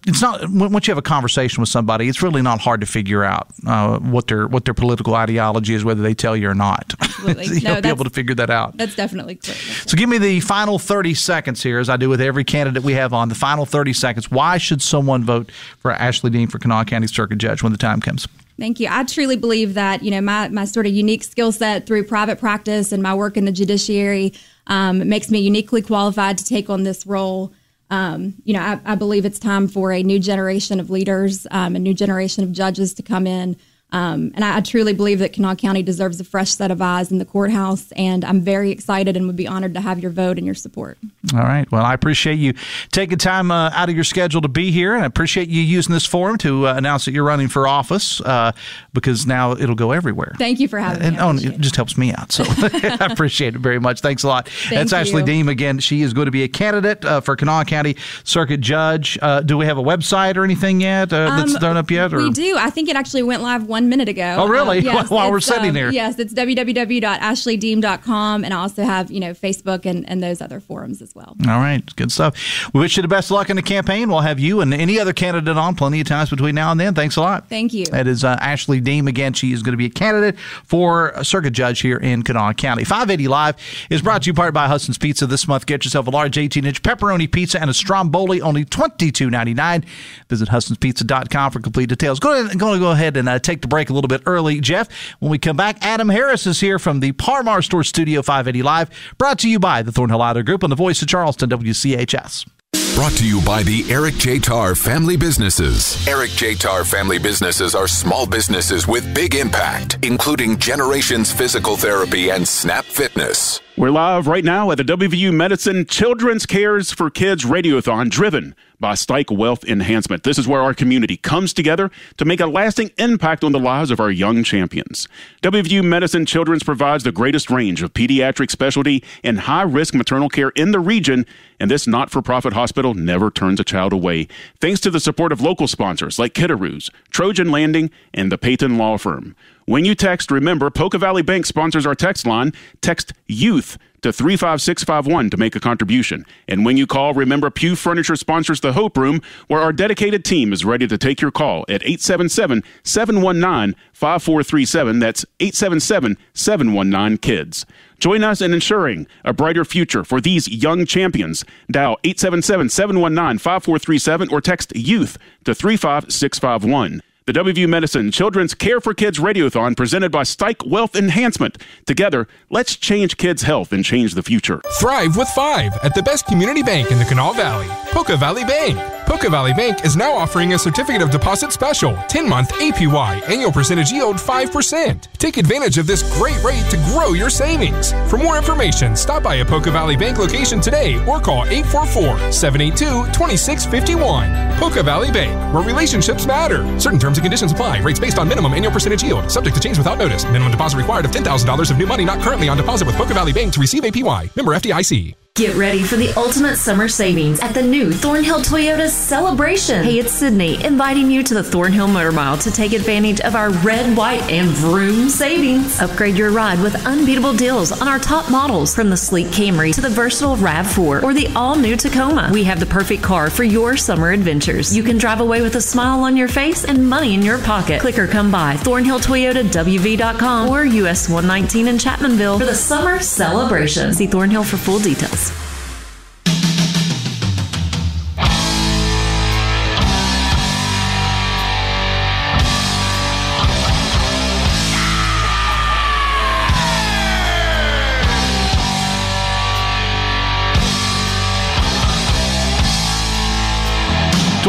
it's 0.07 0.21
not 0.21 0.49
once 0.51 0.87
you 0.87 0.91
have 0.91 0.99
a 0.99 1.03
conversation 1.03 1.61
with 1.63 1.71
somebody, 1.71 2.09
it's 2.09 2.23
really 2.23 2.43
not 2.43 2.61
hard 2.61 2.81
to 2.81 2.87
figure 2.87 3.25
out 3.25 3.49
uh, 3.67 3.99
what 3.99 4.27
their 4.27 4.47
what 4.47 4.65
their 4.67 4.75
political 4.75 5.15
ideology 5.15 5.75
is, 5.75 5.83
whether 5.85 6.03
they 6.03 6.13
tell 6.15 6.37
you 6.37 6.49
or 6.51 6.55
not. 6.55 6.95
Absolutely. 7.01 7.47
You'll 7.59 7.75
No, 7.75 7.81
be 7.81 7.89
able 7.89 8.05
to 8.05 8.11
figure 8.11 8.35
that 8.35 8.51
out. 8.51 8.77
That's 8.77 8.95
definitely 8.95 9.37
true. 9.37 9.55
So 9.55 9.97
give 9.97 10.09
me 10.11 10.19
the 10.19 10.41
final 10.41 10.79
30 10.79 11.15
seconds 11.15 11.63
here, 11.63 11.79
as 11.79 11.89
I 11.89 11.97
do 11.97 12.09
with 12.11 12.21
every 12.21 12.45
candidate 12.45 12.83
we 12.83 12.93
have 12.95 13.13
on. 13.15 13.29
The 13.31 13.35
final 13.35 13.65
30 13.65 13.93
seconds. 13.95 14.31
Why 14.31 14.59
should 14.59 14.83
someone 14.83 15.25
vote 15.25 15.51
for 15.79 15.91
Ashley 15.93 16.31
Deem 16.31 16.49
for 16.49 16.59
Kanawha 16.59 16.85
County 16.85 17.07
Circuit 17.07 17.37
Judge 17.39 17.63
when 17.63 17.73
the 17.73 17.79
time 17.79 18.01
comes? 18.01 18.29
Thank 18.59 18.81
you. 18.81 18.89
I 18.91 19.05
truly 19.05 19.37
believe 19.37 19.75
that 19.75 20.03
you 20.03 20.11
know 20.11 20.21
my 20.21 20.49
my 20.49 20.65
sort 20.65 20.87
of 20.87 20.93
unique 20.93 21.23
skill 21.23 21.53
set 21.53 21.87
through 21.87 22.05
private 22.05 22.39
practice 22.41 22.91
and 22.91 23.03
my 23.03 23.15
work 23.15 23.37
in 23.37 23.45
the 23.45 23.53
judiciary 23.53 24.35
um, 24.67 25.09
makes 25.09 25.31
me 25.31 25.39
uniquely 25.39 25.81
qualified 25.81 26.39
to 26.39 26.45
take 26.45 26.69
on 26.69 26.83
this 26.83 27.07
role. 27.07 27.53
Um, 27.91 28.35
you 28.45 28.53
know, 28.53 28.61
I, 28.61 28.81
I 28.85 28.95
believe 28.97 29.25
it's 29.25 29.39
time 29.39 29.69
for 29.69 29.93
a 29.93 30.03
new 30.03 30.19
generation 30.19 30.81
of 30.81 30.91
leaders, 30.91 31.47
um, 31.51 31.77
a 31.77 31.79
new 31.79 31.95
generation 31.95 32.43
of 32.43 32.53
judges 32.53 32.93
to 32.95 33.03
come 33.03 33.27
in. 33.27 33.57
Um, 33.91 34.33
and 34.35 34.45
I, 34.45 34.59
I 34.59 34.61
truly 34.61 34.93
believe 34.93 35.19
that 35.21 35.33
Kanawha 35.33 35.57
County 35.57 35.83
deserves 35.83 36.21
a 36.21 36.25
fresh 36.25 36.51
set 36.51 36.71
of 36.71 36.83
eyes 36.83 37.11
in 37.11 37.19
the 37.19 37.25
courthouse. 37.25 37.91
And 37.93 38.25
I'm 38.25 38.41
very 38.43 38.71
excited 38.71 39.17
and 39.17 39.27
would 39.27 39.37
be 39.37 39.49
honored 39.49 39.73
to 39.75 39.81
have 39.81 39.99
your 40.01 40.11
vote 40.11 40.37
and 40.37 40.45
your 40.45 40.55
support. 40.55 40.99
All 41.33 41.41
right. 41.41 41.71
Well, 41.73 41.85
I 41.85 41.95
appreciate 41.95 42.35
you 42.35 42.53
taking 42.93 43.17
time 43.19 43.51
uh, 43.51 43.71
out 43.73 43.89
of 43.89 43.95
your 43.95 44.05
schedule 44.05 44.41
to 44.43 44.49
be 44.49 44.71
here, 44.71 44.95
and 44.95 45.03
I 45.05 45.07
appreciate 45.07 45.49
you 45.49 45.63
using 45.63 45.93
this 45.95 46.05
forum 46.07 46.37
to 46.39 46.67
uh, 46.69 46.75
announce 46.75 47.07
that 47.07 47.13
you're 47.13 47.25
running 47.25 47.49
for 47.49 47.67
office 47.67 48.21
uh, 48.21 48.53
because 48.93 49.27
now 49.27 49.53
it'll 49.53 49.75
go 49.75 49.93
everywhere. 49.93 50.35
Thank 50.39 50.61
you 50.61 50.69
for 50.69 50.79
having 50.79 51.03
And 51.03 51.17
me. 51.17 51.23
I 51.23 51.25
oh, 51.27 51.31
appreciate 51.31 51.55
it 51.55 51.61
just 51.61 51.77
helps 51.77 51.97
me 51.97 52.13
out. 52.13 52.33
So 52.33 52.45
I 52.49 53.09
appreciate 53.11 53.55
it 53.55 53.61
very 53.61 53.79
much. 53.79 54.01
Thanks 54.01 54.23
a 54.23 54.29
lot. 54.29 54.49
Thank 54.49 54.75
That's 54.75 54.93
Ashley 54.93 55.21
you. 55.21 55.27
Deem 55.27 55.49
again. 55.49 55.79
She 55.79 56.03
is 56.03 56.13
going 56.13 56.27
to 56.27 56.31
be 56.31 56.43
a 56.43 56.49
candidate 56.49 57.05
uh, 57.05 57.21
for 57.21 57.37
Kanawha 57.37 57.65
County 57.65 57.97
Circuit 58.25 58.61
Judge. 58.61 59.19
Uh, 59.23 59.41
do 59.41 59.57
we 59.57 59.65
have 59.67 59.79
a 59.79 59.83
website 59.83 60.37
or 60.37 60.45
anything 60.45 60.81
yet 60.81 61.13
uh, 61.13 61.37
that's 61.37 61.55
Um, 61.55 61.61
done 61.61 61.77
up 61.77 61.91
yet? 61.91 62.13
Or? 62.13 62.19
We 62.19 62.31
do. 62.31 62.57
I 62.59 62.71
think 62.71 62.89
it 62.89 62.97
actually 62.97 63.23
went 63.23 63.43
live 63.43 63.65
one 63.67 63.78
minute 63.81 64.09
ago. 64.09 64.37
Oh, 64.39 64.49
really? 64.49 64.79
Um, 64.79 64.85
yes, 64.85 65.11
While 65.11 65.31
we're 65.31 65.41
sitting 65.41 65.71
um, 65.71 65.77
here. 65.77 65.91
Yes, 65.91 66.19
it's 66.19 66.35
www.ashleydeem.com. 66.35 68.45
And 68.45 68.55
I 68.55 68.57
also 68.57 68.85
have, 68.85 69.11
you 69.11 69.21
know, 69.21 69.33
Facebook 69.33 69.87
and, 69.87 70.09
and 70.09 70.23
those 70.23 70.41
other 70.41 70.61
forums 70.61 71.03
as 71.03 71.15
well. 71.15 71.37
All 71.47 71.59
right, 71.59 71.85
good 71.97 72.13
stuff. 72.13 72.71
We 72.73 72.81
wish 72.81 72.97
you 72.97 73.03
the 73.03 73.09
best 73.09 73.31
luck 73.31 73.51
in 73.51 73.57
the 73.57 73.63
campaign. 73.63 74.09
We'll 74.09 74.21
have 74.21 74.41
you 74.41 74.61
and 74.61 74.73
any 74.75 74.99
other 74.99 75.13
candidate 75.13 75.57
on 75.57 75.75
plenty 75.75 76.01
of 76.01 76.07
times 76.07 76.31
between 76.31 76.55
now 76.55 76.71
and 76.71 76.81
then. 76.81 76.95
Thanks 76.95 77.17
a 77.17 77.21
lot. 77.21 77.49
Thank 77.49 77.73
you. 77.73 77.87
That 77.87 78.07
is 78.07 78.25
uh, 78.25 78.37
Ashley 78.41 78.81
Deem. 78.81 79.09
Again, 79.09 79.33
she 79.33 79.53
is 79.53 79.63
going 79.63 79.73
to 79.73 79.79
be 79.79 79.87
a 79.87 79.91
candidate 79.91 80.39
for 80.65 81.11
a 81.11 81.25
circuit 81.25 81.53
judge 81.53 81.81
here 81.81 81.97
in 81.97 82.23
Kanawha 82.23 82.55
County. 82.55 82.85
580 82.85 83.29
Live 83.29 83.57
is 83.91 84.03
brought 84.03 84.23
to 84.23 84.27
you 84.27 84.35
part 84.35 84.55
by 84.55 84.67
Hudson's 84.67 84.99
Pizza. 84.99 85.27
This 85.27 85.47
month, 85.47 85.67
get 85.67 85.85
yourself 85.85 86.07
a 86.07 86.11
large 86.11 86.39
18 86.39 86.65
inch 86.65 86.83
pepperoni 86.83 87.31
pizza 87.31 87.61
and 87.61 87.71
a 87.71 87.75
stromboli, 87.75 88.41
only 88.41 88.65
$22.99. 88.65 89.85
Visit 90.29 90.49
Hudson'sPizza.com 90.49 91.53
for 91.53 91.61
complete 91.61 91.89
details. 91.89 92.21
Go 92.21 92.33
ahead, 92.33 92.53
to 92.53 92.59
go 92.59 92.91
ahead 92.91 93.17
and 93.17 93.29
uh, 93.29 93.39
take 93.39 93.63
the 93.63 93.68
break 93.69 93.91
a 93.91 93.93
little 93.93 94.09
bit 94.09 94.23
early, 94.27 94.61
Jeff. 94.61 94.89
When 95.21 95.31
we 95.31 95.39
come 95.39 95.57
back, 95.57 95.79
Adam 95.83 96.09
Harris 96.09 96.47
is 96.47 96.61
here 96.61 96.79
from 96.79 97.01
the 97.01 97.13
Par 97.13 97.43
Mar 97.43 97.63
Store 97.63 97.85
Studio 97.85 98.23
580 98.23 98.63
Live, 98.63 98.91
brought 99.19 99.39
to 99.41 99.49
you 99.49 99.59
by 99.59 99.83
the 99.83 99.93
Thornhill 99.93 100.23
Auto 100.23 100.43
Group 100.43 100.63
and 100.63 100.73
the 100.73 100.77
voice 100.77 101.03
of 101.03 101.09
Charleston, 101.09 101.51
WCHS. 101.51 102.47
Brought 102.95 103.13
to 103.13 103.25
you 103.25 103.41
by 103.43 103.63
the 103.63 103.85
Eric 103.89 104.17
J. 104.17 104.41
Tarr 104.41 104.75
Family 104.75 105.17
Businesses. 105.17 106.07
Eric 106.09 106.31
J. 106.31 106.55
Tarr 106.57 106.85
Family 106.85 107.19
Businesses 107.19 107.77
are 107.77 107.87
small 107.87 108.27
businesses 108.27 108.89
with 108.89 109.15
big 109.15 109.37
impact, 109.37 109.99
including 110.03 110.59
Generations 110.59 111.33
Physical 111.33 111.77
Therapy 111.77 112.31
and 112.31 112.47
Snap 112.47 112.85
Fitness. 112.85 113.61
We're 113.77 113.91
live 113.91 114.27
right 114.27 114.45
now 114.45 114.73
at 114.73 114.79
the 114.79 114.83
WVU 114.83 115.33
Medicine 115.33 115.87
Children's 115.87 116.45
Cares 116.45 116.91
for 116.91 117.09
Kids 117.09 117.45
Radiothon, 117.45 118.11
driven 118.11 118.57
by 118.81 118.93
Stike 118.93 119.37
Wealth 119.37 119.65
Enhancement. 119.65 120.23
This 120.23 120.39
is 120.39 120.47
where 120.47 120.63
our 120.63 120.75
community 120.75 121.17
comes 121.17 121.53
together 121.53 121.91
to 122.17 122.25
make 122.25 122.41
a 122.41 122.47
lasting 122.47 122.91
impact 122.99 123.45
on 123.45 123.53
the 123.53 123.59
lives 123.59 123.91
of 123.91 124.01
our 124.01 124.11
young 124.11 124.45
champions. 124.45 125.09
WVU 125.43 125.85
Medicine 125.85 126.27
Children's 126.27 126.63
provides 126.63 127.05
the 127.05 127.13
greatest 127.13 127.51
range 127.51 127.83
of 127.83 127.93
pediatric 127.93 128.51
specialty 128.51 129.03
and 129.25 129.41
high 129.41 129.63
risk 129.63 129.95
maternal 129.95 130.29
care 130.29 130.51
in 130.51 130.71
the 130.71 130.81
region, 130.81 131.27
and 131.61 131.71
this 131.71 131.87
not 131.87 132.11
for 132.11 132.23
profit 132.23 132.53
hospital 132.53 132.95
never 132.95 133.31
turns 133.31 133.61
a 133.61 133.65
child 133.65 133.93
away. 133.93 134.29
Thanks 134.61 134.81
to 134.81 134.91
the 134.91 135.01
support 135.01 135.33
of 135.33 135.41
local 135.41 135.69
sponsors 135.69 136.19
like 136.19 136.35
Kiddaroos, 136.35 136.91
Trojan 137.11 137.51
Landing, 137.51 137.91
and 138.15 138.31
the 138.31 138.39
Peyton 138.39 138.79
Law 138.79 138.97
Firm. 138.97 139.35
When 139.67 139.85
you 139.85 139.95
text, 139.95 140.31
remember 140.31 140.71
Poca 140.71 140.97
Valley 140.99 141.23
Bank 141.23 141.45
sponsors 141.45 141.85
our 141.85 141.95
text 141.95 142.27
line. 142.27 142.53
Text 142.81 143.13
youth 143.27 143.77
to 144.03 144.13
35651 144.13 145.31
to 145.31 145.37
make 145.37 145.57
a 145.57 145.61
contribution. 145.61 146.25
And 146.47 146.65
when 146.65 146.77
you 146.77 146.87
call, 146.87 147.15
remember 147.15 147.51
Pew 147.51 147.77
Furniture 147.77 148.17
sponsors 148.17 148.61
the 148.61 148.73
Hope 148.73 148.97
Room, 148.97 149.21
where 149.49 149.61
our 149.61 149.73
dedicated 149.73 150.25
team 150.25 150.53
is 150.53 150.65
ready 150.65 150.87
to 150.87 150.97
take 150.97 151.21
your 151.21 151.31
call 151.31 151.63
at 151.69 151.83
877 151.83 152.63
719 152.85 153.75
5437. 153.93 154.99
That's 155.01 155.27
877 155.41 156.17
719 156.33 157.19
KIDS. 157.19 157.65
Join 157.99 158.23
us 158.23 158.41
in 158.41 158.53
ensuring 158.53 159.07
a 159.25 159.33
brighter 159.33 159.65
future 159.65 160.05
for 160.05 160.21
these 160.21 160.49
young 160.49 160.87
champions. 160.87 161.45
Dial 161.71 161.99
877 162.05 162.69
719 162.69 163.39
5437 163.39 164.33
or 164.33 164.41
text 164.41 164.75
youth 164.77 165.19
to 165.45 165.55
35651. 165.55 167.03
The 167.27 167.33
WVU 167.35 167.69
Medicine 167.69 168.11
Children's 168.11 168.55
Care 168.55 168.81
for 168.81 168.95
Kids 168.95 169.19
Radiothon 169.19 169.77
presented 169.77 170.11
by 170.11 170.23
Stike 170.23 170.67
Wealth 170.67 170.97
Enhancement. 170.97 171.59
Together, 171.85 172.27
let's 172.49 172.75
change 172.75 173.19
kids' 173.19 173.43
health 173.43 173.71
and 173.71 173.85
change 173.85 174.15
the 174.15 174.23
future. 174.23 174.63
Thrive 174.81 175.15
with 175.15 175.29
five 175.29 175.73
at 175.83 175.95
the 175.95 176.03
best 176.03 176.25
community 176.25 176.63
bank 176.63 176.91
in 176.91 176.99
the 176.99 177.05
Kanawha 177.05 177.37
Valley, 177.37 177.67
Poca 177.93 178.17
Valley 178.17 178.45
Bank. 178.45 178.98
Poca 179.09 179.31
Valley 179.31 179.55
Bank 179.55 179.87
is 179.87 179.97
now 179.97 180.13
offering 180.13 180.53
a 180.53 180.59
certificate 180.59 181.01
of 181.01 181.11
deposit 181.11 181.51
special, 181.51 181.97
10 182.09 182.29
month 182.29 182.53
APY, 182.53 183.27
annual 183.27 183.51
percentage 183.51 183.91
yield 183.91 184.17
5%. 184.17 185.09
Take 185.17 185.39
advantage 185.39 185.79
of 185.79 185.87
this 185.87 186.03
great 186.19 186.37
rate 186.45 186.63
to 186.69 186.77
grow 186.93 187.15
your 187.15 187.31
savings. 187.31 187.93
For 188.11 188.19
more 188.19 188.37
information, 188.37 188.95
stop 188.95 189.23
by 189.23 189.37
a 189.37 189.45
Poca 189.47 189.71
Valley 189.71 189.97
Bank 189.97 190.19
location 190.19 190.61
today 190.61 191.03
or 191.07 191.21
call 191.21 191.47
844 191.47 192.31
782 192.31 193.07
2651. 193.07 194.59
Poca 194.59 194.83
Valley 194.83 195.11
Bank, 195.11 195.55
where 195.55 195.65
relationships 195.65 196.27
matter. 196.27 196.63
Certain 196.79 196.99
terms 196.99 197.17
and 197.17 197.25
conditions 197.25 197.53
apply. 197.53 197.79
Rates 197.79 197.99
based 197.99 198.19
on 198.19 198.29
minimum 198.29 198.53
annual 198.53 198.73
percentage 198.73 199.03
yield, 199.03 199.33
subject 199.33 199.57
to 199.57 199.63
change 199.63 199.79
without 199.79 199.97
notice. 199.97 200.27
Minimum 200.27 200.51
deposit 200.51 200.77
required 200.77 201.07
of 201.07 201.13
$10,000 201.13 201.71
of 201.71 201.79
new 201.79 201.87
money 201.87 202.05
not 202.05 202.21
currently 202.21 202.51
on 202.51 202.59
deposit 202.59 202.87
with 202.87 202.97
Poca 202.97 203.15
Valley 203.15 203.33
Bank 203.33 203.55
to 203.55 203.61
receive 203.61 203.85
APY. 203.85 204.37
Member 204.37 204.55
FDIC. 204.55 205.28
Get 205.39 205.55
ready 205.55 205.85
for 205.85 205.95
the 205.95 206.13
ultimate 206.15 206.57
summer 206.57 206.89
savings 206.89 207.39
at 207.39 207.55
the 207.55 207.63
new 207.63 207.93
Thornhill 207.93 208.41
Toyota 208.41 208.89
Celebration. 208.89 209.85
Hey, 209.85 210.01
it's 210.01 210.11
Sydney 210.13 210.65
inviting 210.65 211.13
you 211.13 211.23
to 211.23 211.33
the 211.33 211.45
Thornhill 211.45 211.87
Motor 211.87 212.11
Mile 212.11 212.37
to 212.39 212.51
take 212.51 212.73
advantage 212.73 213.21
of 213.21 213.37
our 213.37 213.51
red, 213.51 213.97
white, 213.97 214.29
and 214.29 214.49
vroom 214.49 215.09
savings. 215.09 215.79
Upgrade 215.81 216.17
your 216.17 216.33
ride 216.33 216.61
with 216.61 216.85
unbeatable 216.85 217.35
deals 217.35 217.71
on 217.71 217.87
our 217.87 218.01
top 218.01 218.29
models 218.33 218.75
from 218.75 218.91
the 218.91 218.97
sleek 218.97 219.29
Camry 219.29 219.73
to 219.75 219.81
the 219.81 219.89
versatile 219.89 220.37
RAV4 220.39 221.05
or 221.05 221.15
the 221.15 221.29
all 221.37 221.55
new 221.55 221.77
Tacoma. 221.77 222.31
We 222.33 222.43
have 222.43 222.59
the 222.59 222.67
perfect 222.67 223.05
car 223.05 223.31
for 223.31 223.45
your 223.45 223.77
summer 223.77 224.11
adventures. 224.11 224.77
You 224.77 224.83
can 224.83 224.99
drive 224.99 225.21
away 225.21 225.41
with 225.41 225.55
a 225.55 225.61
smile 225.61 226.01
on 226.01 226.17
your 226.17 226.27
face 226.27 226.65
and 226.65 226.91
money 226.91 227.15
in 227.15 227.23
your 227.23 227.39
pocket. 227.39 227.81
Click 227.81 228.01
or 228.01 228.09
come 228.09 228.33
by 228.33 228.57
ThornhillToyotaWV.com 228.57 230.49
or 230.49 230.65
US 230.65 231.09
119 231.09 231.69
in 231.69 231.77
Chapmanville 231.77 232.41
for 232.41 232.45
the 232.45 232.57
summer 232.57 232.99
celebration. 232.99 233.95
See 233.95 234.09
Thornhill 234.09 234.43
for 234.43 234.57
full 234.57 234.81
details. 234.81 235.28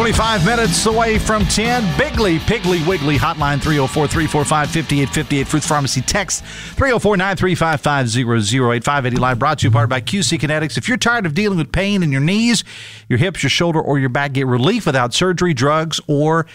25 0.09 0.43
minutes 0.43 0.85
away 0.87 1.19
from 1.19 1.45
10. 1.45 1.83
Bigly, 1.95 2.39
Piggly 2.39 2.83
Wiggly, 2.87 3.15
hotline 3.15 3.61
304 3.61 4.07
345 4.07 4.67
5858. 4.71 5.47
Fruth 5.47 5.63
Pharmacy 5.63 6.01
text 6.01 6.43
304 6.43 7.15
935 7.15 7.79
5008. 7.79 8.83
580 8.83 9.17
Live 9.21 9.37
brought 9.37 9.59
to 9.59 9.67
you 9.67 9.71
part 9.71 9.87
by 9.87 10.01
QC 10.01 10.39
Kinetics. 10.39 10.79
If 10.79 10.87
you're 10.87 10.97
tired 10.97 11.27
of 11.27 11.35
dealing 11.35 11.59
with 11.59 11.71
pain 11.71 12.01
in 12.01 12.11
your 12.11 12.21
knees, 12.21 12.63
your 13.07 13.19
hips, 13.19 13.43
your 13.43 13.51
shoulder, 13.51 13.79
or 13.79 13.99
your 13.99 14.09
back, 14.09 14.33
get 14.33 14.47
relief 14.47 14.87
without 14.87 15.13
surgery, 15.13 15.53
drugs, 15.53 16.01
or 16.07 16.47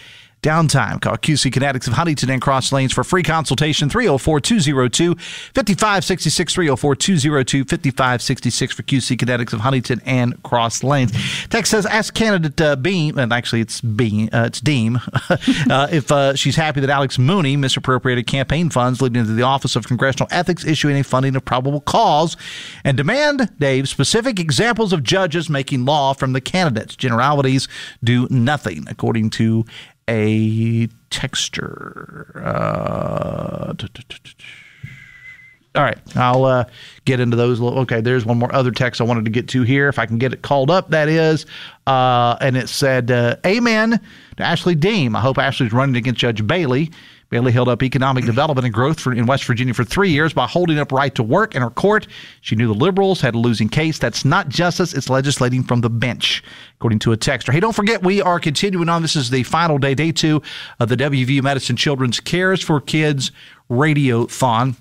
downtime. 0.45 1.01
Call 1.01 1.17
QC 1.17 1.51
Kinetics 1.51 1.87
of 1.87 1.93
Huntington 1.93 2.29
and 2.29 2.41
Cross 2.41 2.71
Lanes 2.71 2.93
for 2.93 3.03
free 3.03 3.23
consultation 3.23 3.89
304 3.89 4.39
202 4.39 5.15
5566 5.15 6.53
304 6.53 6.95
202 6.95 7.63
5566 7.63 8.75
for 8.75 8.83
QC 8.83 9.17
Kinetics 9.17 9.53
of 9.53 9.61
Huntington 9.61 10.01
and 10.05 10.41
Cross 10.43 10.83
Lanes. 10.83 11.11
Text 11.49 11.71
says, 11.71 11.87
ask 11.87 12.13
candidate 12.13 12.61
uh, 12.61 12.75
Beam, 12.75 13.17
and 13.17 13.33
actually 13.33 13.61
it's 13.61 13.81
Beam, 13.81 14.29
uh, 14.31 14.43
it's 14.45 14.61
Deem, 14.61 14.97
uh, 15.69 15.87
if 15.91 16.11
uh, 16.11 16.35
she's 16.35 16.55
happy 16.55 16.79
that 16.79 16.91
Alex 16.91 17.17
Mooney 17.17 17.57
misappropriated 17.57 18.27
campaign 18.27 18.69
funds 18.69 19.01
leading 19.01 19.25
to 19.25 19.33
the 19.33 19.41
Office 19.41 19.75
of 19.75 19.87
Congressional 19.87 20.27
Ethics 20.29 20.63
issuing 20.63 20.97
a 20.97 21.03
funding 21.03 21.35
of 21.35 21.43
probable 21.43 21.81
cause 21.81 22.37
and 22.83 22.95
demand, 22.95 23.49
Dave, 23.57 23.89
specific 23.89 24.39
examples 24.39 24.93
of 24.93 25.01
judges 25.01 25.49
making 25.49 25.85
law 25.85 26.13
from 26.13 26.33
the 26.33 26.41
candidates. 26.41 26.95
Generalities 26.95 27.67
do 28.03 28.27
nothing, 28.29 28.85
according 28.87 29.31
to 29.31 29.65
a 30.09 30.87
texture. 31.09 32.41
Uh, 32.43 33.73
all 35.75 35.83
right, 35.83 35.97
I'll 36.15 36.45
uh, 36.45 36.65
get 37.03 37.19
into 37.19 37.35
those. 37.35 37.59
Little, 37.59 37.79
Okay, 37.79 37.99
there's 37.99 38.25
one 38.25 38.37
more 38.37 38.53
other 38.55 38.71
text 38.71 39.01
I 39.01 39.03
wanted 39.03 39.25
to 39.25 39.31
get 39.31 39.49
to 39.49 39.63
here. 39.63 39.89
If 39.89 39.99
I 39.99 40.05
can 40.05 40.17
get 40.17 40.31
it 40.31 40.41
called 40.41 40.71
up, 40.71 40.91
that 40.91 41.09
is. 41.09 41.45
Uh, 41.85 42.37
and 42.39 42.55
it 42.55 42.69
said, 42.69 43.11
uh, 43.11 43.35
Amen 43.45 43.99
to 44.37 44.43
Ashley 44.43 44.75
Deem. 44.75 45.15
I 45.15 45.19
hope 45.19 45.37
Ashley's 45.37 45.73
running 45.73 45.97
against 45.97 46.21
Judge 46.21 46.45
Bailey. 46.47 46.91
Bailey 47.29 47.51
held 47.51 47.67
up 47.67 47.81
economic 47.83 48.25
development 48.25 48.65
and 48.65 48.73
growth 48.73 48.99
for, 48.99 49.13
in 49.13 49.25
West 49.25 49.45
Virginia 49.45 49.73
for 49.73 49.83
three 49.83 50.09
years 50.09 50.33
by 50.33 50.45
holding 50.45 50.79
up 50.79 50.91
right 50.91 51.13
to 51.15 51.23
work 51.23 51.55
in 51.55 51.61
her 51.61 51.69
court. 51.69 52.07
She 52.41 52.55
knew 52.55 52.67
the 52.67 52.73
liberals 52.73 53.21
had 53.21 53.35
a 53.35 53.39
losing 53.39 53.69
case. 53.69 53.97
That's 53.97 54.23
not 54.25 54.49
justice, 54.49 54.93
it's 54.93 55.09
legislating 55.09 55.63
from 55.63 55.81
the 55.81 55.89
bench, 55.89 56.43
according 56.75 56.99
to 56.99 57.11
a 57.11 57.17
texter. 57.17 57.51
Hey, 57.51 57.59
don't 57.59 57.75
forget, 57.75 58.03
we 58.03 58.21
are 58.21 58.39
continuing 58.39 58.89
on. 58.89 59.01
This 59.01 59.15
is 59.15 59.29
the 59.29 59.43
final 59.43 59.77
day, 59.77 59.95
day 59.95 60.11
two 60.11 60.41
of 60.79 60.89
the 60.89 60.97
WVU 60.97 61.41
Medicine 61.41 61.75
Children's 61.75 62.19
Cares 62.19 62.61
for 62.61 62.79
Kids 62.79 63.31
Radiothon. 63.69 64.75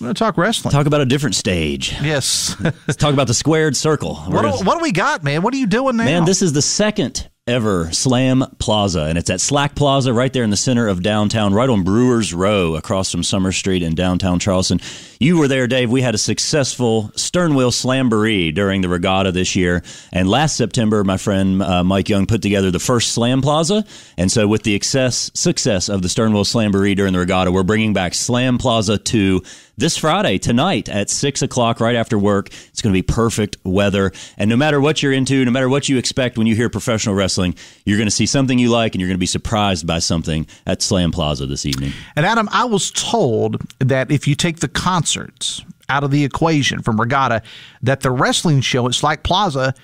Going 0.00 0.14
to 0.14 0.18
talk 0.18 0.38
wrestling. 0.38 0.72
Talk 0.72 0.86
about 0.86 1.02
a 1.02 1.06
different 1.06 1.34
stage. 1.34 1.92
Yes. 2.00 2.56
Let's 2.60 2.96
talk 2.96 3.12
about 3.12 3.26
the 3.26 3.34
squared 3.34 3.76
circle. 3.76 4.14
What 4.14 4.42
do, 4.42 4.64
what 4.64 4.78
do 4.78 4.82
we 4.82 4.92
got, 4.92 5.22
man? 5.22 5.42
What 5.42 5.52
are 5.52 5.58
you 5.58 5.66
doing 5.66 5.96
now? 5.96 6.04
Man, 6.04 6.24
this 6.24 6.40
is 6.40 6.54
the 6.54 6.62
second 6.62 7.28
ever 7.46 7.90
Slam 7.92 8.44
Plaza, 8.58 9.02
and 9.02 9.18
it's 9.18 9.28
at 9.28 9.40
Slack 9.40 9.74
Plaza 9.74 10.12
right 10.12 10.32
there 10.32 10.44
in 10.44 10.50
the 10.50 10.56
center 10.56 10.86
of 10.86 11.02
downtown, 11.02 11.52
right 11.52 11.68
on 11.68 11.82
Brewers 11.82 12.32
Row 12.32 12.76
across 12.76 13.10
from 13.10 13.24
Summer 13.24 13.50
Street 13.50 13.82
in 13.82 13.94
downtown 13.94 14.38
Charleston. 14.38 14.80
You 15.18 15.36
were 15.38 15.48
there, 15.48 15.66
Dave. 15.66 15.90
We 15.90 16.00
had 16.00 16.14
a 16.14 16.18
successful 16.18 17.10
sternwheel 17.16 17.70
slamboree 17.70 18.54
during 18.54 18.82
the 18.82 18.88
regatta 18.88 19.32
this 19.32 19.56
year, 19.56 19.82
and 20.12 20.30
last 20.30 20.56
September, 20.56 21.02
my 21.02 21.16
friend 21.16 21.62
uh, 21.62 21.82
Mike 21.82 22.08
Young 22.08 22.26
put 22.26 22.40
together 22.40 22.70
the 22.70 22.78
first 22.78 23.12
Slam 23.12 23.42
Plaza, 23.42 23.84
and 24.16 24.30
so 24.30 24.46
with 24.46 24.62
the 24.62 24.74
excess, 24.74 25.30
success 25.34 25.88
of 25.88 26.02
the 26.02 26.08
sternwheel 26.08 26.44
slamboree 26.44 26.94
during 26.94 27.12
the 27.12 27.18
regatta, 27.18 27.50
we're 27.50 27.64
bringing 27.64 27.92
back 27.92 28.14
Slam 28.14 28.58
Plaza 28.58 28.96
to 28.96 29.42
this 29.76 29.96
Friday, 29.96 30.38
tonight 30.38 30.88
at 30.88 31.10
6 31.10 31.42
o'clock, 31.42 31.80
right 31.80 31.96
after 31.96 32.18
work. 32.18 32.48
It's 32.68 32.82
going 32.82 32.92
to 32.92 32.98
be 32.98 33.02
perfect 33.02 33.56
weather. 33.64 34.12
And 34.36 34.50
no 34.50 34.56
matter 34.56 34.80
what 34.80 35.02
you're 35.02 35.12
into, 35.12 35.44
no 35.44 35.50
matter 35.50 35.68
what 35.68 35.88
you 35.88 35.98
expect 35.98 36.38
when 36.38 36.46
you 36.46 36.54
hear 36.54 36.68
professional 36.68 37.14
wrestling, 37.14 37.54
you're 37.84 37.98
going 37.98 38.06
to 38.06 38.14
see 38.14 38.26
something 38.26 38.58
you 38.58 38.70
like 38.70 38.94
and 38.94 39.00
you're 39.00 39.08
going 39.08 39.16
to 39.16 39.20
be 39.20 39.26
surprised 39.26 39.86
by 39.86 39.98
something 39.98 40.46
at 40.66 40.82
Slam 40.82 41.12
Plaza 41.12 41.46
this 41.46 41.66
evening. 41.66 41.92
And 42.16 42.26
Adam, 42.26 42.48
I 42.52 42.64
was 42.64 42.90
told 42.90 43.62
that 43.78 44.10
if 44.10 44.28
you 44.28 44.34
take 44.34 44.60
the 44.60 44.68
concerts 44.68 45.64
out 45.88 46.04
of 46.04 46.10
the 46.10 46.24
equation 46.24 46.82
from 46.82 47.00
Regatta, 47.00 47.42
that 47.82 48.00
the 48.00 48.10
wrestling 48.10 48.60
show 48.60 48.86
at 48.86 48.94
Slack 48.94 49.22
Plaza 49.22 49.74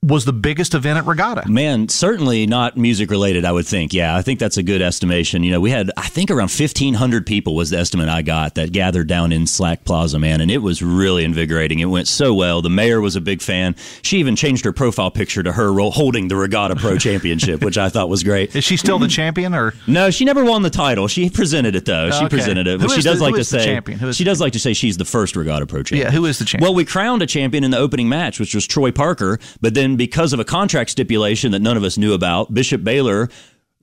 was 0.00 0.24
the 0.24 0.32
biggest 0.32 0.74
event 0.74 0.96
at 0.96 1.06
Regatta. 1.06 1.48
Man, 1.50 1.88
certainly 1.88 2.46
not 2.46 2.76
music 2.76 3.10
related, 3.10 3.44
I 3.44 3.50
would 3.50 3.66
think. 3.66 3.92
Yeah, 3.92 4.14
I 4.16 4.22
think 4.22 4.38
that's 4.38 4.56
a 4.56 4.62
good 4.62 4.80
estimation. 4.80 5.42
You 5.42 5.50
know, 5.50 5.60
we 5.60 5.72
had, 5.72 5.90
I 5.96 6.06
think 6.08 6.30
around 6.30 6.50
1,500 6.52 7.26
people 7.26 7.56
was 7.56 7.70
the 7.70 7.78
estimate 7.78 8.08
I 8.08 8.22
got 8.22 8.54
that 8.54 8.70
gathered 8.70 9.08
down 9.08 9.32
in 9.32 9.48
Slack 9.48 9.84
Plaza, 9.84 10.20
man, 10.20 10.40
and 10.40 10.52
it 10.52 10.58
was 10.58 10.82
really 10.82 11.24
invigorating. 11.24 11.80
It 11.80 11.86
went 11.86 12.06
so 12.06 12.32
well. 12.32 12.62
The 12.62 12.70
mayor 12.70 13.00
was 13.00 13.16
a 13.16 13.20
big 13.20 13.42
fan. 13.42 13.74
She 14.02 14.18
even 14.18 14.36
changed 14.36 14.64
her 14.66 14.72
profile 14.72 15.10
picture 15.10 15.42
to 15.42 15.50
her 15.50 15.72
holding 15.90 16.28
the 16.28 16.36
Regatta 16.36 16.76
Pro 16.76 16.96
Championship, 16.98 17.64
which 17.64 17.76
I 17.76 17.88
thought 17.88 18.08
was 18.08 18.22
great. 18.22 18.54
Is 18.54 18.62
she 18.62 18.76
still 18.76 19.00
the 19.00 19.08
champion 19.08 19.52
or? 19.52 19.74
No, 19.88 20.10
she 20.10 20.24
never 20.24 20.44
won 20.44 20.62
the 20.62 20.70
title. 20.70 21.08
She 21.08 21.28
presented 21.28 21.74
it 21.74 21.86
though. 21.86 22.10
She 22.12 22.18
Okay. 22.18 22.28
presented 22.28 22.68
it. 22.68 22.80
Who 22.80 22.86
But 22.86 22.94
she 22.94 23.02
does 23.02 23.18
the- 23.18 23.24
like 23.24 23.34
to 23.34 23.44
say 23.44 23.64
champion? 23.64 24.12
She 24.12 24.22
does 24.24 24.40
like 24.40 24.52
to 24.52 24.60
say 24.60 24.74
she's 24.74 24.96
the 24.96 25.04
first 25.04 25.34
Regatta 25.34 25.66
Pro 25.66 25.82
champion. 25.82 26.06
Yeah, 26.06 26.12
who 26.16 26.24
is 26.26 26.38
the 26.38 26.44
champion? 26.44 26.66
Well, 26.68 26.74
we 26.74 26.84
crowned 26.84 27.20
a 27.22 27.26
champion 27.26 27.64
in 27.64 27.72
the 27.72 27.78
opening 27.78 28.08
match, 28.08 28.38
which 28.38 28.54
was 28.54 28.64
Troy 28.64 28.92
Parker, 28.92 29.40
but 29.60 29.74
then 29.74 29.87
because 29.96 30.32
of 30.32 30.40
a 30.40 30.44
contract 30.44 30.90
stipulation 30.90 31.52
that 31.52 31.60
none 31.60 31.76
of 31.76 31.84
us 31.84 31.96
knew 31.98 32.12
about, 32.14 32.52
Bishop 32.52 32.84
Baylor 32.84 33.28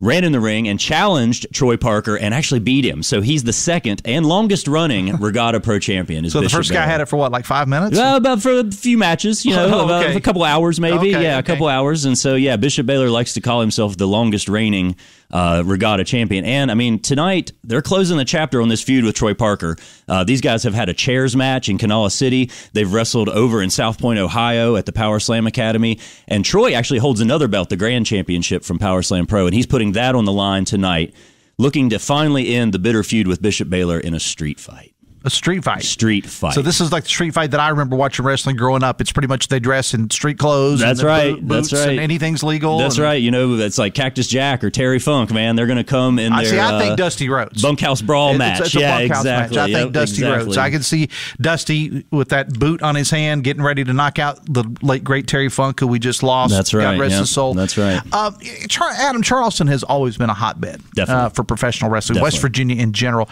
ran 0.01 0.25
in 0.25 0.33
the 0.33 0.39
ring 0.41 0.67
and 0.67 0.77
challenged 0.77 1.47
Troy 1.53 1.77
Parker 1.77 2.17
and 2.17 2.33
actually 2.33 2.59
beat 2.59 2.83
him. 2.83 3.01
So 3.01 3.21
he's 3.21 3.45
the 3.45 3.53
second 3.53 4.01
and 4.03 4.25
longest 4.25 4.67
running 4.67 5.15
Regatta 5.21 5.61
Pro 5.61 5.79
champion. 5.79 6.25
Is 6.25 6.33
So 6.33 6.39
the 6.39 6.45
Bishop 6.45 6.57
first 6.57 6.71
guy 6.73 6.85
had 6.85 6.99
it 6.99 7.05
for 7.05 7.15
what, 7.15 7.31
like 7.31 7.45
five 7.45 7.69
minutes? 7.69 7.95
Well, 7.97 8.17
about 8.17 8.41
for 8.41 8.59
a 8.59 8.71
few 8.71 8.97
matches, 8.97 9.45
you 9.45 9.51
know, 9.55 9.69
Oh, 9.73 9.85
about 9.85 10.13
a 10.13 10.19
couple 10.19 10.43
hours 10.43 10.81
maybe. 10.81 11.15
Okay, 11.15 11.23
yeah, 11.23 11.39
a 11.39 11.43
couple 11.43 11.67
hours. 11.67 12.03
And 12.03 12.17
so, 12.17 12.35
yeah, 12.35 12.57
Bishop 12.57 12.85
Baylor 12.85 13.09
likes 13.09 13.33
to 13.35 13.41
call 13.41 13.61
himself 13.61 13.95
the 13.95 14.05
longest 14.07 14.49
reigning 14.49 14.97
uh, 15.31 15.63
regatta 15.65 16.03
champion. 16.03 16.45
And 16.45 16.71
I 16.71 16.73
mean, 16.73 16.99
tonight 16.99 17.51
they're 17.63 17.81
closing 17.81 18.17
the 18.17 18.25
chapter 18.25 18.61
on 18.61 18.69
this 18.69 18.81
feud 18.81 19.03
with 19.03 19.15
Troy 19.15 19.33
Parker. 19.33 19.77
Uh, 20.07 20.23
these 20.23 20.41
guys 20.41 20.63
have 20.63 20.73
had 20.73 20.89
a 20.89 20.93
chairs 20.93 21.35
match 21.35 21.69
in 21.69 21.77
Kanawha 21.77 22.09
City. 22.09 22.49
They've 22.73 22.91
wrestled 22.91 23.29
over 23.29 23.61
in 23.61 23.69
South 23.69 23.99
Point, 23.99 24.19
Ohio 24.19 24.75
at 24.75 24.85
the 24.85 24.93
Power 24.93 25.19
Slam 25.19 25.47
Academy. 25.47 25.99
And 26.27 26.43
Troy 26.43 26.73
actually 26.73 26.99
holds 26.99 27.21
another 27.21 27.47
belt, 27.47 27.69
the 27.69 27.77
Grand 27.77 28.05
Championship 28.05 28.63
from 28.63 28.79
Power 28.79 29.01
Slam 29.01 29.27
Pro. 29.27 29.45
And 29.45 29.53
he's 29.53 29.67
putting 29.67 29.91
that 29.93 30.15
on 30.15 30.25
the 30.25 30.31
line 30.31 30.65
tonight, 30.65 31.13
looking 31.57 31.89
to 31.89 31.99
finally 31.99 32.55
end 32.55 32.73
the 32.73 32.79
bitter 32.79 33.03
feud 33.03 33.27
with 33.27 33.41
Bishop 33.41 33.69
Baylor 33.69 33.99
in 33.99 34.13
a 34.13 34.19
street 34.19 34.59
fight. 34.59 34.94
A 35.25 35.29
street 35.31 35.63
fight. 35.63 35.83
Street 35.83 36.25
fight. 36.27 36.53
So 36.53 36.61
this 36.61 36.79
is 36.79 36.91
like 36.91 37.03
the 37.03 37.09
street 37.09 37.33
fight 37.33 37.49
that 37.51 37.59
I 37.59 37.69
remember 37.69 37.95
watching 37.95 38.23
wrestling 38.23 38.57
growing 38.57 38.83
up. 38.83 39.01
It's 39.01 39.11
pretty 39.11 39.27
much 39.27 39.47
they 39.47 39.59
dress 39.59 39.95
in 39.95 40.09
street 40.11 40.37
clothes. 40.37 40.79
That's 40.79 41.01
right. 41.01 41.33
boot- 41.33 41.47
boots 41.47 41.71
That's 41.71 41.81
right. 41.83 41.91
And 41.93 41.99
anything's 41.99 42.43
legal. 42.43 42.77
That's 42.77 42.97
and- 42.97 43.03
right. 43.05 43.19
You 43.21 43.31
know, 43.31 43.55
it's 43.55 43.79
like 43.79 43.95
Cactus 43.95 44.27
Jack 44.27 44.63
or 44.63 44.69
Terry 44.69 44.99
Funk, 44.99 45.31
man. 45.33 45.55
They're 45.55 45.65
going 45.65 45.77
to 45.77 45.83
come 45.83 46.19
in 46.19 46.31
I 46.31 46.43
their 46.43 46.51
see. 46.51 46.59
I 46.59 46.75
uh, 46.75 46.79
think 46.79 46.97
Dusty 46.97 47.27
Rhodes. 47.27 47.59
bunkhouse 47.61 48.03
brawl 48.03 48.35
It's- 48.35 48.37
match. 48.59 48.67
It's, 48.67 48.75
a 48.75 48.79
yeah, 48.79 48.99
bunkhouse 48.99 49.19
exactly. 49.21 49.57
match. 49.57 49.63
I 49.69 49.73
think 49.73 49.85
Yep, 49.85 49.93
Dusty 49.93 50.15
exactly. 50.17 50.45
Rhodes. 50.45 50.57
I 50.57 50.69
can 50.69 50.83
see 50.83 51.09
Dusty 51.41 52.05
with 52.11 52.29
that 52.29 52.53
boot 52.53 52.83
on 52.83 52.93
his 52.93 53.09
hand, 53.09 53.43
getting 53.43 53.63
ready 53.63 53.83
to 53.83 53.93
knock 53.93 54.19
out 54.19 54.39
the 54.45 54.63
late 54.83 55.03
great 55.03 55.25
Terry 55.25 55.49
Funk, 55.49 55.79
who 55.79 55.87
we 55.87 55.97
just 55.97 56.21
lost. 56.21 56.53
That's 56.53 56.71
right. 56.71 56.83
God 56.83 56.99
rest 56.99 57.11
Yep, 57.13 57.19
his 57.21 57.29
soul. 57.31 57.53
That's 57.55 57.79
right. 57.79 57.99
Char- 58.69 58.91
Adam 58.91 59.23
Charleston 59.23 59.65
has 59.67 59.81
always 59.83 60.17
been 60.17 60.29
a 60.29 60.35
hotbed 60.35 60.81
uh, 60.99 61.29
for 61.29 61.43
professional 61.43 61.89
wrestling. 61.89 62.21
West 62.21 62.39
Virginia 62.41 62.79
in 62.79 62.93
general, 62.93 63.27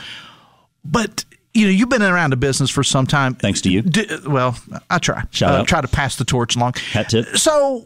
but 0.84 1.24
you 1.54 1.66
know, 1.66 1.72
you've 1.72 1.90
been 1.90 2.02
around 2.02 2.32
the 2.32 2.38
business 2.38 2.70
for 2.70 2.84
some 2.84 3.06
time. 3.06 3.36
Thanks 3.36 3.62
to 3.62 3.70
you. 3.70 3.82
D- 3.82 4.08
well, 4.28 4.58
I 4.90 4.98
try. 4.98 5.24
Shout 5.32 5.54
uh, 5.54 5.58
out. 5.60 5.68
Try 5.68 5.82
to 5.82 5.88
pass 5.88 6.16
the 6.16 6.26
torch 6.26 6.56
along. 6.56 6.74
Hat 6.92 7.10
tip. 7.10 7.38
So, 7.38 7.86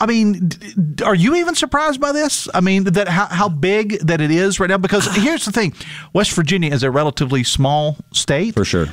I 0.00 0.06
mean, 0.06 0.48
d- 0.48 0.74
d- 0.94 1.04
are 1.04 1.14
you 1.14 1.36
even 1.36 1.54
surprised 1.54 2.00
by 2.00 2.12
this? 2.12 2.48
I 2.52 2.60
mean, 2.60 2.84
that 2.84 3.08
how, 3.08 3.26
how 3.26 3.48
big 3.48 4.00
that 4.00 4.20
it 4.20 4.30
is 4.30 4.58
right 4.58 4.68
now? 4.68 4.78
Because 4.78 5.06
here's 5.14 5.44
the 5.44 5.52
thing: 5.52 5.72
West 6.12 6.32
Virginia 6.32 6.72
is 6.72 6.82
a 6.82 6.90
relatively 6.90 7.44
small 7.44 7.96
state, 8.12 8.54
For 8.54 8.64
sure. 8.64 8.86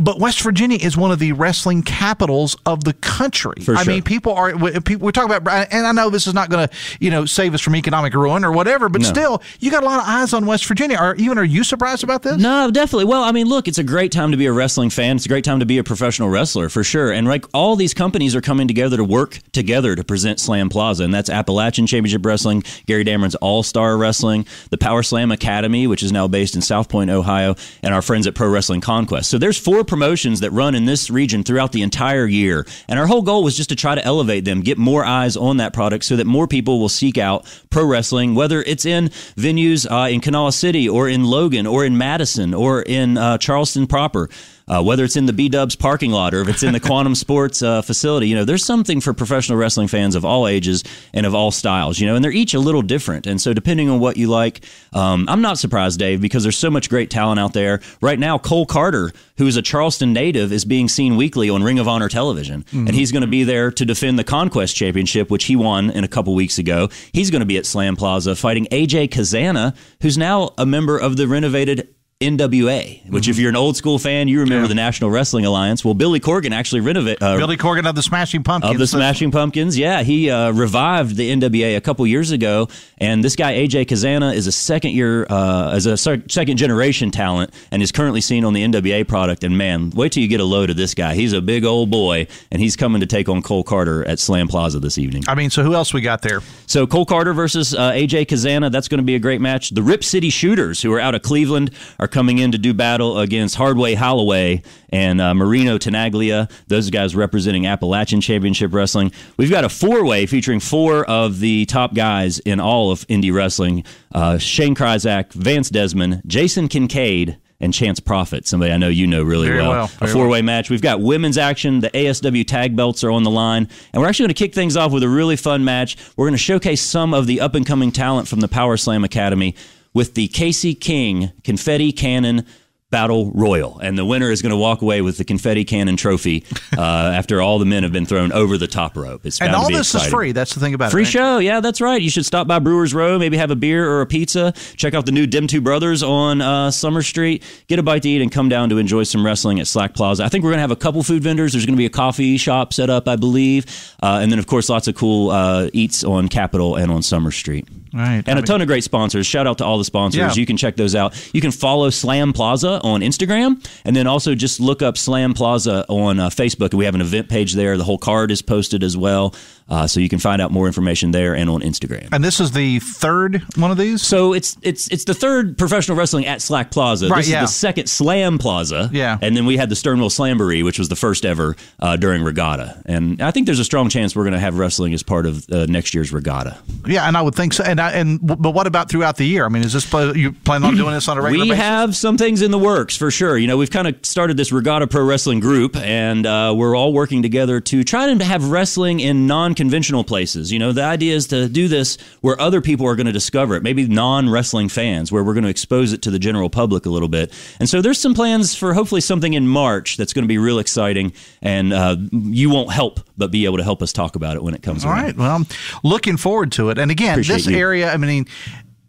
But 0.00 0.20
West 0.20 0.42
Virginia 0.42 0.78
is 0.80 0.96
one 0.96 1.10
of 1.10 1.18
the 1.18 1.32
wrestling 1.32 1.82
capitals 1.82 2.56
of 2.64 2.84
the 2.84 2.92
country. 2.92 3.62
For 3.64 3.74
I 3.74 3.82
mean, 3.84 4.02
people 4.02 4.32
are 4.32 4.52
people. 4.80 5.04
We're 5.06 5.10
talking 5.10 5.34
about, 5.34 5.68
and 5.72 5.86
I 5.86 5.92
know 5.92 6.08
this 6.08 6.26
is 6.28 6.34
not 6.34 6.50
going 6.50 6.68
to 6.68 6.74
you 7.00 7.10
know 7.10 7.24
save 7.26 7.52
us 7.54 7.60
from 7.60 7.74
economic 7.74 8.14
ruin 8.14 8.44
or 8.44 8.52
whatever, 8.52 8.88
but 8.88 9.02
No. 9.02 9.08
still, 9.08 9.42
you 9.58 9.70
got 9.72 9.82
a 9.82 9.86
lot 9.86 9.98
of 10.00 10.04
eyes 10.06 10.32
on 10.32 10.46
West 10.46 10.66
Virginia. 10.66 10.96
Are 10.96 11.14
even 11.16 11.36
are 11.36 11.44
you 11.44 11.64
surprised 11.64 12.04
about 12.04 12.22
this? 12.22 12.36
No, 12.38 12.70
definitely. 12.70 13.06
Well, 13.06 13.24
I 13.24 13.32
mean, 13.32 13.48
look, 13.48 13.66
it's 13.66 13.78
a 13.78 13.82
great 13.84 14.12
time 14.12 14.30
to 14.30 14.36
be 14.36 14.46
a 14.46 14.52
wrestling 14.52 14.90
fan. 14.90 15.16
It's 15.16 15.26
a 15.26 15.28
great 15.28 15.44
time 15.44 15.58
to 15.60 15.66
be 15.66 15.78
a 15.78 15.84
professional 15.84 16.28
wrestler 16.28 16.68
for 16.68 16.84
sure. 16.84 17.10
And 17.10 17.26
like 17.26 17.44
all 17.52 17.74
these 17.74 17.92
companies 17.94 18.36
are 18.36 18.40
coming 18.40 18.68
together 18.68 18.96
to 18.98 19.04
work 19.04 19.40
together 19.52 19.96
to 19.96 20.04
present 20.04 20.38
Slam 20.38 20.68
Plaza, 20.68 21.02
and 21.04 21.12
that's 21.12 21.28
Appalachian 21.28 21.88
Championship 21.88 22.24
Wrestling, 22.24 22.62
Gary 22.86 23.04
Dameron's 23.04 23.34
All 23.36 23.64
Star 23.64 23.96
Wrestling, 23.96 24.46
the 24.70 24.78
Power 24.78 25.02
Slam 25.02 25.32
Academy, 25.32 25.88
which 25.88 26.04
is 26.04 26.12
now 26.12 26.28
based 26.28 26.54
in 26.54 26.62
South 26.62 26.88
Point, 26.88 27.10
Ohio, 27.10 27.56
and 27.82 27.92
our 27.92 28.02
friends 28.02 28.28
at 28.28 28.36
Pro 28.36 28.48
Wrestling 28.48 28.80
Conquest. 28.80 29.28
So 29.28 29.38
there's 29.38 29.58
four 29.58 29.84
promotions 29.88 30.40
that 30.40 30.50
run 30.52 30.74
in 30.74 30.84
this 30.84 31.10
region 31.10 31.42
throughout 31.42 31.72
the 31.72 31.82
entire 31.82 32.26
year, 32.26 32.66
and 32.86 32.98
our 32.98 33.06
whole 33.06 33.22
goal 33.22 33.42
was 33.42 33.56
just 33.56 33.70
to 33.70 33.76
try 33.76 33.94
to 33.94 34.04
elevate 34.04 34.44
them, 34.44 34.60
get 34.60 34.78
more 34.78 35.04
eyes 35.04 35.36
on 35.36 35.56
that 35.56 35.72
product, 35.72 36.04
so 36.04 36.16
that 36.16 36.26
more 36.26 36.46
people 36.46 36.78
will 36.78 36.88
seek 36.88 37.18
out 37.18 37.44
pro 37.70 37.84
wrestling, 37.84 38.34
whether 38.34 38.62
it's 38.62 38.86
in 38.86 39.08
venues 39.36 39.90
uh, 39.90 40.08
in 40.08 40.20
Kanawha 40.20 40.52
City 40.52 40.88
or 40.88 41.08
in 41.08 41.24
Logan 41.24 41.66
or 41.66 41.84
in 41.84 41.98
Madison 41.98 42.54
or 42.54 42.82
in 42.82 43.18
uh, 43.18 43.38
Charleston 43.38 43.86
proper. 43.86 44.28
Uh, 44.68 44.82
whether 44.82 45.04
it's 45.04 45.16
in 45.16 45.26
the 45.26 45.32
B 45.32 45.48
Dubs 45.48 45.76
parking 45.76 46.10
lot 46.10 46.34
or 46.34 46.40
if 46.42 46.48
it's 46.48 46.62
in 46.62 46.72
the 46.72 46.80
Quantum 46.88 47.14
Sports 47.14 47.62
uh, 47.62 47.82
facility, 47.82 48.28
you 48.28 48.34
know, 48.34 48.44
there's 48.44 48.64
something 48.64 49.00
for 49.00 49.12
professional 49.14 49.58
wrestling 49.58 49.88
fans 49.88 50.14
of 50.14 50.24
all 50.24 50.46
ages 50.46 50.84
and 51.12 51.26
of 51.26 51.34
all 51.34 51.50
styles, 51.50 51.98
you 51.98 52.06
know, 52.06 52.14
and 52.14 52.24
they're 52.24 52.32
each 52.32 52.54
a 52.54 52.58
little 52.58 52.82
different. 52.82 53.26
And 53.26 53.40
so, 53.40 53.52
depending 53.52 53.88
on 53.88 54.00
what 54.00 54.16
you 54.16 54.28
like, 54.28 54.64
um, 54.92 55.26
I'm 55.28 55.40
not 55.40 55.58
surprised, 55.58 55.98
Dave, 55.98 56.20
because 56.20 56.42
there's 56.42 56.58
so 56.58 56.70
much 56.70 56.88
great 56.90 57.10
talent 57.10 57.40
out 57.40 57.52
there. 57.52 57.80
Right 58.00 58.18
now, 58.18 58.38
Cole 58.38 58.66
Carter, 58.66 59.12
who 59.36 59.46
is 59.46 59.56
a 59.56 59.62
Charleston 59.62 60.12
native, 60.12 60.52
is 60.52 60.64
being 60.64 60.88
seen 60.88 61.16
weekly 61.16 61.48
on 61.50 61.62
Ring 61.62 61.78
of 61.78 61.88
Honor 61.88 62.08
television. 62.08 62.64
And 62.72 62.90
he's 62.90 63.12
going 63.12 63.22
to 63.22 63.28
be 63.28 63.44
there 63.44 63.70
to 63.70 63.84
defend 63.84 64.18
the 64.18 64.24
Conquest 64.24 64.76
Championship, 64.76 65.30
which 65.30 65.44
he 65.44 65.56
won 65.56 65.90
in 65.90 66.04
a 66.04 66.08
couple 66.08 66.34
weeks 66.34 66.58
ago. 66.58 66.88
He's 67.12 67.30
going 67.30 67.40
to 67.40 67.46
be 67.46 67.56
at 67.56 67.66
Slam 67.66 67.96
Plaza 67.96 68.34
fighting 68.36 68.66
AJ 68.66 69.08
Cazana, 69.08 69.76
who's 70.02 70.18
now 70.18 70.50
a 70.58 70.66
member 70.66 70.98
of 70.98 71.16
the 71.16 71.26
renovated 71.26 71.94
NWA, 72.20 73.08
which, 73.08 73.28
if 73.28 73.38
you're 73.38 73.48
an 73.48 73.54
old 73.54 73.76
school 73.76 73.96
fan, 73.96 74.26
you 74.26 74.40
remember 74.40 74.66
the 74.66 74.74
National 74.74 75.08
Wrestling 75.08 75.46
Alliance. 75.46 75.84
Well, 75.84 75.94
Billy 75.94 76.18
Corgan 76.18 76.50
actually 76.50 76.80
renovate 76.80 77.22
uh, 77.22 77.36
Billy 77.36 77.56
Corgan 77.56 77.88
of 77.88 77.94
the 77.94 78.02
Smashing 78.02 78.42
Pumpkins. 78.42 78.72
of 78.72 78.78
the 78.80 78.88
Smashing 78.88 79.30
Pumpkins. 79.30 79.78
Yeah, 79.78 80.02
he 80.02 80.28
uh, 80.28 80.50
revived 80.50 81.14
the 81.14 81.30
NWA 81.30 81.76
a 81.76 81.80
couple 81.80 82.04
years 82.08 82.32
ago, 82.32 82.66
and 82.98 83.22
this 83.22 83.36
guy 83.36 83.54
AJ 83.54 83.86
Cazana 83.86 84.34
is 84.34 84.48
a 84.48 84.52
second 84.52 84.94
year, 84.94 85.28
uh, 85.30 85.70
as 85.72 85.86
a 85.86 85.96
second 85.96 86.56
generation 86.56 87.12
talent, 87.12 87.54
and 87.70 87.84
is 87.84 87.92
currently 87.92 88.20
seen 88.20 88.44
on 88.44 88.52
the 88.52 88.64
NWA 88.64 89.06
product. 89.06 89.44
And 89.44 89.56
man, 89.56 89.90
wait 89.90 90.10
till 90.10 90.24
you 90.24 90.28
get 90.28 90.40
a 90.40 90.44
load 90.44 90.70
of 90.70 90.76
this 90.76 90.94
guy. 90.94 91.14
He's 91.14 91.32
a 91.32 91.40
big 91.40 91.64
old 91.64 91.88
boy, 91.88 92.26
and 92.50 92.60
he's 92.60 92.74
coming 92.74 93.00
to 93.00 93.06
take 93.06 93.28
on 93.28 93.42
Cole 93.42 93.62
Carter 93.62 94.04
at 94.08 94.18
Slam 94.18 94.48
Plaza 94.48 94.80
this 94.80 94.98
evening. 94.98 95.22
I 95.28 95.36
mean, 95.36 95.50
so 95.50 95.62
who 95.62 95.72
else 95.74 95.94
we 95.94 96.00
got 96.00 96.22
there? 96.22 96.40
So 96.66 96.84
Cole 96.84 97.06
Carter 97.06 97.32
versus 97.32 97.74
uh, 97.74 97.92
AJ 97.92 98.26
Cazana, 98.26 98.72
that's 98.72 98.88
going 98.88 98.98
to 98.98 99.04
be 99.04 99.14
a 99.14 99.20
great 99.20 99.40
match. 99.40 99.70
The 99.70 99.84
Rip 99.84 100.02
City 100.02 100.30
Shooters, 100.30 100.82
who 100.82 100.92
are 100.92 100.98
out 100.98 101.14
of 101.14 101.22
Cleveland, 101.22 101.70
are 102.00 102.07
coming 102.10 102.38
in 102.38 102.52
to 102.52 102.58
do 102.58 102.74
battle 102.74 103.18
against 103.18 103.56
Hardway 103.56 103.94
Holloway 103.94 104.62
and 104.90 105.20
uh, 105.20 105.34
Marino 105.34 105.78
Tenaglia. 105.78 106.50
Those 106.66 106.90
guys 106.90 107.14
representing 107.14 107.66
Appalachian 107.66 108.20
Championship 108.20 108.72
Wrestling. 108.72 109.12
We've 109.36 109.50
got 109.50 109.64
a 109.64 109.68
four-way 109.68 110.26
featuring 110.26 110.60
four 110.60 111.04
of 111.04 111.40
the 111.40 111.66
top 111.66 111.94
guys 111.94 112.38
in 112.40 112.60
all 112.60 112.90
of 112.90 113.06
indie 113.08 113.32
wrestling: 113.32 113.84
uh, 114.12 114.38
Shane 114.38 114.74
Kryzak, 114.74 115.32
Vance 115.32 115.70
Desmond, 115.70 116.22
Jason 116.26 116.68
Kincaid. 116.68 117.38
And 117.60 117.74
Chance 117.74 117.98
Profit, 117.98 118.46
somebody 118.46 118.70
I 118.70 118.76
know 118.76 118.86
you 118.86 119.08
know 119.08 119.24
really 119.24 119.50
well. 119.50 119.70
well, 119.70 119.90
A 120.00 120.06
four 120.06 120.28
way 120.28 120.42
match. 120.42 120.70
We've 120.70 120.80
got 120.80 121.00
women's 121.00 121.36
action. 121.36 121.80
The 121.80 121.90
ASW 121.90 122.46
tag 122.46 122.76
belts 122.76 123.02
are 123.02 123.10
on 123.10 123.24
the 123.24 123.32
line. 123.32 123.68
And 123.92 124.00
we're 124.00 124.08
actually 124.08 124.26
going 124.26 124.34
to 124.34 124.44
kick 124.44 124.54
things 124.54 124.76
off 124.76 124.92
with 124.92 125.02
a 125.02 125.08
really 125.08 125.34
fun 125.34 125.64
match. 125.64 125.96
We're 126.16 126.26
going 126.26 126.34
to 126.34 126.38
showcase 126.38 126.80
some 126.80 127.12
of 127.12 127.26
the 127.26 127.40
up 127.40 127.56
and 127.56 127.66
coming 127.66 127.90
talent 127.90 128.28
from 128.28 128.38
the 128.38 128.46
Power 128.46 128.76
Slam 128.76 129.02
Academy 129.02 129.56
with 129.98 130.14
the 130.14 130.28
Casey 130.28 130.76
King 130.76 131.32
Confetti 131.42 131.90
Cannon 131.90 132.46
Battle 132.90 133.30
Royal. 133.32 133.78
And 133.80 133.98
the 133.98 134.04
winner 134.04 134.30
is 134.30 134.40
going 134.40 134.48
to 134.50 134.56
walk 134.56 134.80
away 134.80 135.02
with 135.02 135.18
the 135.18 135.24
Confetti 135.24 135.64
Cannon 135.64 135.96
trophy 135.98 136.44
uh, 136.78 136.80
after 136.80 137.42
all 137.42 137.58
the 137.58 137.66
men 137.66 137.82
have 137.82 137.92
been 137.92 138.06
thrown 138.06 138.30
over 138.32 138.56
the 138.56 138.68
top 138.68 138.96
rope. 138.96 139.26
It's 139.26 139.42
And 139.42 139.54
all 139.54 139.68
this 139.68 139.88
exciting. 139.92 140.06
is 140.06 140.10
free. 140.14 140.32
That's 140.32 140.54
the 140.54 140.60
thing 140.60 140.72
about 140.72 140.92
Free 140.92 141.02
it. 141.02 141.06
right? 141.06 141.12
show, 141.12 141.38
yeah, 141.38 141.60
that's 141.60 141.80
right. 141.82 142.00
You 142.00 142.08
should 142.08 142.24
stop 142.24 142.46
by 142.46 142.60
Brewers 142.60 142.94
Row, 142.94 143.18
maybe 143.18 143.36
have 143.36 143.50
a 143.50 143.56
beer 143.56 143.90
or 143.90 144.00
a 144.00 144.06
pizza. 144.06 144.52
Check 144.76 144.94
out 144.94 145.04
the 145.04 145.12
new 145.12 145.26
Dem 145.26 145.48
Two 145.48 145.60
Brothers 145.60 146.02
on 146.02 146.40
uh, 146.40 146.70
Summer 146.70 147.02
Street. 147.02 147.42
Get 147.66 147.78
a 147.78 147.82
bite 147.82 148.04
to 148.04 148.08
eat 148.08 148.22
and 148.22 148.32
come 148.32 148.48
down 148.48 148.70
to 148.70 148.78
enjoy 148.78 149.02
some 149.02 149.26
wrestling 149.26 149.60
at 149.60 149.66
Slack 149.66 149.92
Plaza. 149.94 150.24
I 150.24 150.30
think 150.30 150.44
we're 150.44 150.50
going 150.52 150.58
to 150.58 150.62
have 150.62 150.70
a 150.70 150.76
couple 150.76 151.02
food 151.02 151.22
vendors. 151.24 151.52
There's 151.52 151.66
going 151.66 151.76
to 151.76 151.78
be 151.78 151.86
a 151.86 151.90
coffee 151.90 152.38
shop 152.38 152.72
set 152.72 152.88
up, 152.88 153.06
I 153.06 153.16
believe, 153.16 153.66
uh, 154.02 154.20
and 154.22 154.32
then 154.32 154.38
of 154.38 154.46
course 154.46 154.70
lots 154.70 154.88
of 154.88 154.94
cool 154.94 155.28
uh, 155.30 155.68
eats 155.74 156.04
on 156.04 156.28
Capitol 156.28 156.76
and 156.76 156.90
on 156.90 157.02
Summer 157.02 157.32
Street. 157.32 157.68
Right. 157.98 158.22
And 158.26 158.38
a 158.38 158.42
ton 158.42 158.60
of 158.60 158.68
great 158.68 158.84
sponsors. 158.84 159.26
Shout 159.26 159.48
out 159.48 159.58
to 159.58 159.64
all 159.64 159.76
the 159.76 159.84
sponsors. 159.84 160.18
Yeah. 160.20 160.32
You 160.32 160.46
can 160.46 160.56
check 160.56 160.76
those 160.76 160.94
out. 160.94 161.14
You 161.34 161.40
can 161.40 161.50
follow 161.50 161.90
Slam 161.90 162.32
Plaza 162.32 162.80
on 162.82 163.00
Instagram, 163.00 163.66
and 163.84 163.96
then 163.96 164.06
also 164.06 164.36
just 164.36 164.60
look 164.60 164.82
up 164.82 164.96
Slam 164.96 165.34
Plaza 165.34 165.84
on 165.88 166.20
uh, 166.20 166.28
Facebook. 166.28 166.72
We 166.74 166.84
have 166.84 166.94
an 166.94 167.00
event 167.00 167.28
page 167.28 167.54
there. 167.54 167.76
The 167.76 167.82
whole 167.82 167.98
card 167.98 168.30
is 168.30 168.40
posted 168.40 168.84
as 168.84 168.96
well, 168.96 169.34
uh, 169.68 169.86
so 169.86 170.00
you 170.00 170.08
can 170.08 170.18
find 170.18 170.40
out 170.40 170.50
more 170.50 170.66
information 170.66 171.10
there 171.10 171.34
and 171.34 171.50
on 171.50 171.60
Instagram. 171.60 172.08
And 172.12 172.24
this 172.24 172.40
is 172.40 172.52
the 172.52 172.80
third 172.80 173.42
one 173.56 173.70
of 173.70 173.76
these. 173.76 174.02
So 174.02 174.32
it's 174.32 174.56
it's 174.62 174.88
it's 174.88 175.04
the 175.04 175.14
third 175.14 175.58
professional 175.58 175.96
wrestling 175.96 176.26
at 176.26 176.40
Slack 176.42 176.70
Plaza. 176.70 177.08
Right, 177.08 177.18
this 177.18 177.28
yeah. 177.28 177.44
is 177.44 177.50
the 177.50 177.54
second 177.54 177.88
Slam 177.88 178.38
Plaza. 178.38 178.90
Yeah. 178.92 179.18
And 179.20 179.36
then 179.36 179.46
we 179.46 179.56
had 179.56 179.68
the 179.68 179.74
Sternwheel 179.74 180.10
Slamboree, 180.10 180.64
which 180.64 180.78
was 180.78 180.88
the 180.88 180.96
first 180.96 181.24
ever 181.24 181.56
uh, 181.80 181.96
during 181.96 182.22
Regatta. 182.22 182.82
And 182.86 183.20
I 183.20 183.30
think 183.30 183.46
there's 183.46 183.58
a 183.58 183.64
strong 183.64 183.88
chance 183.88 184.16
we're 184.16 184.24
going 184.24 184.32
to 184.32 184.40
have 184.40 184.58
wrestling 184.58 184.94
as 184.94 185.02
part 185.02 185.26
of 185.26 185.48
uh, 185.50 185.66
next 185.66 185.94
year's 185.94 186.12
Regatta. 186.12 186.58
Yeah, 186.86 187.06
and 187.06 187.16
I 187.16 187.22
would 187.22 187.34
think 187.34 187.52
so. 187.52 187.64
And 187.64 187.80
I, 187.80 187.92
and 187.92 188.18
but 188.22 188.52
what 188.52 188.66
about 188.66 188.88
throughout 188.88 189.16
the 189.16 189.26
year? 189.26 189.44
I 189.44 189.48
mean, 189.48 189.64
is 189.64 189.72
this 189.72 189.92
you 190.16 190.32
plan 190.32 190.64
on 190.64 190.76
doing 190.76 190.94
this 190.94 191.08
on 191.08 191.18
a 191.18 191.22
regular 191.22 191.44
we 191.44 191.50
basis? 191.50 191.64
have 191.64 191.96
some 191.96 192.16
things 192.16 192.42
in 192.42 192.50
the 192.50 192.58
works 192.58 192.96
for 192.96 193.10
sure. 193.10 193.36
You 193.36 193.46
know, 193.46 193.56
we've 193.56 193.70
kind 193.70 193.86
of 193.86 193.96
started 194.02 194.36
this 194.36 194.52
Regatta 194.52 194.86
Pro 194.86 195.04
Wrestling 195.04 195.40
group, 195.40 195.76
and 195.76 196.26
uh, 196.26 196.54
we're 196.56 196.76
all 196.76 196.92
working 196.92 197.22
together 197.22 197.60
to 197.60 197.84
try 197.84 198.12
to 198.12 198.24
have 198.24 198.50
wrestling 198.50 199.00
in 199.00 199.26
non-conventional 199.58 200.04
places. 200.04 200.52
You 200.52 200.58
know, 200.58 200.72
the 200.72 200.84
idea 200.84 201.14
is 201.14 201.26
to 201.28 201.48
do 201.48 201.68
this 201.68 201.98
where 202.20 202.40
other 202.40 202.60
people 202.60 202.86
are 202.86 202.96
going 202.96 203.06
to 203.06 203.12
discover 203.12 203.56
it, 203.56 203.62
maybe 203.62 203.86
non-wrestling 203.86 204.68
fans, 204.68 205.10
where 205.10 205.22
we're 205.24 205.34
going 205.34 205.44
to 205.44 205.50
expose 205.50 205.92
it 205.92 206.02
to 206.02 206.10
the 206.10 206.18
general 206.18 206.48
public 206.48 206.86
a 206.86 206.90
little 206.90 207.08
bit. 207.08 207.32
And 207.60 207.68
so 207.68 207.82
there's 207.82 208.00
some 208.00 208.14
plans 208.14 208.54
for 208.54 208.74
hopefully 208.74 209.00
something 209.00 209.34
in 209.34 209.48
March 209.48 209.96
that's 209.96 210.12
going 210.12 210.24
to 210.24 210.28
be 210.28 210.38
real 210.38 210.58
exciting, 210.58 211.12
and 211.42 211.72
uh, 211.72 211.96
you 212.12 212.50
won't 212.50 212.72
help 212.72 213.00
but 213.16 213.30
be 213.30 213.44
able 213.44 213.58
to 213.58 213.64
help 213.64 213.82
us 213.82 213.92
talk 213.92 214.16
about 214.16 214.36
it 214.36 214.42
when 214.42 214.54
it 214.54 214.62
comes 214.62 214.84
All 214.84 214.92
around. 214.92 215.02
right. 215.02 215.16
Well, 215.16 215.36
I'm 215.36 215.46
looking 215.82 216.16
forward 216.16 216.52
to 216.52 216.70
it. 216.70 216.78
And 216.78 216.90
again, 216.90 217.14
Appreciate 217.14 217.36
this 217.36 217.46
you. 217.48 217.58
area, 217.58 217.92
I 217.92 217.96
mean, 217.96 218.26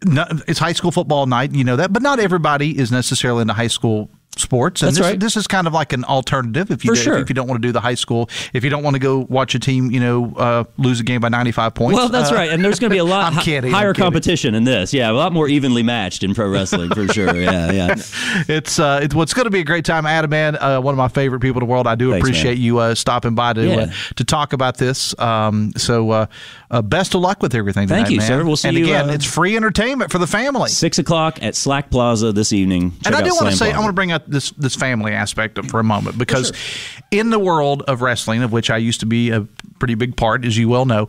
it's 0.02 0.58
high 0.58 0.72
school 0.72 0.92
football 0.92 1.26
night, 1.26 1.52
you 1.54 1.64
know 1.64 1.76
that, 1.76 1.92
but 1.92 2.02
not 2.02 2.20
everybody 2.20 2.78
is 2.78 2.90
necessarily 2.90 3.42
into 3.42 3.54
high 3.54 3.66
school 3.66 4.10
sports. 4.40 4.82
And 4.82 4.88
That's 4.88 4.98
this, 4.98 5.06
right. 5.06 5.20
This 5.20 5.36
is 5.36 5.46
kind 5.46 5.66
of 5.66 5.72
like 5.72 5.92
an 5.92 6.04
alternative 6.04 6.70
if 6.70 6.84
you 6.84 6.94
do- 6.94 7.00
sure. 7.00 7.18
if 7.18 7.28
you 7.28 7.34
don't 7.34 7.46
want 7.48 7.62
to 7.62 7.68
do 7.68 7.72
the 7.72 7.80
high 7.80 7.94
school, 7.94 8.28
if 8.52 8.64
you 8.64 8.70
don't 8.70 8.82
want 8.82 8.94
to 8.94 9.00
go 9.00 9.26
watch 9.28 9.54
a 9.54 9.58
team, 9.58 9.90
you 9.90 10.00
know, 10.00 10.34
uh, 10.36 10.64
lose 10.78 11.00
a 11.00 11.04
game 11.04 11.20
by 11.20 11.28
95 11.28 11.74
points. 11.74 11.96
Well, 11.96 12.08
that's 12.08 12.32
uh, 12.32 12.34
right, 12.34 12.50
and 12.50 12.64
there's 12.64 12.78
going 12.78 12.90
to 12.90 12.94
be 12.94 12.98
a 12.98 13.04
lot 13.10 13.32
I'm 13.32 13.40
kidding, 13.42 13.70
higher 13.70 13.94
competition 13.94 14.54
in 14.54 14.64
this. 14.64 14.92
Yeah, 14.92 15.10
a 15.10 15.12
lot 15.12 15.32
more 15.32 15.48
evenly 15.48 15.82
matched 15.82 16.22
in 16.22 16.34
pro 16.34 16.48
wrestling 16.48 16.90
for 16.90 17.06
sure. 17.08 17.34
Yeah, 17.36 17.70
yeah. 17.72 17.94
It's 18.48 18.78
uh, 18.78 19.00
it's 19.02 19.14
what's 19.14 19.34
going 19.34 19.44
to 19.44 19.50
be 19.50 19.60
a 19.60 19.64
great 19.64 19.84
time. 19.84 20.06
Adam, 20.06 20.30
man, 20.30 20.56
uh, 20.56 20.80
one 20.80 20.92
of 20.94 20.98
my 20.98 21.08
favorite 21.08 21.40
people 21.40 21.60
in 21.60 21.66
the 21.68 21.70
world. 21.72 21.86
I 21.86 21.94
do 21.94 22.10
Thanks, 22.10 22.26
appreciate 22.26 22.54
man. 22.54 22.62
you 22.62 22.78
uh, 22.78 22.94
stopping 22.94 23.34
by 23.34 23.52
to 23.52 23.66
Yeah. 23.66 23.76
uh, 23.76 23.86
to 24.16 24.24
talk 24.24 24.52
about 24.52 24.78
this. 24.78 25.18
Um, 25.18 25.72
so 25.76 26.10
uh, 26.10 26.26
uh, 26.70 26.82
best 26.82 27.14
of 27.14 27.20
luck 27.20 27.42
with 27.42 27.54
everything. 27.54 27.88
Thank 27.88 28.06
tonight, 28.06 28.12
you, 28.12 28.18
man. 28.18 28.26
sir. 28.28 28.44
We'll 28.44 28.56
see 28.56 28.68
and 28.68 28.76
you, 28.78 28.84
again, 28.84 29.10
it's 29.10 29.24
free 29.24 29.56
entertainment 29.56 30.10
for 30.10 30.18
the 30.18 30.26
family. 30.26 30.68
Six 30.70 30.98
o'clock 30.98 31.42
at 31.42 31.54
Slack 31.54 31.90
Plaza 31.90 32.32
this 32.32 32.52
evening. 32.52 32.92
Check 32.92 33.06
and 33.06 33.14
I 33.16 33.22
do 33.22 33.34
want 33.34 33.50
to 33.50 33.56
say, 33.56 33.72
I 33.72 33.78
want 33.78 33.88
to 33.88 33.92
bring 33.94 34.12
up 34.12 34.24
this 34.30 34.50
this 34.52 34.74
family 34.74 35.12
aspect 35.12 35.58
of, 35.58 35.66
for 35.66 35.80
a 35.80 35.84
moment 35.84 36.16
because 36.18 36.52
in 37.10 37.30
the 37.30 37.38
world 37.38 37.82
of 37.82 38.00
wrestling, 38.02 38.42
of 38.42 38.52
which 38.52 38.70
I 38.70 38.76
used 38.78 39.00
to 39.00 39.06
be 39.06 39.30
a 39.30 39.42
pretty 39.78 39.94
big 39.94 40.16
part, 40.16 40.44
as 40.44 40.56
you 40.56 40.68
well 40.68 40.86
know, 40.86 41.08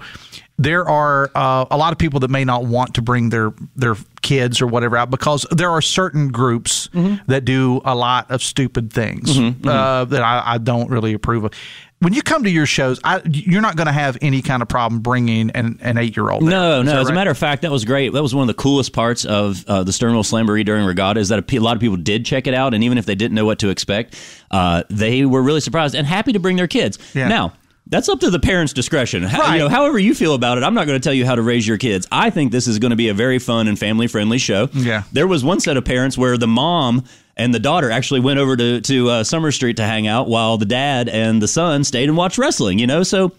there 0.57 0.88
are 0.88 1.30
uh, 1.36 1.65
a 1.72 1.78
lot 1.78 1.91
of 1.91 1.97
people 1.99 2.19
that 2.22 2.30
may 2.30 2.43
not 2.45 2.65
want 2.65 2.95
to 2.95 3.01
bring 3.01 3.30
their 3.30 3.53
their 3.76 3.95
kids 4.22 4.61
or 4.61 4.67
whatever 4.67 4.97
out 4.97 5.09
because 5.09 5.45
there 5.51 5.69
are 5.69 5.82
certain 5.82 6.30
groups 6.30 6.88
Mm-hmm. 6.93 7.24
that 7.32 7.45
do 7.45 7.82
a 7.86 7.95
lot 7.95 8.30
of 8.32 8.41
stupid 8.43 8.91
things 8.91 9.38
Mhm, 9.38 9.53
mhm. 9.55 9.67
Uh, 9.69 10.05
that 10.05 10.22
I, 10.24 10.43
I 10.55 10.57
don't 10.57 10.89
really 10.89 11.13
approve 11.13 11.45
of. 11.45 11.53
When 12.01 12.13
you 12.13 12.23
come 12.23 12.43
to 12.45 12.49
your 12.49 12.65
shows, 12.65 12.99
I, 13.03 13.21
you're 13.25 13.61
not 13.61 13.75
going 13.75 13.85
to 13.85 13.93
have 13.93 14.17
any 14.21 14.41
kind 14.41 14.63
of 14.63 14.67
problem 14.67 15.01
bringing 15.01 15.51
an, 15.51 15.77
an 15.81 15.99
eight 15.99 16.17
year 16.17 16.31
old. 16.31 16.41
No, 16.41 16.81
no. 16.81 16.99
As 16.99 17.05
right? 17.05 17.11
a 17.11 17.13
matter 17.13 17.29
of 17.29 17.37
fact, 17.37 17.61
that 17.61 17.71
was 17.71 17.85
great. 17.85 18.11
That 18.11 18.23
was 18.23 18.33
one 18.33 18.41
of 18.41 18.47
the 18.47 18.59
coolest 18.59 18.91
parts 18.91 19.23
of 19.23 19.63
uh, 19.67 19.83
the 19.83 19.91
Sternwheel 19.91 20.23
Slamboree 20.23 20.65
during 20.65 20.83
Regatta 20.83 21.19
is 21.19 21.29
that 21.29 21.51
a, 21.53 21.59
lot 21.59 21.75
of 21.75 21.79
people 21.79 21.97
did 21.97 22.25
check 22.25 22.47
it 22.47 22.55
out, 22.55 22.73
and 22.73 22.83
even 22.83 22.97
if 22.97 23.05
they 23.05 23.13
didn't 23.13 23.35
know 23.35 23.45
what 23.45 23.59
to 23.59 23.69
expect, 23.69 24.15
uh, 24.49 24.81
they 24.89 25.25
were 25.25 25.43
really 25.43 25.61
surprised 25.61 25.93
and 25.93 26.07
happy 26.07 26.33
to 26.33 26.39
bring 26.39 26.55
their 26.57 26.67
kids. 26.67 26.97
Yeah. 27.13 27.27
Now. 27.27 27.53
That's 27.87 28.07
up 28.07 28.21
to 28.21 28.29
the 28.29 28.39
parents' 28.39 28.71
discretion. 28.71 29.23
How, 29.23 29.39
Right. 29.41 29.53
you 29.55 29.59
know, 29.59 29.67
however 29.67 29.99
you 29.99 30.15
feel 30.15 30.33
about 30.33 30.57
it, 30.57 30.63
I'm 30.63 30.73
not 30.75 30.87
going 30.87 30.97
to 30.97 31.03
tell 31.03 31.15
you 31.15 31.25
how 31.25 31.35
to 31.35 31.41
raise 31.41 31.67
your 31.67 31.77
kids. 31.77 32.07
I 32.09 32.29
think 32.29 32.53
this 32.53 32.65
is 32.65 32.79
going 32.79 32.91
to 32.91 32.95
be 32.95 33.09
a 33.09 33.13
very 33.13 33.37
fun 33.37 33.67
and 33.67 33.77
family-friendly 33.77 34.37
show. 34.37 34.69
Yeah. 34.71 35.03
There 35.11 35.27
was 35.27 35.43
one 35.43 35.59
set 35.59 35.75
of 35.75 35.83
parents 35.83 36.17
where 36.17 36.37
the 36.37 36.47
mom 36.47 37.03
and 37.38 37.53
the 37.53 37.59
daughter 37.59 37.91
actually 37.91 38.19
went 38.19 38.39
over 38.39 38.55
to 38.55 38.82
to 38.82 39.09
uh, 39.09 39.23
Summer 39.23 39.51
Street 39.51 39.77
to 39.77 39.84
hang 39.84 40.07
out, 40.07 40.27
while 40.27 40.57
the 40.57 40.65
dad 40.65 41.09
and 41.09 41.41
the 41.41 41.47
son 41.47 41.84
stayed 41.84 42.09
and 42.09 42.17
watched 42.17 42.38
wrestling. 42.38 42.79
You 42.79 42.88
know, 42.88 43.03
so 43.03 43.32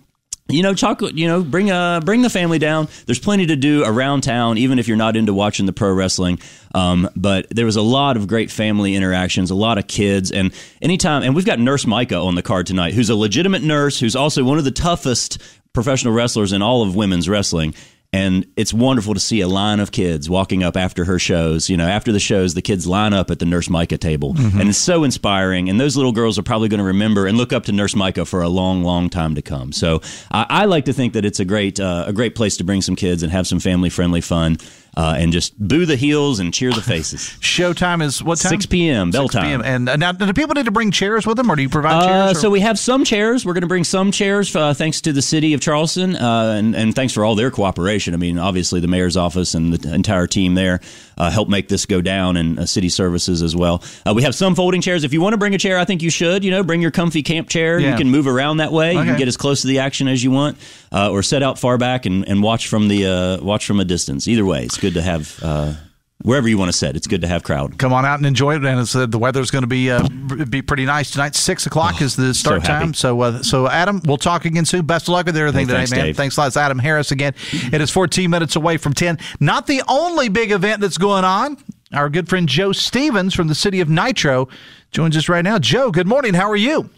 you 0.48 0.62
know, 0.62 0.74
chocolate. 0.74 1.16
You 1.16 1.26
know, 1.26 1.42
bring 1.42 1.70
uh 1.70 2.00
bring 2.00 2.22
the 2.22 2.30
family 2.30 2.58
down. 2.58 2.88
There's 3.06 3.18
plenty 3.18 3.46
to 3.46 3.56
do 3.56 3.84
around 3.84 4.22
town, 4.22 4.58
even 4.58 4.78
if 4.78 4.88
you're 4.88 4.96
not 4.96 5.16
into 5.16 5.32
watching 5.32 5.66
the 5.66 5.72
pro 5.72 5.92
wrestling. 5.92 6.38
Um, 6.74 7.08
but 7.16 7.46
there 7.50 7.66
was 7.66 7.76
a 7.76 7.82
lot 7.82 8.16
of 8.16 8.26
great 8.26 8.50
family 8.50 8.94
interactions, 8.94 9.50
a 9.50 9.54
lot 9.54 9.78
of 9.78 9.86
kids, 9.86 10.30
and 10.30 10.52
anytime. 10.80 11.22
And 11.22 11.34
we've 11.34 11.46
got 11.46 11.58
Nurse 11.58 11.86
Micah 11.86 12.16
on 12.16 12.34
the 12.34 12.42
card 12.42 12.66
tonight, 12.66 12.94
who's 12.94 13.10
a 13.10 13.16
legitimate 13.16 13.62
nurse, 13.62 13.98
who's 13.98 14.16
also 14.16 14.44
one 14.44 14.58
of 14.58 14.64
the 14.64 14.70
toughest 14.70 15.40
professional 15.72 16.12
wrestlers 16.12 16.52
in 16.52 16.60
all 16.60 16.82
of 16.82 16.94
women's 16.94 17.28
wrestling. 17.28 17.74
And 18.14 18.46
it's 18.56 18.74
wonderful 18.74 19.14
to 19.14 19.20
see 19.20 19.40
a 19.40 19.48
line 19.48 19.80
of 19.80 19.90
kids 19.90 20.28
walking 20.28 20.62
up 20.62 20.76
after 20.76 21.06
her 21.06 21.18
shows. 21.18 21.70
You 21.70 21.78
know, 21.78 21.88
after 21.88 22.12
the 22.12 22.20
shows, 22.20 22.52
the 22.52 22.60
kids 22.60 22.86
line 22.86 23.14
up 23.14 23.30
at 23.30 23.38
the 23.38 23.46
Nurse 23.46 23.70
Micah 23.70 23.96
table. 23.96 24.34
Mm-hmm. 24.34 24.60
And 24.60 24.68
it's 24.68 24.78
so 24.78 25.02
inspiring. 25.02 25.70
And 25.70 25.80
those 25.80 25.96
little 25.96 26.12
girls 26.12 26.38
are 26.38 26.42
probably 26.42 26.68
going 26.68 26.78
to 26.78 26.84
remember 26.84 27.26
and 27.26 27.38
look 27.38 27.54
up 27.54 27.64
to 27.64 27.72
Nurse 27.72 27.96
Micah 27.96 28.26
for 28.26 28.42
a 28.42 28.48
long, 28.48 28.82
long 28.82 29.08
time 29.08 29.34
to 29.36 29.42
come. 29.42 29.72
So 29.72 30.02
I, 30.30 30.46
I 30.50 30.64
like 30.66 30.84
to 30.84 30.92
think 30.92 31.14
that 31.14 31.24
it's 31.24 31.40
a 31.40 31.46
great, 31.46 31.80
uh, 31.80 32.04
a 32.06 32.12
great 32.12 32.34
place 32.34 32.58
to 32.58 32.64
bring 32.64 32.82
some 32.82 32.96
kids 32.96 33.22
and 33.22 33.32
have 33.32 33.46
some 33.46 33.60
family 33.60 33.88
friendly 33.88 34.20
fun. 34.20 34.58
Uh, 34.94 35.14
and 35.16 35.32
just 35.32 35.58
boo 35.58 35.86
the 35.86 35.96
heels 35.96 36.38
and 36.38 36.52
cheer 36.52 36.70
the 36.70 36.82
faces. 36.82 37.20
Showtime 37.40 38.02
is 38.02 38.22
what 38.22 38.38
time? 38.38 38.50
6 38.50 38.66
p.m. 38.66 39.10
Bell 39.10 39.26
6 39.26 39.34
p.m. 39.42 39.62
time. 39.62 39.64
And 39.64 39.88
uh, 39.88 39.96
now, 39.96 40.12
do 40.12 40.30
people 40.34 40.54
need 40.54 40.66
to 40.66 40.70
bring 40.70 40.90
chairs 40.90 41.26
with 41.26 41.38
them, 41.38 41.50
or 41.50 41.56
do 41.56 41.62
you 41.62 41.70
provide 41.70 42.02
Uh, 42.02 42.06
chairs? 42.26 42.36
or- 42.36 42.40
so 42.40 42.50
we 42.50 42.60
have 42.60 42.78
some 42.78 43.02
chairs. 43.02 43.46
We're 43.46 43.54
going 43.54 43.62
to 43.62 43.68
bring 43.68 43.84
some 43.84 44.12
chairs, 44.12 44.54
uh, 44.54 44.74
thanks 44.74 45.00
to 45.00 45.12
the 45.14 45.22
city 45.22 45.54
of 45.54 45.62
Charleston, 45.62 46.14
uh, 46.16 46.56
and, 46.58 46.76
and 46.76 46.94
thanks 46.94 47.14
for 47.14 47.24
all 47.24 47.34
their 47.34 47.50
cooperation. 47.50 48.12
I 48.12 48.18
mean, 48.18 48.38
obviously 48.38 48.80
the 48.80 48.86
mayor's 48.88 49.16
office 49.16 49.54
and 49.54 49.72
the 49.72 49.94
entire 49.94 50.26
team 50.26 50.54
there 50.56 50.80
uh, 51.22 51.30
helped 51.30 51.50
make 51.50 51.68
this 51.68 51.86
go 51.86 52.00
down, 52.00 52.36
and 52.36 52.58
uh, 52.58 52.66
city 52.66 52.88
services 52.88 53.42
as 53.42 53.54
well. 53.54 53.82
Uh, 54.04 54.12
we 54.12 54.22
have 54.22 54.34
some 54.34 54.56
folding 54.56 54.80
chairs. 54.80 55.04
If 55.04 55.12
you 55.12 55.20
want 55.20 55.34
to 55.34 55.38
bring 55.38 55.54
a 55.54 55.58
chair, 55.58 55.78
I 55.78 55.84
think 55.84 56.02
you 56.02 56.10
should. 56.10 56.42
You 56.42 56.50
know, 56.50 56.64
bring 56.64 56.82
your 56.82 56.90
comfy 56.90 57.22
camp 57.22 57.48
chair. 57.48 57.78
Yeah. 57.78 57.92
You 57.92 57.96
can 57.96 58.10
move 58.10 58.26
around 58.26 58.56
that 58.56 58.72
way. 58.72 58.94
You 58.94 59.04
can 59.04 59.18
get 59.18 59.28
as 59.28 59.36
close 59.36 59.62
to 59.62 59.68
the 59.68 59.78
action 59.78 60.08
as 60.08 60.24
you 60.24 60.32
want, 60.32 60.58
uh, 60.90 61.10
or 61.10 61.22
set 61.22 61.42
out 61.42 61.58
far 61.58 61.78
back 61.78 62.06
and, 62.06 62.28
and 62.28 62.42
watch 62.42 62.66
from 62.66 62.88
the 62.88 63.06
uh, 63.06 63.44
watch 63.44 63.66
from 63.66 63.78
a 63.78 63.84
distance. 63.84 64.26
Either 64.26 64.44
way, 64.44 64.64
it's 64.64 64.78
good 64.78 64.94
to 64.94 65.02
have. 65.02 65.86
Wherever 66.22 66.48
you 66.48 66.56
want 66.56 66.70
to 66.70 66.76
sit, 66.76 66.94
it's 66.96 67.08
good 67.08 67.20
to 67.22 67.26
have 67.26 67.42
crowd. 67.42 67.78
Come 67.78 67.92
on 67.92 68.04
out 68.06 68.18
and 68.18 68.26
enjoy 68.26 68.54
it. 68.54 68.64
And 68.64 68.78
it's, 68.80 68.94
uh, 68.94 69.06
the 69.06 69.18
weather's 69.18 69.50
going 69.50 69.62
to 69.64 69.68
be 69.68 69.90
uh, 69.90 70.06
be 70.48 70.62
pretty 70.62 70.84
nice 70.84 71.10
tonight. 71.10 71.34
Six 71.34 71.66
o'clock 71.66 72.00
is 72.00 72.14
the 72.14 72.32
start 72.32 72.58
Oh, 72.58 72.60
so 72.60 72.66
time. 72.66 72.94
So, 72.94 73.20
uh, 73.20 73.42
so 73.42 73.68
Adam, 73.68 74.00
we'll 74.06 74.18
talk 74.18 74.44
again 74.44 74.64
soon. 74.64 74.86
Best 74.86 75.08
of 75.08 75.14
luck 75.14 75.26
with 75.26 75.36
everything 75.36 75.60
Hey, 75.60 75.66
today, 75.66 75.76
thanks, 75.78 75.90
man. 75.90 76.04
Dave. 76.04 76.16
Thanks 76.16 76.36
a 76.36 76.40
lot. 76.40 76.46
It's 76.46 76.56
Adam 76.56 76.78
Harris 76.78 77.10
again. 77.10 77.34
It 77.52 77.80
is 77.80 77.90
14 77.90 78.30
minutes 78.30 78.54
away 78.54 78.76
from 78.76 78.92
10. 78.94 79.18
Not 79.40 79.66
the 79.66 79.82
only 79.88 80.28
big 80.28 80.52
event 80.52 80.80
that's 80.80 80.98
going 80.98 81.24
on. 81.24 81.56
Our 81.92 82.08
good 82.08 82.28
friend 82.28 82.48
Joe 82.48 82.72
Stevens 82.72 83.34
from 83.34 83.48
the 83.48 83.54
city 83.54 83.80
of 83.80 83.88
Nitro 83.88 84.48
joins 84.92 85.16
us 85.16 85.28
right 85.28 85.42
now. 85.42 85.58
Joe, 85.58 85.90
good 85.90 86.06
morning. 86.06 86.34
How 86.34 86.48
are 86.50 86.56
you? 86.56 86.88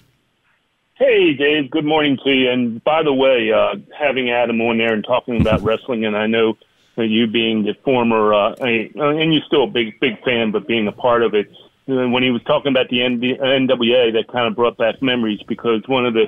Hey, 0.97 1.33
Dave. 1.35 1.71
Good 1.71 1.85
morning 1.85 2.19
to 2.25 2.31
you. 2.31 2.51
And 2.51 2.85
by 2.85 3.03
the 3.03 3.13
way, 3.13 3.51
uh, 3.53 3.77
having 3.99 4.31
Adam 4.31 4.61
on 4.61 4.79
there 4.79 4.93
and 4.93 5.03
talking 5.03 5.41
about 5.41 5.63
wrestling, 5.63 6.05
and 6.05 6.17
I 6.17 6.27
know 6.27 6.53
that 6.53 6.59
you 7.03 7.27
being 7.27 7.65
the 7.65 7.75
former, 7.85 8.33
uh, 8.33 8.55
I- 8.61 8.91
and 8.95 9.35
you're 9.35 9.43
still 9.47 9.65
a 9.65 9.69
big, 9.69 9.99
big 10.01 10.23
fan, 10.23 10.53
but 10.53 10.67
being 10.69 10.87
a 10.87 10.93
part 10.93 11.23
of 11.23 11.35
it, 11.35 11.51
uh, 11.89 12.09
when 12.09 12.23
he 12.23 12.31
was 12.31 12.43
talking 12.45 12.71
about 12.71 12.89
the 12.89 13.01
NWA, 13.01 14.13
that 14.13 14.29
kind 14.29 14.47
of 14.47 14.55
brought 14.55 14.77
back 14.77 15.03
memories 15.03 15.41
because 15.49 15.83
one 15.87 16.07
of 16.07 16.15
the 16.15 16.27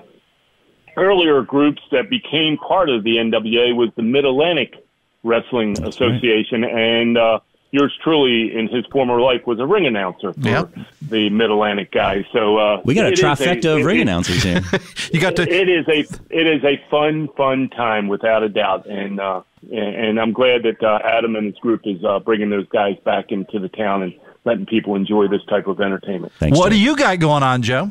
earlier 0.97 1.43
groups 1.43 1.83
that 1.93 2.11
became 2.11 2.57
part 2.57 2.89
of 2.89 3.05
the 3.05 3.19
NWA 3.19 3.75
was 3.75 3.91
the 3.97 4.03
Mid 4.03 4.25
Atlantic 4.25 4.75
Wrestling 5.23 5.77
Association, 5.83 6.64
and 6.64 7.19
uh, 7.19 7.39
yours 7.71 7.93
truly, 8.03 8.57
in 8.57 8.69
his 8.69 8.85
former 8.87 9.21
life, 9.21 9.47
was 9.47 9.59
a 9.61 9.67
ring 9.67 9.87
announcer 9.87 10.33
for 10.33 10.41
Yep. 10.41 10.75
the 11.03 11.31
Mid 11.31 11.51
Atlantic 11.51 11.91
guys. 11.93 12.25
So 12.33 12.57
uh, 12.57 12.81
We 12.85 12.95
got 12.95 13.05
a 13.05 13.09
it 13.09 13.14
is 13.14 13.21
trifecta 13.21 13.79
of 13.79 13.85
ring 13.85 13.99
it- 13.99 14.03
announcers 14.03 14.43
here. 14.43 14.61
you 15.12 15.21
got 15.21 15.37
to. 15.37 15.43
It 15.43 15.69
is 15.69 15.87
a 15.89 16.01
it 16.31 16.47
is 16.47 16.64
a 16.64 16.81
fun 16.91 17.29
fun 17.37 17.69
time 17.71 18.09
without 18.09 18.43
a 18.43 18.49
doubt, 18.49 18.87
and 18.87 19.21
uh, 19.21 19.43
and, 19.71 19.95
and 19.97 20.21
I'm 20.21 20.33
glad 20.33 20.62
that 20.62 20.83
uh, 20.83 20.99
Adam 21.05 21.37
and 21.37 21.47
his 21.47 21.57
group 21.59 21.83
is 21.85 22.03
uh, 22.05 22.19
bringing 22.21 22.51
those 22.51 22.69
guys 22.69 22.97
back 23.05 23.33
into 23.33 23.59
the 23.59 23.69
town 23.69 24.03
and 24.03 24.14
letting 24.45 24.64
people 24.67 24.95
enjoy 24.95 25.27
this 25.29 25.45
type 25.49 25.67
of 25.67 25.81
entertainment. 25.81 26.33
what 26.41 26.71
do 26.71 26.79
you 26.79 26.97
got 26.97 27.19
going 27.19 27.43
on, 27.43 27.62
Joe? 27.62 27.91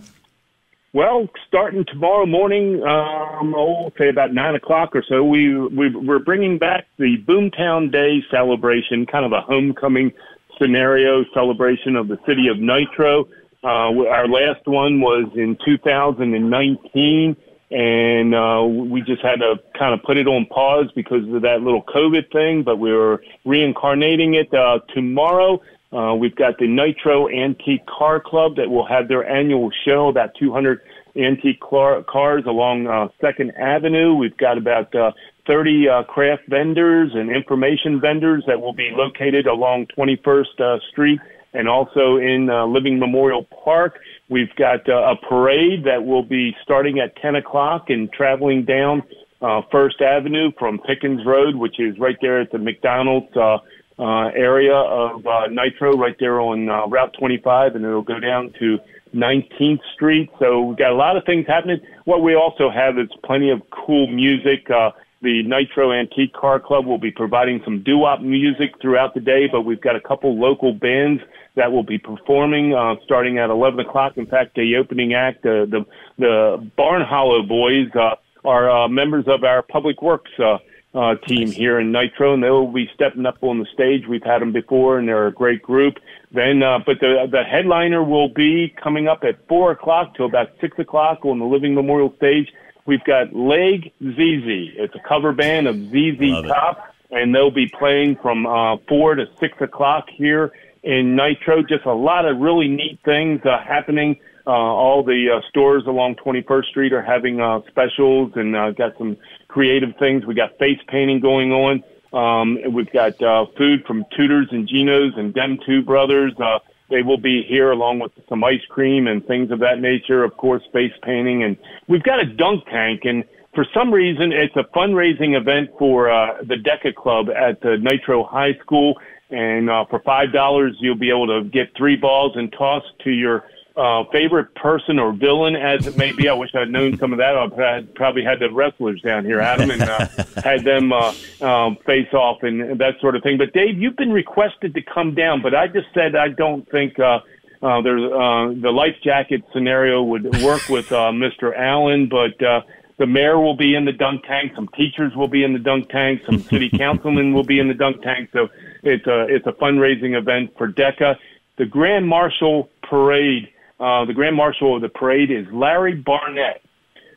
Well, 0.96 1.28
starting 1.46 1.84
tomorrow 1.84 2.26
morning, 2.26 2.82
um, 2.82 3.54
oh, 3.54 3.92
say 3.98 4.08
about 4.08 4.34
nine 4.34 4.56
o'clock 4.56 4.96
or 4.96 5.04
so, 5.06 5.26
we, 5.26 5.54
we 5.54 5.94
we're 5.94 6.20
bringing 6.20 6.58
back 6.58 6.88
the 6.98 7.18
Boomtown 7.28 7.92
Day 7.92 8.24
celebration, 8.32 9.06
kind 9.06 9.26
of 9.26 9.34
a 9.34 9.42
homecoming 9.42 10.14
scenario 10.58 11.26
celebration 11.34 11.98
of 11.98 12.08
the 12.08 12.18
city 12.26 12.48
of 12.48 12.60
Nitro. 12.60 13.26
Uh, 13.62 14.08
our 14.08 14.30
last 14.30 14.66
one 14.68 15.02
was 15.02 15.30
in 15.36 15.58
2019, 15.66 17.36
and 17.72 18.34
uh, 18.34 18.64
we 18.64 19.02
just 19.02 19.22
had 19.22 19.42
to 19.42 19.56
kind 19.78 19.94
of 19.94 20.02
put 20.04 20.16
it 20.16 20.28
on 20.28 20.46
pause 20.46 20.90
because 20.96 21.28
of 21.28 21.42
that 21.42 21.60
little 21.60 21.84
COVID 21.84 22.32
thing. 22.32 22.64
But 22.64 22.78
we 22.78 22.94
were 22.94 23.22
reincarnating 23.44 24.36
it 24.36 24.54
uh, 24.54 24.80
tomorrow. 24.94 25.62
Uh, 25.92 26.16
we've 26.16 26.36
got 26.36 26.58
the 26.58 26.68
Nitro 26.68 27.30
Antique 27.30 27.86
Car 27.86 28.20
Club 28.20 28.56
that 28.58 28.70
will 28.70 28.86
have 28.86 29.08
their 29.08 29.28
annual 29.28 29.70
show, 29.86 30.08
about 30.08 30.32
200 30.40 30.82
antique 31.16 31.60
car- 31.62 32.04
cars 32.04 32.44
along 32.46 32.88
uh, 32.88 33.08
Second 33.22 33.52
Avenue. 33.58 34.16
We've 34.16 34.36
got 34.38 34.58
about 34.58 34.94
uh, 34.94 35.12
30 35.48 35.88
uh, 35.88 36.04
craft 36.04 36.44
vendors 36.50 37.12
and 37.14 37.30
information 37.30 38.02
vendors 38.02 38.44
that 38.48 38.60
will 38.60 38.74
be 38.74 38.92
located 38.94 39.48
along 39.48 39.88
21st 39.98 40.60
uh, 40.60 40.80
Street 40.92 41.20
and 41.54 41.70
also 41.70 42.18
in 42.18 42.50
uh, 42.50 42.66
Living 42.66 43.00
Memorial 43.00 43.48
Park. 43.64 44.00
We've 44.30 44.54
got 44.58 44.88
uh, 44.90 45.14
a 45.14 45.16
parade 45.16 45.86
that 45.86 46.06
will 46.06 46.24
be 46.24 46.56
starting 46.64 47.00
at 47.00 47.16
10 47.22 47.36
o'clock 47.36 47.90
and 47.90 48.12
traveling 48.12 48.66
down 48.66 49.04
uh, 49.42 49.62
First 49.72 50.02
Avenue 50.02 50.52
from 50.60 50.80
Pickens 50.80 51.26
Road, 51.26 51.56
which 51.56 51.80
is 51.80 51.98
right 52.00 52.18
there 52.22 52.42
at 52.42 52.52
the 52.52 52.58
McDonald's 52.58 53.36
uh, 53.38 53.60
uh, 53.98 54.28
area 54.36 54.76
of 54.76 55.26
uh, 55.26 55.48
Nitro, 55.48 55.98
right 55.98 56.16
there 56.20 56.40
on 56.40 56.70
uh, 56.70 56.88
Route 56.88 57.16
25, 57.18 57.76
and 57.76 57.86
it'll 57.86 58.02
go 58.02 58.20
down 58.20 58.54
to 58.60 58.78
19th 59.16 59.80
Street. 59.94 60.30
So 60.40 60.62
we've 60.62 60.78
got 60.78 60.92
a 60.92 60.96
lot 60.96 61.18
of 61.18 61.24
things 61.26 61.46
happening. 61.48 61.80
What 62.04 62.22
we 62.22 62.36
also 62.36 62.70
have 62.70 62.98
is 62.98 63.08
plenty 63.24 63.52
of 63.52 63.62
cool 63.72 64.08
music. 64.08 64.70
Uh, 64.70 64.92
the 65.22 65.44
Nitro 65.44 65.92
Antique 65.92 66.34
Car 66.34 66.60
Club 66.60 66.86
will 66.86 66.98
be 66.98 67.12
providing 67.12 67.62
some 67.64 67.84
doo-wop 67.84 68.22
music 68.22 68.74
throughout 68.82 69.14
the 69.14 69.22
day, 69.22 69.48
but 69.52 69.62
we've 69.62 69.82
got 69.82 69.96
a 69.96 70.02
couple 70.02 70.40
local 70.40 70.74
bands 70.74 71.22
that 71.56 71.72
will 71.72 71.84
be 71.84 71.98
performing 71.98 72.74
uh, 72.74 72.96
starting 73.06 73.40
at 73.40 73.50
11 73.50 73.80
o'clock. 73.80 74.18
In 74.18 74.26
fact, 74.26 74.56
the 74.56 74.76
opening 74.76 75.14
act, 75.14 75.46
uh, 75.46 75.66
the 75.66 75.86
the 76.18 76.70
Barn 76.78 77.02
Hollow 77.02 77.44
Boys, 77.44 77.88
uh, 77.96 78.16
are 78.46 78.70
uh, 78.70 78.88
members 78.88 79.26
of 79.28 79.44
our 79.44 79.62
Public 79.62 80.02
Works 80.02 80.32
uh, 80.38 80.58
uh, 80.96 81.16
team 81.28 81.52
here 81.52 81.80
in 81.80 81.92
Nitro, 81.92 82.34
and 82.34 82.42
they 82.42 82.50
will 82.50 82.72
be 82.72 82.90
stepping 82.96 83.26
up 83.26 83.38
on 83.42 83.60
the 83.60 83.66
stage. 83.74 84.08
We've 84.08 84.24
had 84.24 84.42
them 84.42 84.54
before, 84.54 84.98
and 84.98 85.08
they're 85.08 85.28
a 85.28 85.32
great 85.32 85.62
group. 85.62 85.96
Then, 86.32 86.64
uh, 86.64 86.80
but 86.86 87.00
the 87.00 87.28
the 87.30 87.44
headliner 87.44 88.04
will 88.04 88.30
be 88.30 88.74
coming 88.82 89.08
up 89.08 89.24
at 89.24 89.46
four 89.48 89.72
o'clock 89.72 90.16
till 90.16 90.26
about 90.26 90.50
six 90.62 90.80
o'clock 90.80 91.26
on 91.26 91.40
the 91.40 91.46
Living 91.46 91.76
Memorial 91.76 92.14
stage. 92.16 92.52
We've 92.86 93.04
got 93.04 93.36
Leg 93.36 93.92
ZZ. 94.02 94.78
It's 94.78 94.96
a 94.96 95.08
cover 95.08 95.34
band 95.34 95.68
of 95.68 95.76
ZZ 95.76 96.48
Top, 96.48 96.94
and 97.12 97.36
they'll 97.36 97.52
be 97.52 97.68
playing 97.68 98.18
from 98.22 98.46
uh, 98.46 98.78
four 98.88 99.16
to 99.16 99.26
six 99.40 99.60
o'clock 99.60 100.06
here 100.16 100.54
in 100.84 101.16
Nitro. 101.16 101.62
Just 101.64 101.86
a 101.86 101.94
lot 101.94 102.26
of 102.26 102.38
really 102.38 102.68
neat 102.70 103.00
things 103.04 103.42
uh, 103.44 103.58
happening. 103.62 104.18
Uh, 104.48 104.52
all 104.52 105.04
the 105.04 105.28
uh, 105.36 105.42
stores 105.50 105.84
along 105.88 106.16
21st 106.24 106.66
Street 106.66 106.94
are 106.94 107.02
having 107.02 107.42
uh, 107.42 107.62
specials 107.68 108.32
and 108.36 108.56
uh, 108.56 108.70
got 108.72 108.96
some 109.00 109.18
creative 109.56 109.96
things. 109.98 110.26
We 110.26 110.34
got 110.36 110.58
face 110.60 110.82
painting 110.90 111.22
going 111.22 111.54
on. 111.54 111.82
Um, 112.12 112.60
we've 112.74 112.92
got 112.92 113.22
uh, 113.22 113.46
food 113.58 113.86
from 113.88 114.04
Tudors 114.14 114.50
and 114.52 114.68
Geno's 114.68 115.14
and 115.16 115.34
Dem 115.34 115.58
Two 115.66 115.82
Brothers. 115.82 116.34
Uh, 116.38 116.60
they 116.90 117.04
will 117.04 117.18
be 117.18 117.42
here 117.42 117.72
along 117.72 118.00
with 118.00 118.12
some 118.28 118.44
ice 118.44 118.66
cream 118.68 119.08
and 119.08 119.26
things 119.26 119.52
of 119.52 119.60
that 119.60 119.80
nature. 119.80 120.26
Of 120.26 120.36
course, 120.36 120.62
face 120.74 120.92
painting, 121.04 121.44
and 121.44 121.56
we've 121.88 122.04
got 122.04 122.20
a 122.20 122.26
dunk 122.26 122.66
tank. 122.66 123.06
And 123.06 123.24
for 123.54 123.66
some 123.74 123.94
reason, 123.94 124.34
it's 124.34 124.58
a 124.58 124.66
fundraising 124.76 125.38
event 125.38 125.70
for 125.80 126.12
uh, 126.12 126.44
the 126.44 126.56
DECA 126.56 126.94
Club 126.94 127.30
at 127.30 127.62
the 127.62 127.78
Nitro 127.78 128.26
High 128.26 128.56
School. 128.62 129.00
And 129.30 129.70
uh, 129.70 129.86
for 129.90 130.00
five 130.00 130.34
dollars, 130.34 130.76
you'll 130.82 131.00
be 131.00 131.10
able 131.10 131.28
to 131.28 131.50
get 131.50 131.70
three 131.78 131.96
balls 131.96 132.34
and 132.36 132.52
toss 132.52 132.84
to 133.06 133.10
your 133.10 133.46
uh, 133.78 134.04
favorite 134.12 134.54
person 134.56 135.00
or 135.00 135.12
villain, 135.12 135.56
as 135.56 135.86
it 135.86 135.98
may 135.98 136.12
be. 136.12 136.30
I 136.30 136.34
wish 136.34 136.50
I'd 136.56 136.70
known 136.70 136.98
some 136.98 137.12
of 137.12 137.18
that. 137.20 137.36
I 137.38 137.82
probably 137.96 138.24
had 138.24 138.40
the 138.40 138.50
wrestlers 138.52 139.02
down 139.02 139.26
here, 139.26 139.42
Adam, 139.42 139.72
and 139.72 139.82
uh, 139.82 140.08
had 140.44 140.64
them 140.64 140.94
uh, 140.94 141.14
um, 141.42 141.78
face 141.86 142.14
off 142.14 142.44
and, 142.44 142.62
and 142.62 142.80
that 142.80 143.00
sort 143.02 143.16
of 143.16 143.24
thing. 143.24 143.38
But 143.38 143.54
Dave, 143.54 143.78
you've 143.78 143.98
been 143.98 144.14
requested 144.14 144.74
to 144.76 144.82
come 144.82 145.14
down, 145.14 145.42
but 145.42 145.54
I 145.54 145.68
just 145.68 145.88
said 145.94 146.16
I 146.16 146.30
don't 146.30 146.70
think. 146.70 147.00
Uh, 147.00 147.20
uh, 147.62 147.82
there's 147.82 148.04
uh, 148.04 148.62
the 148.62 148.70
life 148.70 148.96
jacket 149.04 149.42
scenario 149.52 150.04
would 150.04 150.26
work 150.44 150.70
with 150.70 150.92
uh, 150.92 151.10
Mr. 151.12 151.58
Allen, 151.58 152.08
but 152.08 152.40
uh, 152.46 152.62
the 152.98 153.08
mayor 153.08 153.40
will 153.40 153.56
be 153.56 153.76
in 153.76 153.86
the 153.86 153.92
dunk 153.92 154.24
tank. 154.26 154.52
Some 154.56 154.68
teachers 154.70 155.16
will 155.16 155.28
be 155.28 155.44
in 155.44 155.54
the 155.54 155.60
dunk 155.60 155.90
tank. 155.90 156.22
Some 156.26 156.40
city 156.40 156.70
councilmen 156.78 157.34
will 157.34 157.44
be 157.44 157.60
in 157.60 157.68
the 157.68 157.74
dunk 157.74 158.02
tank. 158.04 158.30
So 158.34 158.50
it's 158.84 159.08
a 159.08 159.26
it's 159.28 159.48
a 159.48 159.52
fundraising 159.54 160.18
event 160.18 160.56
for 160.58 160.72
DECA. 160.72 161.18
The 161.58 161.66
Grand 161.66 162.08
Marshal 162.08 162.70
Parade. 162.84 163.50
Uh, 163.80 164.06
the 164.06 164.14
Grand 164.14 164.36
Marshal 164.36 164.76
of 164.76 164.82
the 164.82 164.90
parade 164.90 165.32
is 165.32 165.46
Larry 165.52 165.96
Barnett. 165.96 166.62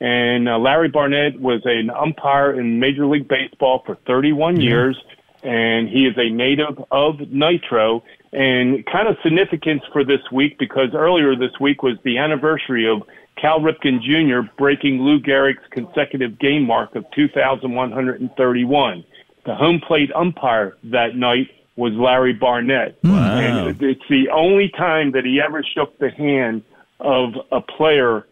And 0.00 0.48
uh, 0.48 0.58
Larry 0.58 0.88
Barnett 0.88 1.40
was 1.40 1.62
an 1.64 1.90
umpire 1.90 2.58
in 2.58 2.78
Major 2.78 3.06
League 3.06 3.28
Baseball 3.28 3.82
for 3.84 3.96
31 4.06 4.60
years, 4.60 4.96
and 5.42 5.88
he 5.88 6.06
is 6.06 6.16
a 6.16 6.30
native 6.30 6.82
of 6.90 7.20
Nitro. 7.32 8.04
And 8.32 8.84
kind 8.86 9.08
of 9.08 9.16
significance 9.22 9.82
for 9.92 10.04
this 10.04 10.20
week 10.30 10.58
because 10.58 10.90
earlier 10.94 11.34
this 11.34 11.58
week 11.60 11.82
was 11.82 11.96
the 12.04 12.18
anniversary 12.18 12.88
of 12.88 13.02
Cal 13.40 13.60
Ripken 13.60 14.02
Jr. 14.02 14.50
breaking 14.56 15.00
Lou 15.00 15.20
Gehrig's 15.20 15.62
consecutive 15.70 16.38
game 16.38 16.64
mark 16.64 16.94
of 16.94 17.04
2,131. 17.12 19.04
The 19.46 19.54
home 19.54 19.80
plate 19.80 20.10
umpire 20.14 20.76
that 20.84 21.16
night 21.16 21.48
was 21.78 21.92
Larry 21.94 22.32
Barnett. 22.32 22.98
Wow. 23.04 23.38
And 23.38 23.80
it's 23.80 24.02
the 24.10 24.30
only 24.30 24.68
time 24.68 25.12
that 25.12 25.24
he 25.24 25.40
ever 25.40 25.62
shook 25.62 25.96
the 25.98 26.10
hand 26.10 26.62
of 26.98 27.34
a 27.52 27.60
player 27.60 28.26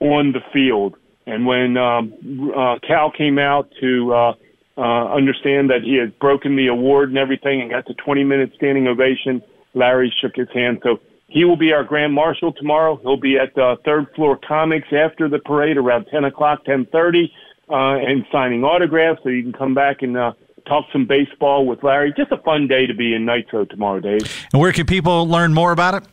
on 0.00 0.32
the 0.32 0.40
field. 0.52 0.96
And 1.24 1.46
when 1.46 1.76
um, 1.76 2.52
uh, 2.56 2.80
Cal 2.86 3.12
came 3.12 3.38
out 3.38 3.70
to 3.80 4.12
uh, 4.12 4.34
uh, 4.76 5.14
understand 5.14 5.70
that 5.70 5.82
he 5.84 5.94
had 5.94 6.18
broken 6.18 6.56
the 6.56 6.66
award 6.66 7.10
and 7.10 7.18
everything 7.18 7.60
and 7.60 7.70
got 7.70 7.86
the 7.86 7.94
20 7.94 8.24
minute 8.24 8.50
standing 8.56 8.88
ovation, 8.88 9.40
Larry 9.72 10.12
shook 10.20 10.34
his 10.34 10.48
hand. 10.52 10.80
So 10.82 10.98
he 11.28 11.44
will 11.44 11.56
be 11.56 11.72
our 11.72 11.84
grand 11.84 12.12
marshal 12.12 12.52
tomorrow. 12.52 12.96
He'll 12.96 13.20
be 13.20 13.38
at 13.38 13.56
uh, 13.56 13.76
Third 13.84 14.08
Floor 14.16 14.36
Comics 14.36 14.88
after 14.92 15.28
the 15.28 15.38
parade 15.38 15.76
around 15.76 16.06
10 16.10 16.24
o'clock, 16.24 16.64
10:30, 16.64 17.30
uh, 17.68 17.74
and 18.04 18.26
signing 18.32 18.64
autographs. 18.64 19.20
So 19.22 19.28
you 19.28 19.44
can 19.44 19.52
come 19.52 19.74
back 19.74 20.02
and 20.02 20.16
uh, 20.16 20.32
talk 20.70 20.86
some 20.92 21.04
baseball 21.04 21.66
with 21.66 21.82
Larry. 21.82 22.14
Just 22.16 22.30
a 22.30 22.38
fun 22.38 22.68
day 22.68 22.86
to 22.86 22.94
be 22.94 23.12
in 23.12 23.26
Nitro 23.26 23.64
tomorrow, 23.64 23.98
Dave. 23.98 24.46
And 24.52 24.62
where 24.62 24.72
can 24.72 24.86
people 24.86 25.28
learn 25.28 25.52
more 25.52 25.72
about 25.72 25.94
it? 25.94 26.04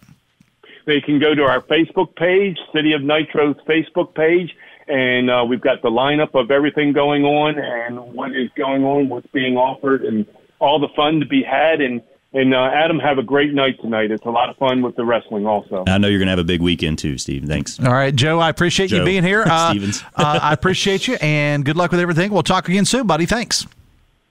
They 0.85 0.99
can 0.99 1.19
go 1.19 1.35
to 1.35 1.43
our 1.43 1.61
Facebook 1.61 2.15
page, 2.15 2.57
City 2.73 2.93
of 2.93 3.03
Nitro's 3.03 3.57
Facebook 3.67 4.15
page, 4.15 4.55
and 4.87 5.29
uh, 5.29 5.45
we've 5.47 5.61
got 5.61 5.81
the 5.81 5.89
lineup 5.89 6.33
of 6.33 6.49
everything 6.49 6.91
going 6.93 7.23
on 7.23 7.59
and 7.59 8.13
what 8.13 8.31
is 8.31 8.49
going 8.57 8.83
on, 8.83 9.09
what's 9.09 9.27
being 9.27 9.57
offered, 9.57 10.03
and 10.03 10.25
all 10.59 10.79
the 10.79 10.87
fun 10.95 11.19
to 11.19 11.25
be 11.25 11.43
had. 11.43 11.81
And 11.81 12.01
and 12.33 12.53
uh, 12.53 12.69
Adam, 12.73 12.99
have 12.99 13.17
a 13.17 13.23
great 13.23 13.53
night 13.53 13.79
tonight. 13.81 14.11
It's 14.11 14.25
a 14.25 14.29
lot 14.29 14.49
of 14.49 14.57
fun 14.57 14.81
with 14.81 14.95
the 14.95 15.05
wrestling, 15.05 15.45
also. 15.45 15.83
I 15.87 15.97
know 15.97 16.07
you're 16.07 16.19
going 16.19 16.27
to 16.27 16.31
have 16.31 16.39
a 16.39 16.43
big 16.43 16.61
weekend 16.61 16.99
too, 16.99 17.17
Steve. 17.17 17.45
Thanks. 17.45 17.79
All 17.79 17.93
right, 17.93 18.13
Joe. 18.13 18.39
I 18.39 18.49
appreciate 18.49 18.91
you 18.91 19.03
being 19.03 19.23
here. 19.23 19.43
Uh, 19.47 19.69
Stevens. 19.71 20.03
uh, 20.15 20.39
I 20.41 20.53
appreciate 20.53 21.07
you, 21.07 21.15
and 21.21 21.63
good 21.63 21.77
luck 21.77 21.91
with 21.91 21.99
everything. 21.99 22.31
We'll 22.31 22.43
talk 22.43 22.67
again 22.69 22.85
soon, 22.85 23.07
buddy. 23.07 23.25
Thanks. 23.25 23.65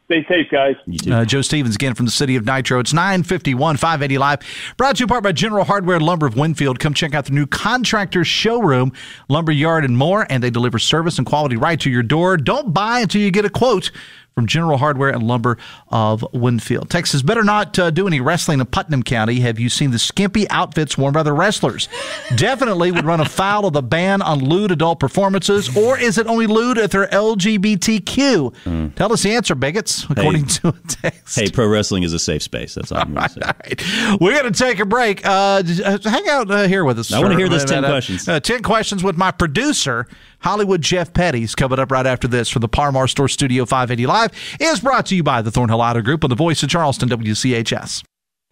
Stay 0.06 0.24
safe, 0.28 0.48
guys. 0.52 0.76
Uh, 1.10 1.24
Joe 1.24 1.42
Stevens 1.42 1.74
again 1.74 1.94
from 1.94 2.06
the 2.06 2.12
city 2.12 2.36
of 2.36 2.46
Nitro. 2.46 2.78
It's 2.78 2.92
951, 2.92 3.76
580 3.76 4.18
Live. 4.18 4.38
Brought 4.76 4.96
to 4.96 5.00
you 5.00 5.04
in 5.04 5.08
part 5.08 5.24
by 5.24 5.32
General 5.32 5.64
Hardware 5.64 5.96
and 5.96 6.06
Lumber 6.06 6.26
of 6.26 6.36
Winfield. 6.36 6.78
Come 6.78 6.94
check 6.94 7.12
out 7.12 7.24
the 7.24 7.32
new 7.32 7.44
contractor 7.44 8.24
showroom, 8.24 8.92
lumber 9.28 9.50
yard, 9.50 9.84
and 9.84 9.98
more. 9.98 10.24
And 10.30 10.44
they 10.44 10.50
deliver 10.50 10.78
service 10.78 11.18
and 11.18 11.26
quality 11.26 11.56
right 11.56 11.80
to 11.80 11.90
your 11.90 12.04
door. 12.04 12.36
Don't 12.36 12.72
buy 12.72 13.00
until 13.00 13.20
you 13.20 13.32
get 13.32 13.44
a 13.44 13.50
quote 13.50 13.90
from 14.36 14.46
General 14.46 14.76
Hardware 14.76 15.08
and 15.08 15.22
Lumber 15.22 15.56
of 15.88 16.22
Winfield. 16.34 16.90
Texas 16.90 17.22
better 17.22 17.42
not 17.42 17.78
uh, 17.78 17.88
do 17.90 18.06
any 18.06 18.20
wrestling 18.20 18.60
in 18.60 18.66
Putnam 18.66 19.02
County. 19.02 19.40
Have 19.40 19.58
you 19.58 19.70
seen 19.70 19.92
the 19.92 19.98
skimpy 19.98 20.46
outfits 20.50 20.98
worn 20.98 21.14
by 21.14 21.22
the 21.22 21.32
wrestlers? 21.32 21.88
Definitely 22.36 22.92
would 22.92 23.06
run 23.06 23.20
afoul 23.20 23.64
of 23.64 23.72
the 23.72 23.80
ban 23.82 24.20
on 24.20 24.40
lewd 24.40 24.72
adult 24.72 25.00
performances, 25.00 25.74
or 25.74 25.98
is 25.98 26.18
it 26.18 26.26
only 26.26 26.46
lewd 26.46 26.76
if 26.76 26.90
they're 26.90 27.06
LGBTQ? 27.06 28.94
Tell 28.94 29.10
us 29.10 29.22
the 29.22 29.30
answer, 29.32 29.54
bigots, 29.54 30.04
according 30.10 30.44
to 30.48 30.68
a 30.68 30.72
text. 30.86 31.34
Hey, 31.40 31.50
pro 31.50 31.66
wrestling 31.66 32.02
is 32.02 32.12
a 32.12 32.18
safe 32.18 32.42
space. 32.42 32.74
That's 32.74 32.92
all 32.92 32.98
I'm 32.98 33.14
going 33.14 33.28
to 33.28 33.32
say. 33.32 33.40
All 33.46 33.52
right. 33.64 34.20
We're 34.20 34.38
going 34.38 34.52
to 34.52 34.58
take 34.58 34.80
a 34.80 34.84
break. 34.86 35.24
Uh, 35.24 35.62
uh, 35.82 35.98
hang 36.04 36.28
out 36.28 36.50
uh, 36.50 36.68
here 36.68 36.84
with 36.84 36.98
us. 36.98 37.10
I 37.10 37.20
wanna 37.20 37.36
hear 37.38 37.48
those 37.48 37.64
10 37.64 37.86
Uh, 37.86 37.88
questions. 37.88 38.28
Uh, 38.28 38.38
10 38.38 38.62
questions 38.62 39.02
with 39.02 39.16
my 39.16 39.30
producer, 39.30 40.06
Hollywood 40.40 40.82
Jeff 40.82 41.12
Petty's 41.12 41.54
coming 41.54 41.78
up 41.78 41.90
right 41.90 42.06
after 42.06 42.28
this 42.28 42.48
from 42.48 42.60
the 42.60 42.68
Par 42.68 42.92
Mar 42.92 43.08
Store 43.08 43.28
Studio 43.28 43.64
580 43.64 44.06
Live 44.06 44.32
is 44.60 44.80
brought 44.80 45.06
to 45.06 45.16
you 45.16 45.22
by 45.22 45.42
the 45.42 45.50
Thornhill 45.50 45.80
Auto 45.80 46.02
Group 46.02 46.24
and 46.24 46.30
the 46.30 46.36
voice 46.36 46.62
of 46.62 46.68
Charleston 46.68 47.08
WCHS. 47.08 48.02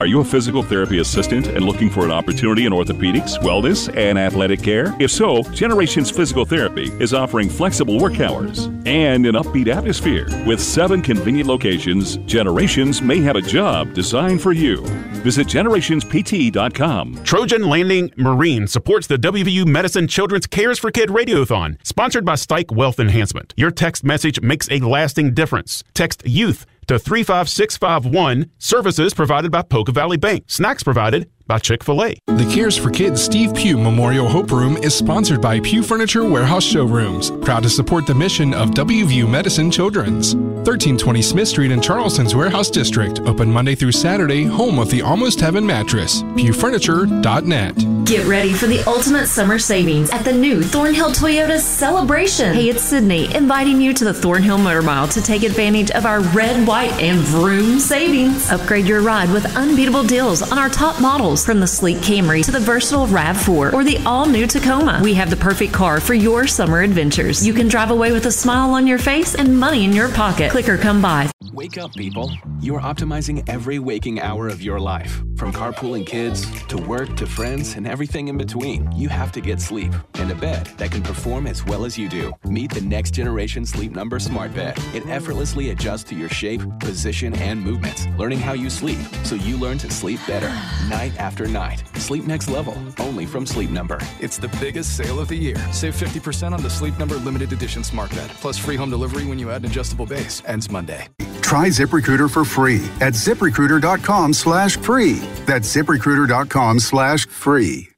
Are 0.00 0.06
you 0.06 0.18
a 0.18 0.24
physical 0.24 0.64
therapy 0.64 0.98
assistant 0.98 1.46
and 1.46 1.64
looking 1.64 1.88
for 1.88 2.04
an 2.04 2.10
opportunity 2.10 2.66
in 2.66 2.72
orthopedics, 2.72 3.38
wellness, 3.38 3.88
and 3.96 4.18
athletic 4.18 4.60
care? 4.60 4.92
If 4.98 5.12
so, 5.12 5.44
Generations 5.52 6.10
Physical 6.10 6.44
Therapy 6.44 6.90
is 7.00 7.14
offering 7.14 7.48
flexible 7.48 8.00
work 8.00 8.18
hours 8.18 8.64
and 8.86 9.24
an 9.24 9.36
upbeat 9.36 9.68
atmosphere. 9.68 10.26
With 10.48 10.60
seven 10.60 11.00
convenient 11.00 11.48
locations, 11.48 12.16
Generations 12.26 13.02
may 13.02 13.20
have 13.20 13.36
a 13.36 13.40
job 13.40 13.94
designed 13.94 14.42
for 14.42 14.50
you. 14.50 14.84
Visit 15.22 15.46
generationspt.com. 15.46 17.22
Trojan 17.22 17.62
Landing 17.68 18.10
Marine 18.16 18.66
supports 18.66 19.06
the 19.06 19.16
WVU 19.16 19.64
Medicine 19.64 20.08
Children's 20.08 20.48
Cares 20.48 20.80
for 20.80 20.90
Kid 20.90 21.08
Radiothon, 21.08 21.78
sponsored 21.86 22.24
by 22.24 22.34
Stike 22.34 22.72
Wealth 22.72 22.98
Enhancement. 22.98 23.54
Your 23.56 23.70
text 23.70 24.02
message 24.02 24.40
makes 24.40 24.68
a 24.72 24.80
lasting 24.80 25.34
difference. 25.34 25.84
Text 25.94 26.26
youth 26.26 26.66
to 26.86 26.98
35651. 26.98 28.50
Services 28.58 29.14
provided 29.14 29.50
by 29.50 29.62
Poca 29.62 29.92
Valley 29.92 30.16
Bank. 30.16 30.44
Snacks 30.46 30.82
provided 30.82 31.30
by 31.46 31.58
Chick 31.58 31.84
fil 31.84 32.02
A. 32.04 32.14
The 32.26 32.50
Cares 32.52 32.76
for 32.76 32.90
Kids 32.90 33.22
Steve 33.22 33.54
Pugh 33.54 33.76
Memorial 33.76 34.28
Hope 34.28 34.50
Room 34.50 34.76
is 34.78 34.94
sponsored 34.94 35.40
by 35.40 35.60
Pew 35.60 35.82
Furniture 35.82 36.24
Warehouse 36.24 36.64
Showrooms, 36.64 37.30
proud 37.44 37.62
to 37.62 37.68
support 37.68 38.06
the 38.06 38.14
mission 38.14 38.54
of 38.54 38.70
WVU 38.70 39.28
Medicine 39.28 39.70
Children's. 39.70 40.34
1320 40.34 41.22
Smith 41.22 41.48
Street 41.48 41.70
in 41.70 41.80
Charleston's 41.80 42.34
Warehouse 42.34 42.70
District, 42.70 43.20
open 43.20 43.50
Monday 43.52 43.74
through 43.74 43.92
Saturday, 43.92 44.44
home 44.44 44.78
of 44.78 44.90
the 44.90 45.02
Almost 45.02 45.40
Heaven 45.40 45.66
mattress. 45.66 46.22
PewFurniture.net. 46.22 48.04
Get 48.06 48.26
ready 48.26 48.52
for 48.52 48.66
the 48.66 48.82
ultimate 48.86 49.26
summer 49.26 49.58
savings 49.58 50.10
at 50.10 50.24
the 50.24 50.32
new 50.32 50.62
Thornhill 50.62 51.10
Toyota 51.10 51.58
Celebration. 51.58 52.54
Hey, 52.54 52.68
it's 52.68 52.82
Sydney, 52.82 53.34
inviting 53.34 53.80
you 53.80 53.94
to 53.94 54.04
the 54.04 54.12
Thornhill 54.12 54.58
Motor 54.58 54.82
Mile 54.82 55.08
to 55.08 55.22
take 55.22 55.42
advantage 55.42 55.90
of 55.90 56.04
our 56.04 56.20
red, 56.20 56.66
white, 56.66 56.92
and 57.00 57.18
vroom 57.18 57.78
savings. 57.78 58.50
Upgrade 58.50 58.86
your 58.86 59.00
ride 59.00 59.30
with 59.30 59.56
unbeatable 59.56 60.02
deals 60.02 60.42
on 60.42 60.58
our 60.58 60.68
top 60.68 61.00
models, 61.00 61.33
from 61.42 61.58
the 61.58 61.66
sleek 61.66 61.96
Camry 61.98 62.44
to 62.44 62.52
the 62.52 62.60
versatile 62.60 63.06
RAV4 63.06 63.72
or 63.72 63.82
the 63.82 63.96
all-new 64.04 64.46
Tacoma. 64.46 65.00
We 65.02 65.14
have 65.14 65.30
the 65.30 65.36
perfect 65.36 65.72
car 65.72 66.00
for 66.00 66.12
your 66.12 66.46
summer 66.46 66.82
adventures. 66.82 67.46
You 67.46 67.54
can 67.54 67.66
drive 67.66 67.90
away 67.90 68.12
with 68.12 68.26
a 68.26 68.30
smile 68.30 68.72
on 68.72 68.86
your 68.86 68.98
face 68.98 69.34
and 69.34 69.58
money 69.58 69.84
in 69.84 69.94
your 69.94 70.10
pocket. 70.10 70.50
Click 70.50 70.68
or 70.68 70.76
come 70.76 71.00
by. 71.00 71.30
Wake 71.54 71.78
up, 71.78 71.94
people. 71.94 72.30
You 72.60 72.74
are 72.74 72.82
optimizing 72.82 73.48
every 73.48 73.78
waking 73.78 74.20
hour 74.20 74.48
of 74.48 74.60
your 74.60 74.78
life. 74.78 75.22
From 75.44 75.52
carpooling 75.52 76.06
kids 76.06 76.64
to 76.68 76.78
work 76.78 77.18
to 77.18 77.26
friends 77.26 77.74
and 77.74 77.86
everything 77.86 78.28
in 78.28 78.38
between. 78.38 78.90
You 78.92 79.10
have 79.10 79.30
to 79.32 79.42
get 79.42 79.60
sleep 79.60 79.92
and 80.14 80.30
a 80.30 80.34
bed 80.34 80.64
that 80.78 80.90
can 80.90 81.02
perform 81.02 81.46
as 81.46 81.66
well 81.66 81.84
as 81.84 81.98
you 81.98 82.08
do. 82.08 82.32
Meet 82.44 82.72
the 82.72 82.80
next 82.80 83.10
generation 83.10 83.66
Sleep 83.66 83.92
Number 83.92 84.18
Smart 84.18 84.54
Bed. 84.54 84.78
It 84.94 85.06
effortlessly 85.06 85.68
adjusts 85.68 86.04
to 86.04 86.14
your 86.14 86.30
shape, 86.30 86.62
position, 86.80 87.34
and 87.34 87.62
movements, 87.62 88.06
learning 88.16 88.38
how 88.38 88.54
you 88.54 88.70
sleep 88.70 88.98
so 89.22 89.34
you 89.34 89.58
learn 89.58 89.76
to 89.80 89.90
sleep 89.90 90.18
better 90.26 90.48
night 90.88 91.14
after 91.18 91.46
night. 91.46 91.82
Sleep 91.98 92.24
next 92.24 92.48
level, 92.48 92.82
only 92.98 93.26
from 93.26 93.44
Sleep 93.44 93.68
Number. 93.68 93.98
It's 94.20 94.38
the 94.38 94.48
biggest 94.62 94.96
sale 94.96 95.20
of 95.20 95.28
the 95.28 95.36
year. 95.36 95.58
Save 95.72 95.94
50% 95.94 96.52
on 96.52 96.62
the 96.62 96.70
Sleep 96.70 96.98
Number 96.98 97.16
limited 97.16 97.52
edition 97.52 97.84
smart 97.84 98.10
bed, 98.12 98.30
plus 98.40 98.56
free 98.56 98.76
home 98.76 98.88
delivery 98.88 99.26
when 99.26 99.38
you 99.38 99.50
add 99.50 99.62
an 99.62 99.70
adjustable 99.70 100.06
base. 100.06 100.42
Ends 100.46 100.70
Monday. 100.70 101.06
Try 101.44 101.68
ZipRecruiter 101.68 102.30
for 102.30 102.42
free 102.42 102.80
at 103.02 103.12
ziprecruiter.com 103.12 104.32
slash 104.32 104.78
free. 104.78 105.16
That's 105.44 105.76
ziprecruiter.com 105.76 106.80
slash 106.80 107.26
free. 107.26 107.90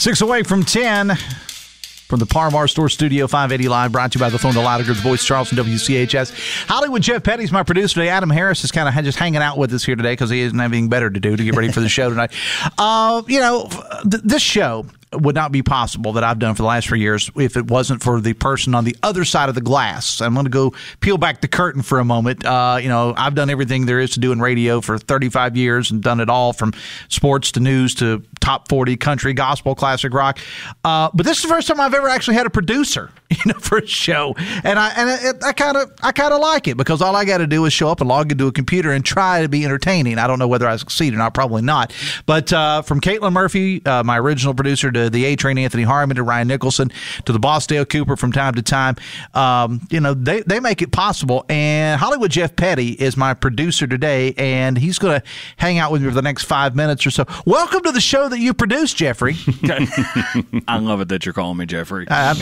Six 0.00 0.20
away 0.20 0.42
from 0.42 0.64
10 0.64 1.14
from 1.14 2.18
the 2.18 2.26
Par 2.26 2.50
Mar 2.50 2.66
Store 2.66 2.88
Studio 2.88 3.28
580 3.28 3.68
Live, 3.68 3.92
brought 3.92 4.10
to 4.12 4.18
you 4.18 4.20
by 4.24 4.30
the 4.30 4.38
Thornhill 4.38 4.66
Auto 4.66 4.82
Group, 4.82 4.96
Voice 4.96 5.24
Charleston 5.24 5.58
WCHS. 5.58 6.66
Hollywood 6.66 7.02
Jeff 7.02 7.22
Petty's 7.22 7.52
my 7.52 7.62
producer 7.62 8.00
today. 8.00 8.08
Adam 8.08 8.28
Harris 8.28 8.64
is 8.64 8.72
kind 8.72 8.88
of 8.88 9.04
just 9.04 9.18
hanging 9.18 9.42
out 9.42 9.58
with 9.58 9.72
us 9.72 9.84
here 9.84 9.94
today 9.94 10.14
because 10.14 10.28
he 10.28 10.40
isn't 10.40 10.58
having 10.58 10.88
better 10.88 11.08
to 11.08 11.20
do 11.20 11.36
to 11.36 11.44
get 11.44 11.54
ready 11.54 11.70
for 11.70 11.78
the 11.78 11.88
show 11.88 12.10
tonight. 12.10 12.32
Uh, 12.78 13.22
you 13.28 13.38
know, 13.38 13.68
th- 14.02 14.24
this 14.24 14.42
show 14.42 14.86
would 15.12 15.34
not 15.34 15.52
be 15.52 15.62
possible 15.62 16.12
that 16.14 16.24
I've 16.24 16.38
done 16.38 16.54
for 16.54 16.62
the 16.62 16.68
last 16.68 16.88
three 16.88 17.00
years 17.00 17.30
if 17.36 17.56
it 17.56 17.70
wasn't 17.70 18.02
for 18.02 18.20
the 18.20 18.32
person 18.32 18.74
on 18.74 18.84
the 18.84 18.96
other 19.02 19.24
side 19.24 19.48
of 19.48 19.54
the 19.54 19.60
glass. 19.60 20.20
I'm 20.20 20.34
going 20.34 20.44
to 20.44 20.50
go 20.50 20.74
peel 21.00 21.18
back 21.18 21.40
the 21.40 21.48
curtain 21.48 21.82
for 21.82 21.98
a 21.98 22.04
moment. 22.04 22.44
Uh, 22.44 22.78
you 22.80 22.88
know, 22.88 23.14
I've 23.16 23.34
done 23.34 23.50
everything 23.50 23.86
there 23.86 24.00
is 24.00 24.10
to 24.12 24.20
do 24.20 24.32
in 24.32 24.40
radio 24.40 24.80
for 24.80 24.98
35 24.98 25.56
years 25.56 25.90
and 25.90 26.02
done 26.02 26.20
it 26.20 26.28
all 26.28 26.52
from 26.52 26.72
sports 27.08 27.52
to 27.52 27.60
news 27.60 27.94
to 27.96 28.22
top 28.40 28.68
40 28.68 28.96
country, 28.96 29.32
gospel, 29.32 29.74
classic 29.74 30.12
rock. 30.12 30.38
Uh, 30.84 31.10
but 31.14 31.24
this 31.24 31.38
is 31.38 31.42
the 31.42 31.48
first 31.48 31.68
time 31.68 31.80
I've 31.80 31.94
ever 31.94 32.08
actually 32.08 32.36
had 32.36 32.46
a 32.46 32.50
producer, 32.50 33.10
you 33.30 33.36
know, 33.46 33.58
for 33.58 33.78
a 33.78 33.86
show, 33.86 34.34
and 34.64 34.78
I 34.78 34.92
and 34.96 35.42
I 35.44 35.52
kind 35.52 35.76
of 35.76 35.92
I 36.02 36.12
kind 36.12 36.32
of 36.32 36.40
like 36.40 36.68
it 36.68 36.76
because 36.76 37.00
all 37.00 37.16
I 37.16 37.24
got 37.24 37.38
to 37.38 37.46
do 37.46 37.64
is 37.64 37.72
show 37.72 37.88
up 37.88 38.00
and 38.00 38.08
log 38.08 38.32
into 38.32 38.46
a 38.46 38.52
computer 38.52 38.92
and 38.92 39.04
try 39.04 39.42
to 39.42 39.48
be 39.48 39.64
entertaining. 39.64 40.18
I 40.18 40.26
don't 40.26 40.38
know 40.38 40.48
whether 40.48 40.68
I 40.68 40.76
succeed 40.76 41.14
or 41.14 41.18
not, 41.18 41.34
probably 41.34 41.62
not. 41.62 41.94
But 42.26 42.52
uh, 42.52 42.82
from 42.82 43.00
Caitlin 43.00 43.32
Murphy, 43.32 43.84
uh, 43.86 44.02
my 44.02 44.18
original 44.18 44.54
producer, 44.54 44.90
to 44.90 45.01
the 45.08 45.24
A 45.26 45.36
Train 45.36 45.58
Anthony 45.58 45.82
Harmon, 45.82 46.16
to 46.16 46.22
Ryan 46.22 46.48
Nicholson, 46.48 46.90
to 47.24 47.32
the 47.32 47.38
boss 47.38 47.66
Dale 47.66 47.84
Cooper 47.84 48.16
from 48.16 48.32
time 48.32 48.54
to 48.54 48.62
time, 48.62 48.96
um, 49.34 49.80
you 49.90 50.00
know, 50.00 50.14
they 50.14 50.42
they 50.42 50.60
make 50.60 50.82
it 50.82 50.92
possible. 50.92 51.44
And 51.48 52.00
Hollywood 52.00 52.30
Jeff 52.30 52.56
Petty 52.56 52.90
is 52.90 53.16
my 53.16 53.34
producer 53.34 53.86
today, 53.86 54.34
and 54.36 54.76
he's 54.78 54.98
going 54.98 55.20
to 55.20 55.26
hang 55.56 55.78
out 55.78 55.92
with 55.92 56.02
me 56.02 56.08
for 56.08 56.14
the 56.14 56.22
next 56.22 56.44
five 56.44 56.74
minutes 56.76 57.06
or 57.06 57.10
so. 57.10 57.24
Welcome 57.46 57.82
to 57.82 57.92
the 57.92 58.00
show 58.00 58.28
that 58.28 58.38
you 58.38 58.54
produced, 58.54 58.96
Jeffrey. 58.96 59.36
I 60.68 60.78
love 60.78 61.00
it 61.00 61.08
that 61.08 61.24
you're 61.24 61.32
calling 61.32 61.56
me 61.58 61.66
Jeffrey 61.66 62.06
Uh, 62.08 62.34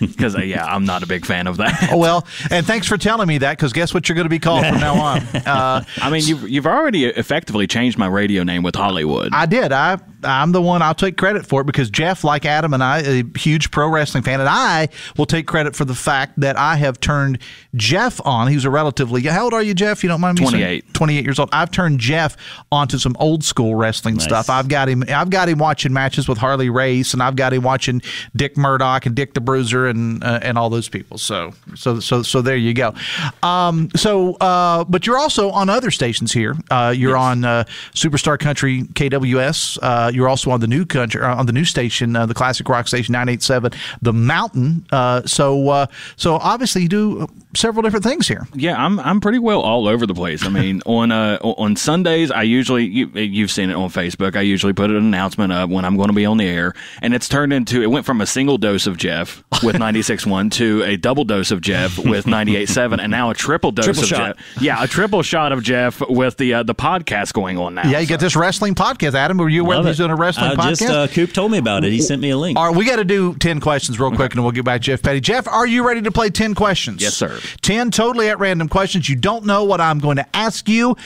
because 0.00 0.36
yeah, 0.44 0.64
I'm 0.64 0.84
not 0.84 1.02
a 1.02 1.06
big 1.06 1.24
fan 1.26 1.46
of 1.46 1.56
that. 1.58 1.90
Oh, 1.92 1.96
well, 2.02 2.26
and 2.50 2.66
thanks 2.66 2.86
for 2.86 2.96
telling 2.96 3.28
me 3.28 3.38
that 3.38 3.56
because 3.56 3.72
guess 3.72 3.94
what 3.94 4.08
you're 4.08 4.16
going 4.16 4.26
to 4.26 4.30
be 4.30 4.38
called 4.38 4.64
from 4.66 4.80
now 4.80 4.94
on. 5.00 5.18
Uh, 5.34 5.84
I 5.98 6.10
mean, 6.10 6.22
you've 6.26 6.48
you've 6.48 6.66
already 6.66 7.04
effectively 7.06 7.66
changed 7.66 7.98
my 7.98 8.06
radio 8.06 8.42
name 8.42 8.62
with 8.62 8.74
Hollywood. 8.74 9.30
I 9.32 9.46
did. 9.46 9.72
I 9.72 9.98
I'm 10.24 10.52
the 10.52 10.62
one. 10.62 10.82
I'll 10.82 10.94
take 10.94 11.16
credit 11.16 11.46
for 11.46 11.60
it 11.60 11.64
because 11.64 11.90
Jeff, 11.90 12.24
like 12.24 12.44
Adam 12.44 12.74
and 12.74 12.82
I, 12.82 12.98
a 13.00 13.24
huge 13.38 13.70
pro 13.70 13.88
wrestling 13.88 14.22
fan, 14.22 14.40
and 14.40 14.48
I 14.48 14.88
will 15.16 15.26
take 15.26 15.46
credit 15.46 15.74
for 15.76 15.84
the 15.84 15.94
fact 15.94 16.38
that 16.40 16.56
I 16.56 16.76
have 16.76 17.00
turned 17.00 17.38
Jeff 17.74 18.20
on. 18.24 18.48
He's 18.48 18.64
a 18.64 18.70
relatively. 18.70 19.22
How 19.22 19.44
old 19.44 19.54
are 19.54 19.62
you, 19.62 19.74
Jeff? 19.74 20.02
You 20.02 20.08
don't 20.08 20.20
mind 20.20 20.38
me 20.40 20.46
saying? 20.46 20.60
28. 20.82 20.94
28 20.94 21.24
years 21.24 21.38
old. 21.38 21.48
I've 21.52 21.70
turned 21.70 22.00
Jeff 22.00 22.36
onto 22.70 22.98
some 22.98 23.16
old 23.18 23.44
school 23.44 23.74
wrestling 23.74 24.16
Nice. 24.16 24.24
stuff. 24.24 24.50
I've 24.50 24.68
got 24.68 24.88
him. 24.88 25.04
I've 25.08 25.30
got 25.30 25.48
him 25.48 25.58
watching 25.58 25.92
matches 25.92 26.28
with 26.28 26.38
Harley 26.38 26.70
Race, 26.70 27.12
and 27.14 27.22
I've 27.22 27.36
got 27.36 27.52
him 27.52 27.62
watching 27.62 28.02
Dick 28.36 28.56
Murdoch 28.56 29.06
and 29.06 29.14
Dick 29.14 29.34
the 29.34 29.40
Bruiser 29.40 29.86
and 29.86 30.22
uh, 30.22 30.40
and 30.42 30.56
all 30.58 30.70
those 30.70 30.88
people. 30.88 31.18
So 31.18 31.52
so 31.74 32.00
so 32.00 32.22
so 32.22 32.42
there 32.42 32.56
you 32.56 32.74
go. 32.74 32.94
Um, 33.42 33.90
so 33.96 34.34
uh, 34.34 34.84
but 34.84 35.06
you're 35.06 35.18
also 35.18 35.50
on 35.50 35.68
other 35.70 35.90
stations 35.90 36.32
here. 36.32 36.56
Uh, 36.70 36.92
you're 36.96 37.16
on 37.16 37.44
uh, 37.44 37.64
Superstar 37.94 38.38
Country 38.38 38.82
KWS. 38.82 39.78
You're 40.12 40.28
also 40.28 40.50
on 40.50 40.60
the 40.60 40.66
new 40.66 40.84
country 40.84 41.20
uh, 41.20 41.34
on 41.34 41.46
the 41.46 41.52
new 41.52 41.64
station, 41.64 42.16
uh, 42.16 42.26
the 42.26 42.34
classic 42.34 42.68
rock 42.68 42.88
station 42.88 43.12
987, 43.12 43.72
The 44.02 44.12
Mountain. 44.12 44.86
Uh, 44.90 45.22
so 45.26 45.86
so 46.16 46.34
obviously 46.36 46.82
you 46.82 46.88
do 46.88 47.28
several 47.54 47.82
different 47.82 48.04
things 48.04 48.26
here. 48.28 48.46
Yeah, 48.54 48.82
I'm 48.82 48.98
I'm 49.00 49.20
pretty 49.20 49.38
well 49.38 49.60
all 49.60 49.86
over 49.88 50.06
the 50.06 50.14
place. 50.14 50.44
I 50.44 50.48
mean, 50.48 50.82
on 50.86 51.12
uh 51.12 51.38
on 51.42 51.76
Sundays, 51.76 52.30
I 52.30 52.42
usually 52.42 52.84
you, 52.86 53.06
you've 53.08 53.50
seen 53.50 53.70
it 53.70 53.74
on 53.74 53.90
Facebook. 53.90 54.36
I 54.36 54.40
usually 54.40 54.72
put 54.72 54.90
an 54.90 54.96
announcement 54.96 55.52
up 55.52 55.70
when 55.70 55.84
I'm 55.84 55.96
going 55.96 56.08
to 56.08 56.14
be 56.14 56.26
on 56.26 56.36
the 56.38 56.46
air, 56.46 56.74
and 57.00 57.14
it's 57.14 57.28
turned 57.28 57.52
into 57.52 57.82
it 57.82 57.86
went 57.86 58.06
from 58.06 58.20
a 58.20 58.26
single 58.26 58.58
dose 58.58 58.86
of 58.86 58.96
Jeff 58.96 59.42
with 59.62 59.76
96.1 59.82 60.50
to 60.52 60.82
a 60.84 60.96
double 60.96 61.24
dose 61.24 61.50
of 61.50 61.60
Jeff 61.60 61.98
with 61.98 62.24
98.7, 62.26 63.00
and 63.00 63.10
now 63.10 63.30
a 63.30 63.34
triple 63.34 63.70
dose 63.70 63.84
Triple 63.84 64.02
of 64.04 64.08
shot. 64.08 64.36
Jeff. 64.36 64.62
Yeah, 64.62 64.82
a 64.82 64.86
triple 64.86 65.22
shot 65.22 65.52
of 65.52 65.62
Jeff 65.62 66.00
with 66.08 66.36
the 66.36 66.54
uh, 66.54 66.62
the 66.62 66.74
podcast 66.74 67.32
going 67.32 67.58
on 67.58 67.74
now. 67.74 67.88
Yeah, 67.88 67.98
you 67.98 68.06
get 68.06 68.20
this 68.20 68.36
wrestling 68.36 68.74
podcast. 68.74 69.14
Adam, 69.14 69.36
were 69.38 69.48
you 69.48 69.62
aware 69.62 69.76
Love 69.76 69.84
that 69.84 69.90
he's 69.90 70.00
it. 70.00 70.02
doing 70.02 70.10
a 70.10 70.16
wrestling 70.16 70.52
Uh, 70.52 70.54
podcast? 70.56 70.78
Just 70.78 70.82
uh, 70.90 71.06
Coop 71.08 71.32
told 71.32 71.50
me 71.52 71.58
about 71.58 71.84
it. 71.84 71.92
He 71.92 72.00
sent 72.00 72.20
me 72.22 72.30
a 72.30 72.36
link. 72.36 72.58
All 72.58 72.68
right, 72.68 72.76
we 72.76 72.84
got 72.84 72.96
to 72.96 73.04
do 73.04 73.34
10 73.34 73.60
questions 73.60 73.98
real 74.00 74.10
quick 74.12 74.32
and 74.34 74.42
we'll 74.42 74.52
get 74.52 74.64
back 74.64 74.80
to 74.80 74.84
Jeff 74.86 75.02
Petty. 75.02 75.20
Jeff, 75.20 75.46
are 75.48 75.66
you 75.66 75.86
ready 75.86 76.02
to 76.02 76.10
play 76.10 76.30
10 76.30 76.54
questions? 76.54 77.02
Yes, 77.02 77.14
sir. 77.14 77.38
10 77.62 77.90
totally 77.90 78.28
at 78.28 78.38
random 78.38 78.68
questions. 78.68 79.08
You 79.08 79.16
don't 79.16 79.44
know 79.44 79.64
what 79.64 79.80
I'm 79.80 79.98
going 79.98 80.16
to 80.16 80.36
ask 80.36 80.68
you. 80.68 80.96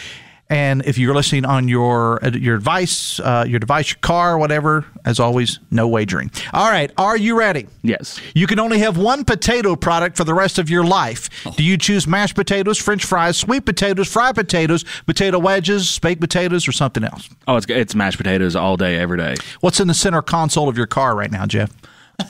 And 0.48 0.84
if 0.84 0.96
you're 0.96 1.14
listening 1.14 1.44
on 1.44 1.66
your 1.66 2.24
uh, 2.24 2.30
your 2.30 2.58
device, 2.58 3.18
uh, 3.18 3.44
your 3.48 3.58
device, 3.58 3.90
your 3.90 3.98
car, 4.00 4.38
whatever, 4.38 4.84
as 5.04 5.18
always, 5.18 5.58
no 5.72 5.88
wagering. 5.88 6.30
All 6.52 6.70
right, 6.70 6.92
are 6.96 7.16
you 7.16 7.36
ready? 7.36 7.66
Yes. 7.82 8.20
You 8.32 8.46
can 8.46 8.60
only 8.60 8.78
have 8.78 8.96
one 8.96 9.24
potato 9.24 9.74
product 9.74 10.16
for 10.16 10.22
the 10.22 10.34
rest 10.34 10.60
of 10.60 10.70
your 10.70 10.84
life. 10.84 11.28
Do 11.56 11.64
you 11.64 11.76
choose 11.76 12.06
mashed 12.06 12.36
potatoes, 12.36 12.78
French 12.78 13.04
fries, 13.04 13.36
sweet 13.36 13.66
potatoes, 13.66 14.06
fried 14.06 14.36
potatoes, 14.36 14.84
potato 15.04 15.40
wedges, 15.40 15.98
baked 15.98 16.20
potatoes, 16.20 16.68
or 16.68 16.72
something 16.72 17.02
else? 17.02 17.28
Oh, 17.48 17.56
it's 17.56 17.66
it's 17.68 17.96
mashed 17.96 18.18
potatoes 18.18 18.54
all 18.54 18.76
day, 18.76 18.98
every 18.98 19.18
day. 19.18 19.34
What's 19.62 19.80
in 19.80 19.88
the 19.88 19.94
center 19.94 20.22
console 20.22 20.68
of 20.68 20.76
your 20.76 20.86
car 20.86 21.16
right 21.16 21.30
now, 21.30 21.46
Jeff? 21.46 21.72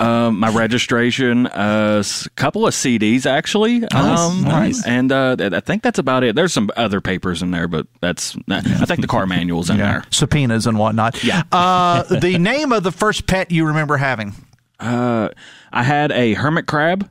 Um, 0.00 0.40
my 0.40 0.50
registration, 0.50 1.46
a 1.46 2.04
couple 2.34 2.66
of 2.66 2.74
CDs 2.74 3.24
actually. 3.24 3.80
Nice, 3.80 4.18
um, 4.18 4.42
nice. 4.42 4.86
And 4.86 5.12
uh, 5.12 5.36
I 5.40 5.60
think 5.60 5.82
that's 5.82 5.98
about 5.98 6.24
it. 6.24 6.34
There's 6.34 6.52
some 6.52 6.70
other 6.76 7.00
papers 7.00 7.42
in 7.42 7.50
there, 7.50 7.68
but 7.68 7.86
that's 8.00 8.36
I 8.50 8.60
think 8.84 9.00
the 9.00 9.06
car 9.06 9.26
manual's 9.26 9.70
in 9.70 9.78
there. 9.78 10.02
subpoenas 10.10 10.66
and 10.66 10.78
whatnot. 10.78 11.22
Yeah. 11.22 11.42
uh, 11.52 12.02
the 12.02 12.36
name 12.38 12.72
of 12.72 12.82
the 12.82 12.92
first 12.92 13.26
pet 13.26 13.50
you 13.50 13.66
remember 13.66 13.96
having? 13.96 14.34
Uh, 14.80 15.28
I 15.72 15.82
had 15.82 16.12
a 16.12 16.34
hermit 16.34 16.66
crab. 16.66 17.08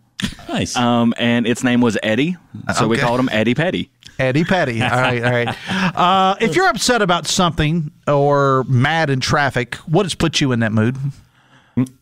Nice. 0.47 0.75
Um, 0.75 1.13
and 1.17 1.45
its 1.47 1.63
name 1.63 1.81
was 1.81 1.97
Eddie, 2.03 2.37
so 2.77 2.87
we 2.87 2.97
called 2.97 3.19
him 3.19 3.29
Eddie 3.31 3.55
Petty. 3.55 3.89
Eddie 4.17 4.43
Petty. 4.45 4.81
All 4.83 4.89
right, 4.89 5.21
all 5.23 5.31
right. 5.31 5.57
Uh, 5.69 6.35
if 6.39 6.55
you're 6.55 6.69
upset 6.69 7.01
about 7.01 7.27
something 7.27 7.91
or 8.07 8.63
mad 8.65 9.09
in 9.09 9.19
traffic, 9.19 9.75
what 9.75 10.05
has 10.05 10.15
put 10.15 10.39
you 10.39 10.53
in 10.53 10.61
that 10.61 10.71
mood? 10.71 10.95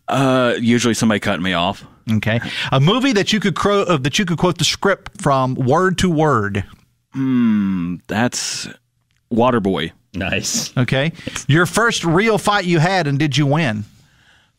Uh, 0.08 0.56
usually 0.60 0.94
somebody 0.94 1.20
cutting 1.20 1.44
me 1.44 1.54
off. 1.54 1.86
Okay, 2.12 2.40
a 2.72 2.80
movie 2.80 3.14
that 3.14 3.32
you 3.32 3.40
could 3.40 3.56
cro- 3.56 3.84
uh, 3.84 3.98
that 3.98 4.20
you 4.20 4.26
could 4.26 4.38
quote 4.38 4.58
the 4.58 4.66
script 4.66 5.22
from 5.22 5.56
word 5.56 5.98
to 6.00 6.10
word. 6.10 6.66
Hmm, 7.14 7.96
that's 8.08 8.68
Waterboy. 9.32 9.92
Nice. 10.14 10.76
Okay, 10.78 11.14
your 11.48 11.66
first 11.66 12.04
real 12.04 12.38
fight 12.38 12.66
you 12.66 12.80
had, 12.80 13.08
and 13.08 13.18
did 13.18 13.38
you 13.38 13.46
win? 13.48 13.86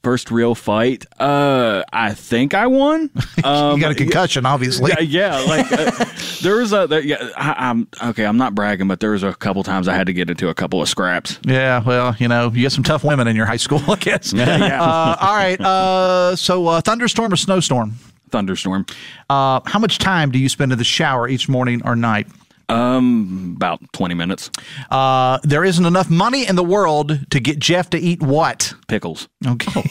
First 0.05 0.31
real 0.31 0.55
fight. 0.55 1.07
Uh, 1.19 1.83
I 1.91 2.13
think 2.13 2.53
I 2.53 2.67
won. 2.67 3.11
Um, 3.43 3.77
you 3.77 3.81
got 3.81 3.93
a 3.93 3.95
concussion, 3.95 4.45
obviously. 4.45 4.93
Yeah, 4.99 5.01
yeah. 5.01 5.39
Like 5.41 5.73
uh, 5.73 6.05
there 6.43 6.57
was 6.57 6.75
a 6.75 6.87
there, 6.87 7.01
yeah. 7.01 7.31
I, 7.39 7.71
I'm 7.71 7.89
okay. 8.03 8.27
I'm 8.27 8.37
not 8.37 8.55
bragging, 8.55 8.87
but 8.87 9.01
there 9.01 9.13
was 9.13 9.23
a 9.23 9.33
couple 9.33 9.63
times 9.63 9.89
I 9.89 9.95
had 9.95 10.07
to 10.09 10.13
get 10.13 10.29
into 10.29 10.51
a 10.51 10.55
couple 10.55 10.83
of 10.83 10.91
scraps. 10.91 11.39
Yeah, 11.43 11.83
well, 11.83 12.15
you 12.19 12.29
know, 12.29 12.51
you 12.53 12.65
got 12.65 12.73
some 12.73 12.85
tough 12.85 13.03
women 13.03 13.27
in 13.29 13.35
your 13.35 13.47
high 13.47 13.57
school, 13.57 13.81
I 13.89 13.97
guess. 13.97 14.35
Yeah. 14.35 14.79
Uh, 14.79 15.17
all 15.21 15.35
right. 15.35 15.61
Uh, 15.61 16.37
so, 16.37 16.67
uh, 16.67 16.81
thunderstorm 16.83 17.33
or 17.33 17.37
snowstorm? 17.37 17.95
Thunderstorm. 18.29 18.85
Uh, 19.31 19.61
how 19.65 19.79
much 19.79 19.99
time 19.99 20.31
do 20.31 20.39
you 20.39 20.51
spend 20.51 20.71
in 20.71 20.77
the 20.77 20.85
shower 20.85 21.29
each 21.29 21.49
morning 21.49 21.81
or 21.85 21.97
night? 21.97 22.27
Um, 22.69 23.55
about 23.57 23.81
twenty 23.93 24.15
minutes. 24.15 24.51
Uh, 24.91 25.39
there 25.43 25.65
isn't 25.65 25.85
enough 25.85 26.11
money 26.11 26.47
in 26.47 26.57
the 26.57 26.65
world 26.65 27.31
to 27.31 27.41
get 27.41 27.59
Jeff 27.59 27.91
to 27.91 27.99
eat 27.99 28.23
what? 28.23 28.75
Pickles. 28.89 29.29
Okay. 29.47 29.91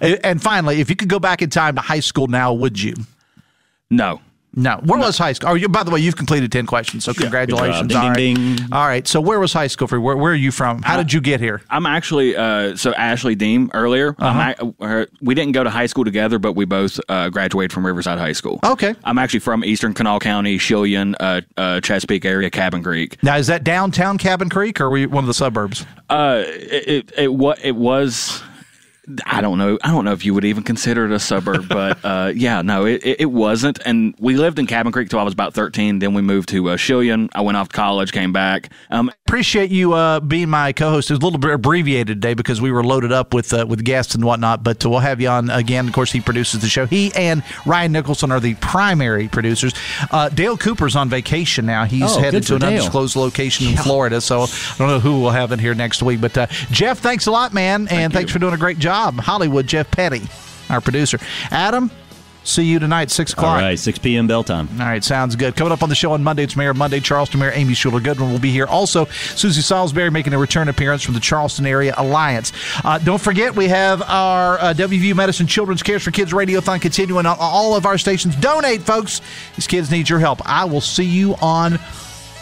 and 0.24 0.42
finally, 0.42 0.80
if 0.80 0.90
you 0.90 0.96
could 0.96 1.08
go 1.08 1.18
back 1.18 1.42
in 1.42 1.50
time 1.50 1.74
to 1.76 1.80
high 1.80 2.00
school 2.00 2.26
now, 2.26 2.52
would 2.52 2.80
you? 2.80 2.94
No. 3.90 4.20
No. 4.54 4.80
Where 4.84 4.98
was 4.98 5.16
high 5.18 5.32
school? 5.32 5.50
Oh, 5.50 5.54
you, 5.54 5.68
by 5.68 5.82
the 5.82 5.90
way, 5.90 6.00
you've 6.00 6.16
completed 6.16 6.52
10 6.52 6.66
questions, 6.66 7.04
so 7.04 7.14
congratulations. 7.14 7.88
Ding, 7.88 7.96
All 7.96 8.12
ding, 8.14 8.36
right. 8.36 8.56
ding. 8.58 8.72
All 8.72 8.86
right. 8.86 9.08
So, 9.08 9.20
where 9.20 9.40
was 9.40 9.52
high 9.52 9.66
school 9.66 9.88
for 9.88 9.96
you? 9.96 10.02
Where, 10.02 10.16
where 10.16 10.32
are 10.32 10.36
you 10.36 10.50
from? 10.52 10.82
How 10.82 10.96
did 10.96 11.12
you 11.12 11.20
get 11.20 11.40
here? 11.40 11.62
I'm 11.70 11.86
actually 11.86 12.36
uh, 12.36 12.76
so 12.76 12.92
Ashley 12.92 13.34
Deem 13.34 13.70
earlier. 13.72 14.14
I'm 14.18 14.54
Uh-huh. 14.60 14.72
uh, 14.84 15.06
we 15.22 15.34
didn't 15.34 15.52
go 15.52 15.64
to 15.64 15.70
high 15.70 15.86
school 15.86 16.04
together, 16.04 16.38
but 16.38 16.52
we 16.52 16.64
both 16.66 17.00
uh, 17.08 17.30
graduated 17.30 17.72
from 17.72 17.86
Riverside 17.86 18.18
High 18.18 18.32
School. 18.32 18.60
Okay. 18.64 18.94
I'm 19.04 19.18
actually 19.18 19.40
from 19.40 19.64
Eastern 19.64 19.94
Kanawha 19.94 20.20
County, 20.20 20.58
Chelyan, 20.58 21.14
uh, 21.20 21.40
uh, 21.56 21.80
Chesapeake 21.80 22.24
area, 22.24 22.50
Cabin 22.50 22.82
Creek. 22.82 23.22
Now, 23.22 23.36
is 23.36 23.46
that 23.46 23.64
downtown 23.64 24.18
Cabin 24.18 24.48
Creek 24.50 24.80
or 24.80 24.90
were 24.90 24.98
you 24.98 25.08
one 25.08 25.24
of 25.24 25.28
the 25.28 25.34
suburbs? 25.34 25.86
Uh, 26.10 26.42
it 26.46 27.10
it 27.16 27.28
it, 27.30 27.58
it 27.64 27.76
was. 27.76 28.42
I 29.26 29.40
don't 29.40 29.58
know. 29.58 29.78
I 29.82 29.90
don't 29.90 30.04
know 30.04 30.12
if 30.12 30.24
you 30.24 30.32
would 30.32 30.44
even 30.44 30.62
consider 30.62 31.04
it 31.06 31.10
a 31.10 31.18
suburb, 31.18 31.68
but 31.68 31.98
uh, 32.04 32.32
yeah, 32.36 32.62
no, 32.62 32.86
it, 32.86 33.02
it, 33.02 33.30
wasn't. 33.32 33.80
And 33.84 34.14
we 34.18 34.36
lived 34.36 34.60
in 34.60 34.66
Cabin 34.68 34.92
Creek 34.92 35.08
till 35.08 35.18
I 35.18 35.24
was 35.24 35.32
about 35.32 35.54
13. 35.54 35.98
Then 35.98 36.14
we 36.14 36.22
moved 36.22 36.48
to 36.50 36.70
uh. 36.70 37.28
I 37.34 37.40
went 37.40 37.56
off 37.56 37.68
to 37.70 37.76
college, 37.76 38.12
came 38.12 38.32
back. 38.32 38.70
Um, 38.90 39.10
Appreciate 39.32 39.70
you 39.70 39.94
uh, 39.94 40.20
being 40.20 40.50
my 40.50 40.74
co-host. 40.74 41.10
It 41.10 41.14
was 41.14 41.20
a 41.22 41.24
little 41.24 41.38
bit 41.38 41.52
abbreviated 41.54 42.20
today 42.20 42.34
because 42.34 42.60
we 42.60 42.70
were 42.70 42.84
loaded 42.84 43.12
up 43.12 43.32
with 43.32 43.54
uh, 43.54 43.64
with 43.66 43.82
guests 43.82 44.14
and 44.14 44.22
whatnot. 44.22 44.62
But 44.62 44.84
we'll 44.84 44.98
have 44.98 45.22
you 45.22 45.28
on 45.28 45.48
again. 45.48 45.88
Of 45.88 45.94
course, 45.94 46.12
he 46.12 46.20
produces 46.20 46.60
the 46.60 46.68
show. 46.68 46.84
He 46.84 47.14
and 47.14 47.42
Ryan 47.64 47.92
Nicholson 47.92 48.30
are 48.30 48.40
the 48.40 48.52
primary 48.56 49.28
producers. 49.28 49.72
Uh, 50.10 50.28
Dale 50.28 50.58
Cooper's 50.58 50.96
on 50.96 51.08
vacation 51.08 51.64
now. 51.64 51.84
He's 51.86 52.02
Oh, 52.14 52.20
headed 52.20 52.42
to 52.42 52.56
an 52.56 52.60
Dale. 52.60 52.68
undisclosed 52.72 53.16
location 53.16 53.68
in 53.68 53.78
Florida. 53.78 54.20
So 54.20 54.42
I 54.42 54.74
don't 54.76 54.88
know 54.88 55.00
who 55.00 55.22
we'll 55.22 55.30
have 55.30 55.50
in 55.50 55.58
here 55.58 55.72
next 55.72 56.02
week. 56.02 56.20
But 56.20 56.36
uh, 56.36 56.46
Jeff, 56.70 56.98
thanks 56.98 57.24
a 57.26 57.30
lot, 57.30 57.54
man, 57.54 57.88
and 57.88 58.12
thanks 58.12 58.30
for 58.32 58.38
doing 58.38 58.52
a 58.52 58.58
great 58.58 58.78
job. 58.80 59.14
Hollywood 59.18 59.66
Jeff 59.66 59.90
Petty, 59.90 60.20
our 60.68 60.82
producer. 60.82 61.18
Adam. 61.50 61.90
See 62.44 62.64
you 62.64 62.80
tonight, 62.80 63.10
6 63.10 63.34
o'clock. 63.34 63.56
All 63.58 63.62
right, 63.62 63.78
6 63.78 63.98
p.m. 64.00 64.26
bell 64.26 64.42
time. 64.42 64.68
All 64.72 64.86
right, 64.86 65.02
sounds 65.02 65.36
good. 65.36 65.54
Coming 65.54 65.72
up 65.72 65.82
on 65.82 65.88
the 65.88 65.94
show 65.94 66.12
on 66.12 66.24
Monday, 66.24 66.42
it's 66.42 66.56
Mayor 66.56 66.74
Monday. 66.74 66.98
Charleston 66.98 67.38
Mayor 67.38 67.52
Amy 67.54 67.74
Shuler 67.74 68.02
Goodwin 68.02 68.32
will 68.32 68.40
be 68.40 68.50
here. 68.50 68.66
Also, 68.66 69.04
Susie 69.04 69.60
Salisbury 69.60 70.10
making 70.10 70.32
a 70.34 70.38
return 70.38 70.68
appearance 70.68 71.04
from 71.04 71.14
the 71.14 71.20
Charleston 71.20 71.66
Area 71.66 71.94
Alliance. 71.96 72.52
Uh, 72.84 72.98
don't 72.98 73.20
forget, 73.20 73.54
we 73.54 73.68
have 73.68 74.02
our 74.02 74.58
uh, 74.58 74.74
WVU 74.74 75.14
Medicine 75.14 75.46
Children's 75.46 75.84
Cares 75.84 76.02
for 76.02 76.10
Kids 76.10 76.32
Radiothon 76.32 76.80
continuing 76.80 77.26
on 77.26 77.36
all 77.38 77.76
of 77.76 77.86
our 77.86 77.96
stations. 77.96 78.34
Donate, 78.36 78.82
folks. 78.82 79.20
These 79.54 79.68
kids 79.68 79.90
need 79.90 80.08
your 80.08 80.18
help. 80.18 80.40
I 80.44 80.64
will 80.64 80.80
see 80.80 81.04
you 81.04 81.36
on 81.40 81.78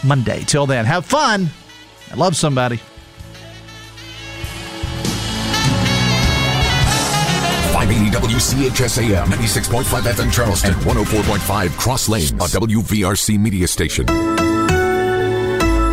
Monday. 0.03 0.45
Till 0.45 0.65
then, 0.67 0.87
have 0.87 1.05
fun 1.05 1.51
and 2.11 2.19
love 2.19 2.37
somebody. 2.37 2.81
580 7.91 8.35
WCHSAM, 8.35 9.27
96.5 9.27 10.03
FM 10.13 10.33
Charleston, 10.33 10.73
and 10.73 10.83
104.5 10.83 11.71
Cross 11.77 12.09
Lanes, 12.09 12.31
a 12.31 12.35
WVRC 12.35 13.39
media 13.39 13.67
station. 13.67 14.07